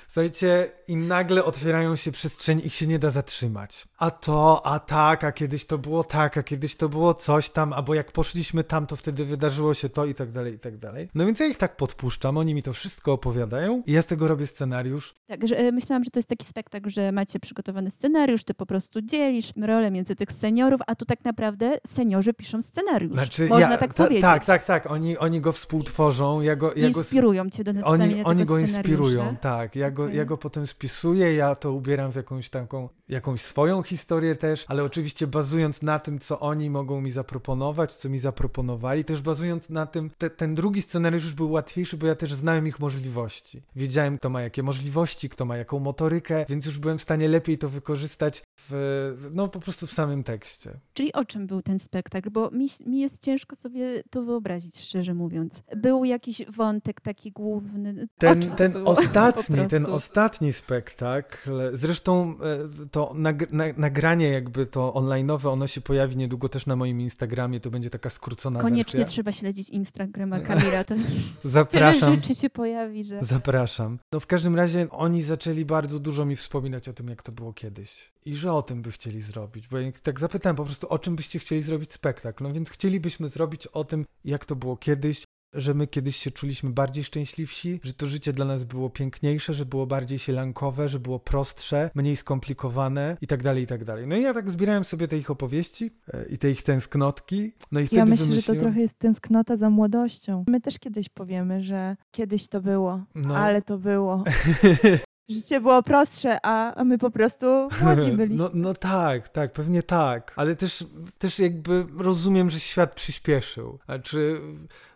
Słuchajcie, 0.07 0.71
i 0.87 0.95
nagle 0.95 1.43
otwierają 1.43 1.95
się 1.95 2.11
przestrzenie, 2.11 2.61
ich 2.61 2.75
się 2.75 2.87
nie 2.87 2.99
da 2.99 3.09
zatrzymać. 3.09 3.87
A 3.97 4.11
to, 4.11 4.61
a 4.65 4.79
tak, 4.79 5.23
a 5.23 5.31
kiedyś 5.31 5.65
to 5.65 5.77
było 5.77 6.03
tak, 6.03 6.37
a 6.37 6.43
kiedyś 6.43 6.75
to 6.75 6.89
było 6.89 7.13
coś 7.13 7.49
tam, 7.49 7.73
albo 7.73 7.93
jak 7.93 8.11
poszliśmy 8.11 8.63
tam, 8.63 8.87
to 8.87 8.95
wtedy 8.95 9.25
wydarzyło 9.25 9.73
się 9.73 9.89
to 9.89 10.05
i 10.05 10.15
tak 10.15 10.31
dalej, 10.31 10.53
i 10.53 10.59
tak 10.59 10.77
dalej. 10.77 11.09
No 11.15 11.25
więc 11.25 11.39
ja 11.39 11.45
ich 11.45 11.57
tak 11.57 11.77
podpuszczam, 11.77 12.37
oni 12.37 12.53
mi 12.53 12.63
to 12.63 12.73
wszystko 12.73 13.13
opowiadają 13.13 13.83
i 13.85 13.91
ja 13.91 14.01
z 14.01 14.05
tego 14.05 14.27
robię 14.27 14.47
scenariusz. 14.47 15.13
Tak, 15.27 15.47
że, 15.47 15.57
e, 15.57 15.71
myślałam, 15.71 16.03
że 16.03 16.11
to 16.11 16.19
jest 16.19 16.29
taki 16.29 16.45
spektakl, 16.45 16.89
że 16.89 17.11
macie 17.11 17.39
przygotowany 17.39 17.91
scenariusz, 17.91 18.43
ty 18.43 18.53
po 18.53 18.65
prostu 18.65 19.01
dzielisz 19.01 19.53
rolę 19.61 19.91
między 19.91 20.15
tych 20.15 20.31
seniorów, 20.31 20.81
a 20.87 20.95
tu 20.95 21.05
tak 21.05 21.25
naprawdę 21.25 21.77
seniorzy 21.87 22.33
piszą 22.33 22.61
scenariusz. 22.61 23.13
Znaczy, 23.13 23.47
Można 23.47 23.71
ja, 23.71 23.77
tak 23.77 23.93
ta, 23.93 24.03
powiedzieć. 24.03 24.21
Tak, 24.25 24.45
tak, 24.45 24.65
tak. 24.65 24.91
Oni, 24.91 25.17
oni 25.17 25.41
go 25.41 25.51
współtworzą. 25.51 26.41
Ja 26.41 26.55
go, 26.55 26.73
ja 26.75 26.87
inspirują 26.87 27.43
go, 27.43 27.49
cię 27.49 27.63
do 27.63 27.73
napisania 27.73 28.03
oni, 28.03 28.15
tego 28.15 28.29
oni 28.29 28.45
go 28.45 28.55
scenariusza. 28.55 28.74
Inspirują, 28.75 29.35
tak. 29.35 29.75
Ja 29.75 29.91
go, 29.91 30.03
okay. 30.03 30.15
ja 30.15 30.25
go 30.25 30.37
potem 30.37 30.67
spisuję, 30.67 31.33
ja 31.33 31.55
to 31.55 31.73
ubieram 31.73 32.11
w 32.11 32.15
jakąś 32.15 32.49
taką, 32.49 32.89
jakąś 33.09 33.41
swoją 33.41 33.83
historię 33.83 34.35
też, 34.35 34.65
ale 34.67 34.83
oczywiście 34.83 35.27
bazując 35.27 35.81
na 35.81 35.99
tym, 35.99 36.19
co 36.19 36.39
oni 36.39 36.69
mogą 36.69 37.01
mi 37.01 37.11
zaproponować, 37.11 37.93
co 37.93 38.09
mi 38.09 38.19
zaproponowali, 38.19 39.05
też 39.05 39.21
bazując 39.21 39.69
na 39.69 39.85
tym, 39.85 40.11
te, 40.17 40.29
ten 40.29 40.55
drugi 40.55 40.81
scenariusz 40.81 41.23
już 41.23 41.33
był 41.33 41.51
łatwiejszy, 41.51 41.97
bo 41.97 42.07
ja 42.07 42.15
też 42.15 42.33
znałem 42.33 42.67
ich 42.67 42.79
możliwości. 42.79 43.61
Wiedziałem, 43.75 44.17
kto 44.17 44.29
ma 44.29 44.41
jakie 44.41 44.63
możliwości, 44.63 45.29
kto 45.29 45.45
ma 45.45 45.57
jaką 45.57 45.79
motorykę, 45.79 46.45
więc 46.49 46.65
już 46.65 46.79
byłem 46.79 46.97
w 46.97 47.01
stanie 47.01 47.27
lepiej 47.27 47.57
to 47.57 47.69
wykorzystać 47.69 48.43
w, 48.69 49.29
no 49.33 49.47
po 49.47 49.59
prostu 49.59 49.87
w 49.87 49.91
samym 49.91 50.23
tekście. 50.23 50.79
Czyli 50.93 51.13
o 51.13 51.25
czym 51.25 51.47
był 51.47 51.61
ten 51.61 51.79
spektakl? 51.79 52.29
Bo 52.29 52.51
mi, 52.51 52.67
mi 52.85 52.99
jest 52.99 53.21
ciężko 53.21 53.55
sobie 53.55 54.03
to 54.09 54.23
wyobrazić, 54.23 54.79
szczerze 54.79 55.13
mówiąc. 55.13 55.63
Był 55.77 56.05
jakiś 56.05 56.45
wątek 56.45 57.01
taki 57.01 57.31
główny. 57.31 58.07
Ten, 58.17 58.41
ten 58.41 58.64
ostatni, 58.85 59.57
ten 59.69 59.85
ostatni 59.85 60.53
spektakl, 60.53 61.51
zresztą 61.73 62.35
e, 62.83 62.85
to 62.91 63.11
nag, 63.15 63.51
nagranie 63.77 64.29
jakby 64.29 64.65
to 64.65 64.93
online'owe, 64.95 65.49
ono 65.49 65.67
się 65.67 65.81
pojawi 65.81 66.17
niedługo 66.17 66.49
też 66.49 66.65
na 66.65 66.75
moim 66.75 67.01
Instagramie, 67.01 67.59
to 67.59 67.71
będzie 67.71 67.89
taka 67.89 68.09
skrócona 68.09 68.59
Koniecznie 68.59 68.99
wersja. 68.99 69.13
trzeba 69.13 69.31
śledzić 69.31 69.69
Instagrama 69.79 70.39
Kamila, 70.39 70.83
to 70.83 70.95
Zapraszam. 71.43 71.99
tyle 72.01 72.15
rzeczy 72.15 72.35
się 72.35 72.49
pojawi, 72.49 73.03
że... 73.03 73.19
Zapraszam. 73.21 73.99
No 74.13 74.19
w 74.19 74.27
każdym 74.27 74.55
razie 74.55 74.87
oni 74.89 75.21
zaczęli 75.21 75.65
bardzo 75.65 75.99
dużo 75.99 76.25
mi 76.25 76.35
wspominać 76.35 76.89
o 76.89 76.93
tym, 76.93 77.09
jak 77.09 77.23
to 77.23 77.31
było 77.31 77.53
kiedyś 77.53 78.15
i 78.25 78.35
że 78.35 78.53
o 78.53 78.61
tym 78.61 78.81
by 78.81 78.91
chcieli 78.91 79.21
zrobić. 79.21 79.67
Bo 79.67 79.77
ja 79.77 79.91
tak 80.03 80.19
zapytałem 80.19 80.55
po 80.55 80.65
prostu, 80.65 80.87
o 80.87 80.99
czym 80.99 81.15
byście 81.15 81.39
chcieli 81.39 81.61
zrobić 81.61 81.93
spektakl. 81.93 82.43
No 82.43 82.53
więc 82.53 82.69
chcielibyśmy 82.69 83.27
zrobić 83.27 83.67
o 83.67 83.83
tym, 83.83 84.05
jak 84.25 84.45
to 84.45 84.55
było 84.55 84.77
kiedyś, 84.77 85.23
że 85.55 85.73
my 85.73 85.87
kiedyś 85.87 86.15
się 86.15 86.31
czuliśmy 86.31 86.69
bardziej 86.69 87.03
szczęśliwsi, 87.03 87.79
że 87.83 87.93
to 87.93 88.07
życie 88.07 88.33
dla 88.33 88.45
nas 88.45 88.63
było 88.63 88.89
piękniejsze, 88.89 89.53
że 89.53 89.65
było 89.65 89.87
bardziej 89.87 90.19
sielankowe, 90.19 90.89
że 90.89 90.99
było 90.99 91.19
prostsze, 91.19 91.89
mniej 91.95 92.15
skomplikowane 92.15 93.17
i 93.21 93.27
tak 93.27 93.43
dalej, 93.43 93.63
i 93.63 93.67
tak 93.67 93.83
dalej. 93.83 94.07
No 94.07 94.15
i 94.15 94.21
ja 94.21 94.33
tak 94.33 94.51
zbierałem 94.51 94.85
sobie 94.85 95.07
te 95.07 95.17
ich 95.17 95.31
opowieści 95.31 95.91
e, 96.13 96.25
i 96.25 96.37
te 96.37 96.51
ich 96.51 96.63
tęsknotki. 96.63 97.51
No 97.71 97.79
i 97.79 97.87
wtedy 97.87 97.99
ja 97.99 98.05
myślę, 98.05 98.25
wymyśliłem... 98.25 98.55
że 98.55 98.61
to 98.61 98.65
trochę 98.65 98.81
jest 98.81 98.99
tęsknota 98.99 99.55
za 99.55 99.69
młodością. 99.69 100.43
My 100.47 100.61
też 100.61 100.79
kiedyś 100.79 101.09
powiemy, 101.09 101.63
że 101.63 101.97
kiedyś 102.11 102.47
to 102.47 102.61
było, 102.61 103.03
no. 103.15 103.37
ale 103.37 103.61
to 103.61 103.77
było. 103.77 104.23
Życie 105.29 105.61
było 105.61 105.83
prostsze, 105.83 106.39
a, 106.43 106.75
a 106.75 106.83
my 106.83 106.97
po 106.97 107.11
prostu 107.11 107.45
młodzi 107.81 108.11
byliśmy. 108.17 108.43
No, 108.43 108.49
no 108.53 108.73
tak, 108.73 109.29
tak, 109.29 109.53
pewnie 109.53 109.83
tak. 109.83 110.33
Ale 110.35 110.55
też, 110.55 110.85
też 111.17 111.39
jakby 111.39 111.85
rozumiem, 111.97 112.49
że 112.49 112.59
świat 112.59 112.95
przyspieszył. 112.95 113.79
Znaczy, 113.85 114.41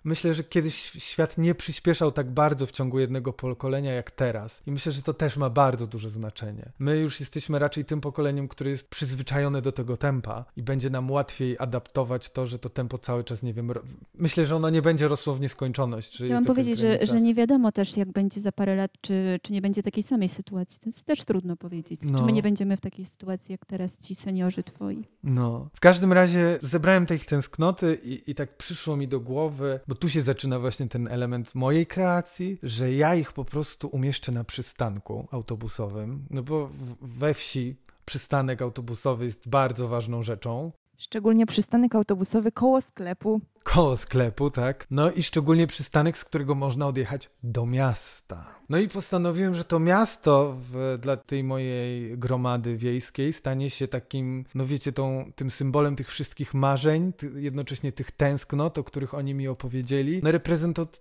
myślę, 0.04 0.34
że 0.34 0.44
kiedyś 0.44 0.76
świat 0.92 1.38
nie 1.38 1.56
przyspieszał 1.56 2.12
tak 2.12 2.32
bardzo 2.32 2.66
w 2.66 2.72
ciągu 2.72 3.00
jednego 3.00 3.34
pokolenia 3.34 3.94
jak 3.94 4.12
teraz. 4.12 4.62
I 4.68 4.72
myślę, 4.72 4.92
że 4.92 5.02
to 5.02 5.14
też 5.14 5.38
ma 5.38 5.50
bardzo 5.50 5.88
duże 5.88 6.10
znaczenie. 6.10 6.72
My 6.80 6.98
już 6.98 7.20
jesteśmy 7.20 7.60
raczej 7.60 7.86
tym 7.86 8.02
pokoleniem, 8.02 8.48
które 8.48 8.72
jest 8.72 8.90
przyzwyczajone 8.90 9.62
do 9.62 9.72
tego 9.72 9.98
tempa 9.98 10.46
i 10.56 10.64
będzie 10.64 10.90
nam 10.90 11.12
łatwiej 11.12 11.56
adaptować 11.60 12.30
to, 12.30 12.48
że 12.48 12.60
to 12.60 12.70
tempo 12.70 12.98
cały 12.98 13.24
czas, 13.24 13.44
nie 13.44 13.54
wiem, 13.54 13.72
myślę, 14.14 14.46
że 14.46 14.56
ono 14.56 14.70
nie 14.70 14.82
będzie 14.82 15.08
rosło 15.08 15.36
w 15.36 15.42
nieskończoność. 15.42 16.18
Chciałam 16.26 16.46
powiedzieć, 16.46 16.80
że, 16.80 17.00
że 17.02 17.22
nie 17.22 17.36
wiadomo 17.36 17.72
też, 17.72 17.98
jak 17.98 18.12
będzie 18.12 18.42
za 18.42 18.52
parę 18.52 18.76
lat, 18.76 18.92
czy, 19.02 19.40
czy 19.44 19.54
nie 19.54 19.62
będzie 19.62 19.84
takiej 19.84 20.04
samej 20.04 20.30
sytuacji. 20.30 20.80
To 20.80 20.90
jest 20.90 21.06
też 21.06 21.26
trudno 21.26 21.56
powiedzieć. 21.56 22.02
No. 22.04 22.18
Czy 22.18 22.24
my 22.24 22.30
no. 22.30 22.36
nie 22.36 22.44
będziemy 22.44 22.78
w 22.78 22.82
takiej 22.82 23.06
sytuacji, 23.06 23.52
jak 23.52 23.66
teraz 23.66 23.98
ci 23.98 24.16
seniorzy 24.16 24.64
twoi. 24.64 25.08
No. 25.24 25.70
W 25.74 25.80
każdym 25.80 26.14
razie 26.14 26.60
zebrałem 26.62 27.06
te 27.06 27.16
ich 27.16 27.26
tęsknoty 27.26 28.00
i, 28.04 28.32
i 28.32 28.36
tak 28.36 28.58
przyszło 28.58 28.98
mi 28.98 29.08
do 29.08 29.20
głowy, 29.20 29.80
bo 29.90 29.96
tu 29.96 30.10
się 30.10 30.22
zaczyna 30.22 30.60
właśnie 30.60 30.88
ten 30.88 31.08
element 31.08 31.56
mojej 31.56 31.88
kreacji, 31.88 32.60
że 32.64 32.94
ja 32.94 33.16
ich 33.16 33.34
po 33.34 33.46
prostu 33.46 33.88
umieszczę 33.88 34.32
na 34.32 34.44
przystanku 34.44 35.28
autobusowym, 35.32 36.26
no 36.30 36.44
bo 36.44 36.70
we 37.02 37.34
wsi 37.34 37.76
przystanek 38.06 38.62
autobusowy 38.62 39.26
jest 39.26 39.50
bardzo 39.50 39.88
ważną 39.88 40.24
rzeczą. 40.24 40.72
Szczególnie 40.98 41.46
przystanek 41.46 41.96
autobusowy 41.96 42.52
koło 42.52 42.82
sklepu. 42.82 43.42
Koło 43.74 43.98
sklepu, 43.98 44.52
tak. 44.52 44.88
No 44.92 45.12
i 45.12 45.24
szczególnie 45.24 45.68
przystanek, 45.68 46.18
z 46.18 46.26
którego 46.26 46.56
można 46.56 46.88
odjechać 46.88 47.30
do 47.44 47.66
miasta. 47.66 48.46
No 48.70 48.78
i 48.78 48.88
postanowiłem, 48.88 49.56
że 49.56 49.64
to 49.64 49.80
miasto 49.80 50.56
w, 50.60 50.98
dla 51.02 51.18
tej 51.18 51.44
mojej 51.44 52.18
gromady 52.18 52.78
wiejskiej 52.78 53.34
stanie 53.34 53.70
się 53.70 53.88
takim, 53.88 54.46
no 54.56 54.66
wiecie, 54.66 54.92
tą, 54.92 55.32
tym 55.36 55.52
symbolem 55.52 55.96
tych 55.96 56.08
wszystkich 56.08 56.54
marzeń, 56.54 57.14
ty, 57.14 57.32
jednocześnie 57.36 57.92
tych 57.92 58.12
tęsknot, 58.12 58.78
o 58.78 58.84
których 58.84 59.14
oni 59.14 59.34
mi 59.34 59.48
opowiedzieli, 59.48 60.22
no 60.24 60.32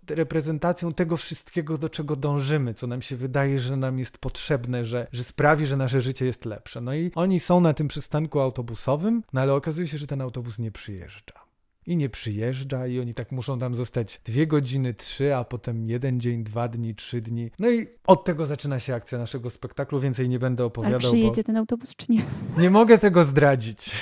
reprezentacją 0.08 0.94
tego 0.94 1.16
wszystkiego, 1.16 1.78
do 1.78 1.88
czego 1.88 2.16
dążymy, 2.16 2.74
co 2.74 2.86
nam 2.86 3.02
się 3.02 3.16
wydaje, 3.16 3.60
że 3.60 3.76
nam 3.76 3.98
jest 3.98 4.18
potrzebne, 4.18 4.84
że, 4.84 5.06
że 5.12 5.24
sprawi, 5.24 5.66
że 5.66 5.76
nasze 5.76 6.00
życie 6.00 6.26
jest 6.26 6.44
lepsze. 6.44 6.80
No 6.80 6.94
i 6.94 7.10
oni 7.14 7.40
są 7.40 7.60
na 7.60 7.72
tym 7.72 7.88
przystanku 7.88 8.40
autobusowym, 8.40 9.22
no 9.32 9.40
ale 9.40 9.54
okazuje 9.54 9.86
się, 9.86 9.98
że 9.98 10.06
ten 10.06 10.20
autobus 10.20 10.58
nie 10.58 10.70
przyjeżdża 10.70 11.47
i 11.89 11.97
nie 11.97 12.09
przyjeżdża 12.09 12.86
i 12.86 13.01
oni 13.01 13.14
tak 13.14 13.32
muszą 13.32 13.59
tam 13.59 13.74
zostać 13.74 14.20
dwie 14.24 14.47
godziny, 14.47 14.95
trzy, 14.95 15.36
a 15.36 15.45
potem 15.45 15.89
jeden 15.89 16.20
dzień, 16.20 16.45
dwa 16.45 16.68
dni, 16.68 16.95
trzy 16.95 17.20
dni. 17.20 17.51
No 17.59 17.70
i 17.70 17.86
od 18.07 18.24
tego 18.24 18.47
zaczyna 18.47 18.80
się 18.80 18.95
akcja 18.95 19.18
naszego 19.18 19.51
spektaklu. 19.51 20.01
Więcej 20.01 20.28
nie 20.28 20.39
będę 20.39 20.64
opowiadał. 20.64 21.01
Ale 21.01 21.09
przyjedzie 21.09 21.41
bo... 21.43 21.47
ten 21.47 21.57
autobus 21.57 21.97
czy 21.97 22.07
nie? 22.12 22.22
Nie 22.62 22.70
mogę 22.70 22.99
tego 22.99 23.24
zdradzić. 23.24 23.91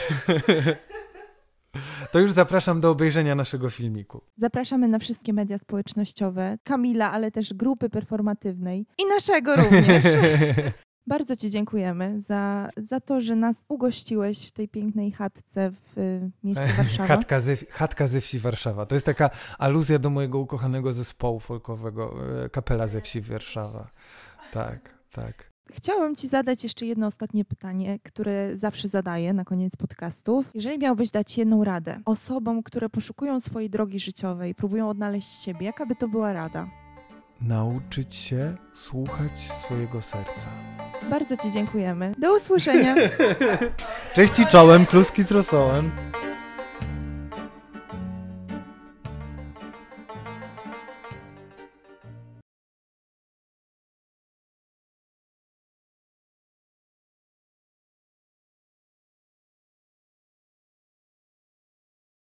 To 2.13 2.19
już 2.19 2.33
zapraszam 2.33 2.81
do 2.81 2.91
obejrzenia 2.91 3.35
naszego 3.35 3.71
filmiku. 3.71 4.21
Zapraszamy 4.37 4.89
na 4.89 4.99
wszystkie 4.99 5.33
media 5.33 5.59
społecznościowe, 5.59 6.59
Kamila, 6.65 7.13
ale 7.13 7.31
też 7.31 7.55
grupy 7.55 7.91
performatywnej 7.91 8.87
i 8.99 9.07
naszego 9.07 9.57
również. 9.57 10.05
Bardzo 11.07 11.37
Ci 11.37 11.51
dziękujemy 11.51 12.21
za, 12.21 12.71
za 12.77 13.01
to, 13.01 13.21
że 13.21 13.37
nas 13.37 13.65
ugościłeś 13.69 14.49
w 14.49 14.53
tej 14.53 14.69
pięknej 14.69 15.13
chatce 15.13 15.71
w 15.71 15.99
y, 15.99 16.31
mieście 16.45 16.73
Warszawa. 16.79 17.07
Chatka 17.07 17.41
ze, 17.41 17.57
chatka 17.57 18.09
ze 18.09 18.21
wsi 18.21 18.39
Warszawa. 18.39 18.87
To 18.87 18.95
jest 18.95 19.07
taka 19.07 19.31
aluzja 19.59 19.99
do 19.99 20.11
mojego 20.11 20.39
ukochanego 20.39 20.93
zespołu 20.93 21.41
folkowego, 21.41 22.15
y, 22.45 22.51
kapela 22.51 22.87
ze 22.87 23.01
wsi 23.01 23.21
Warszawa. 23.21 23.91
Tak, 24.53 24.95
tak. 25.13 25.57
Chciałam 25.73 26.17
Ci 26.17 26.29
zadać 26.29 26.65
jeszcze 26.65 26.87
jedno 26.87 27.07
ostatnie 27.07 27.45
pytanie, 27.45 27.99
które 28.03 28.57
zawsze 28.57 28.89
zadaję 28.89 29.33
na 29.33 29.45
koniec 29.45 29.77
podcastów. 29.77 30.51
Jeżeli 30.55 30.79
miałbyś 30.79 31.11
dać 31.11 31.39
jedną 31.39 31.65
radę 31.65 32.01
osobom, 32.05 32.63
które 32.63 32.89
poszukują 32.89 33.41
swojej 33.41 33.71
drogi 33.71 34.01
życiowej, 34.01 34.55
próbują 34.55 34.89
odnaleźć 34.89 35.43
siebie, 35.43 35.67
jaka 35.67 35.87
by 35.87 35.97
to 35.97 36.09
była 36.09 36.33
rada? 36.33 36.69
Nauczyć 37.41 38.15
się 38.15 38.57
słuchać 38.73 39.39
swojego 39.39 40.03
serca. 40.03 40.49
Bardzo 41.11 41.37
Ci 41.37 41.51
dziękujemy. 41.51 42.13
Do 42.19 42.35
usłyszenia. 42.35 42.95
Cześć 44.15 44.39
i 44.39 44.47
czołem, 44.47 44.87
kluski 44.87 45.23
z 45.23 45.33
rosołem. 45.33 45.91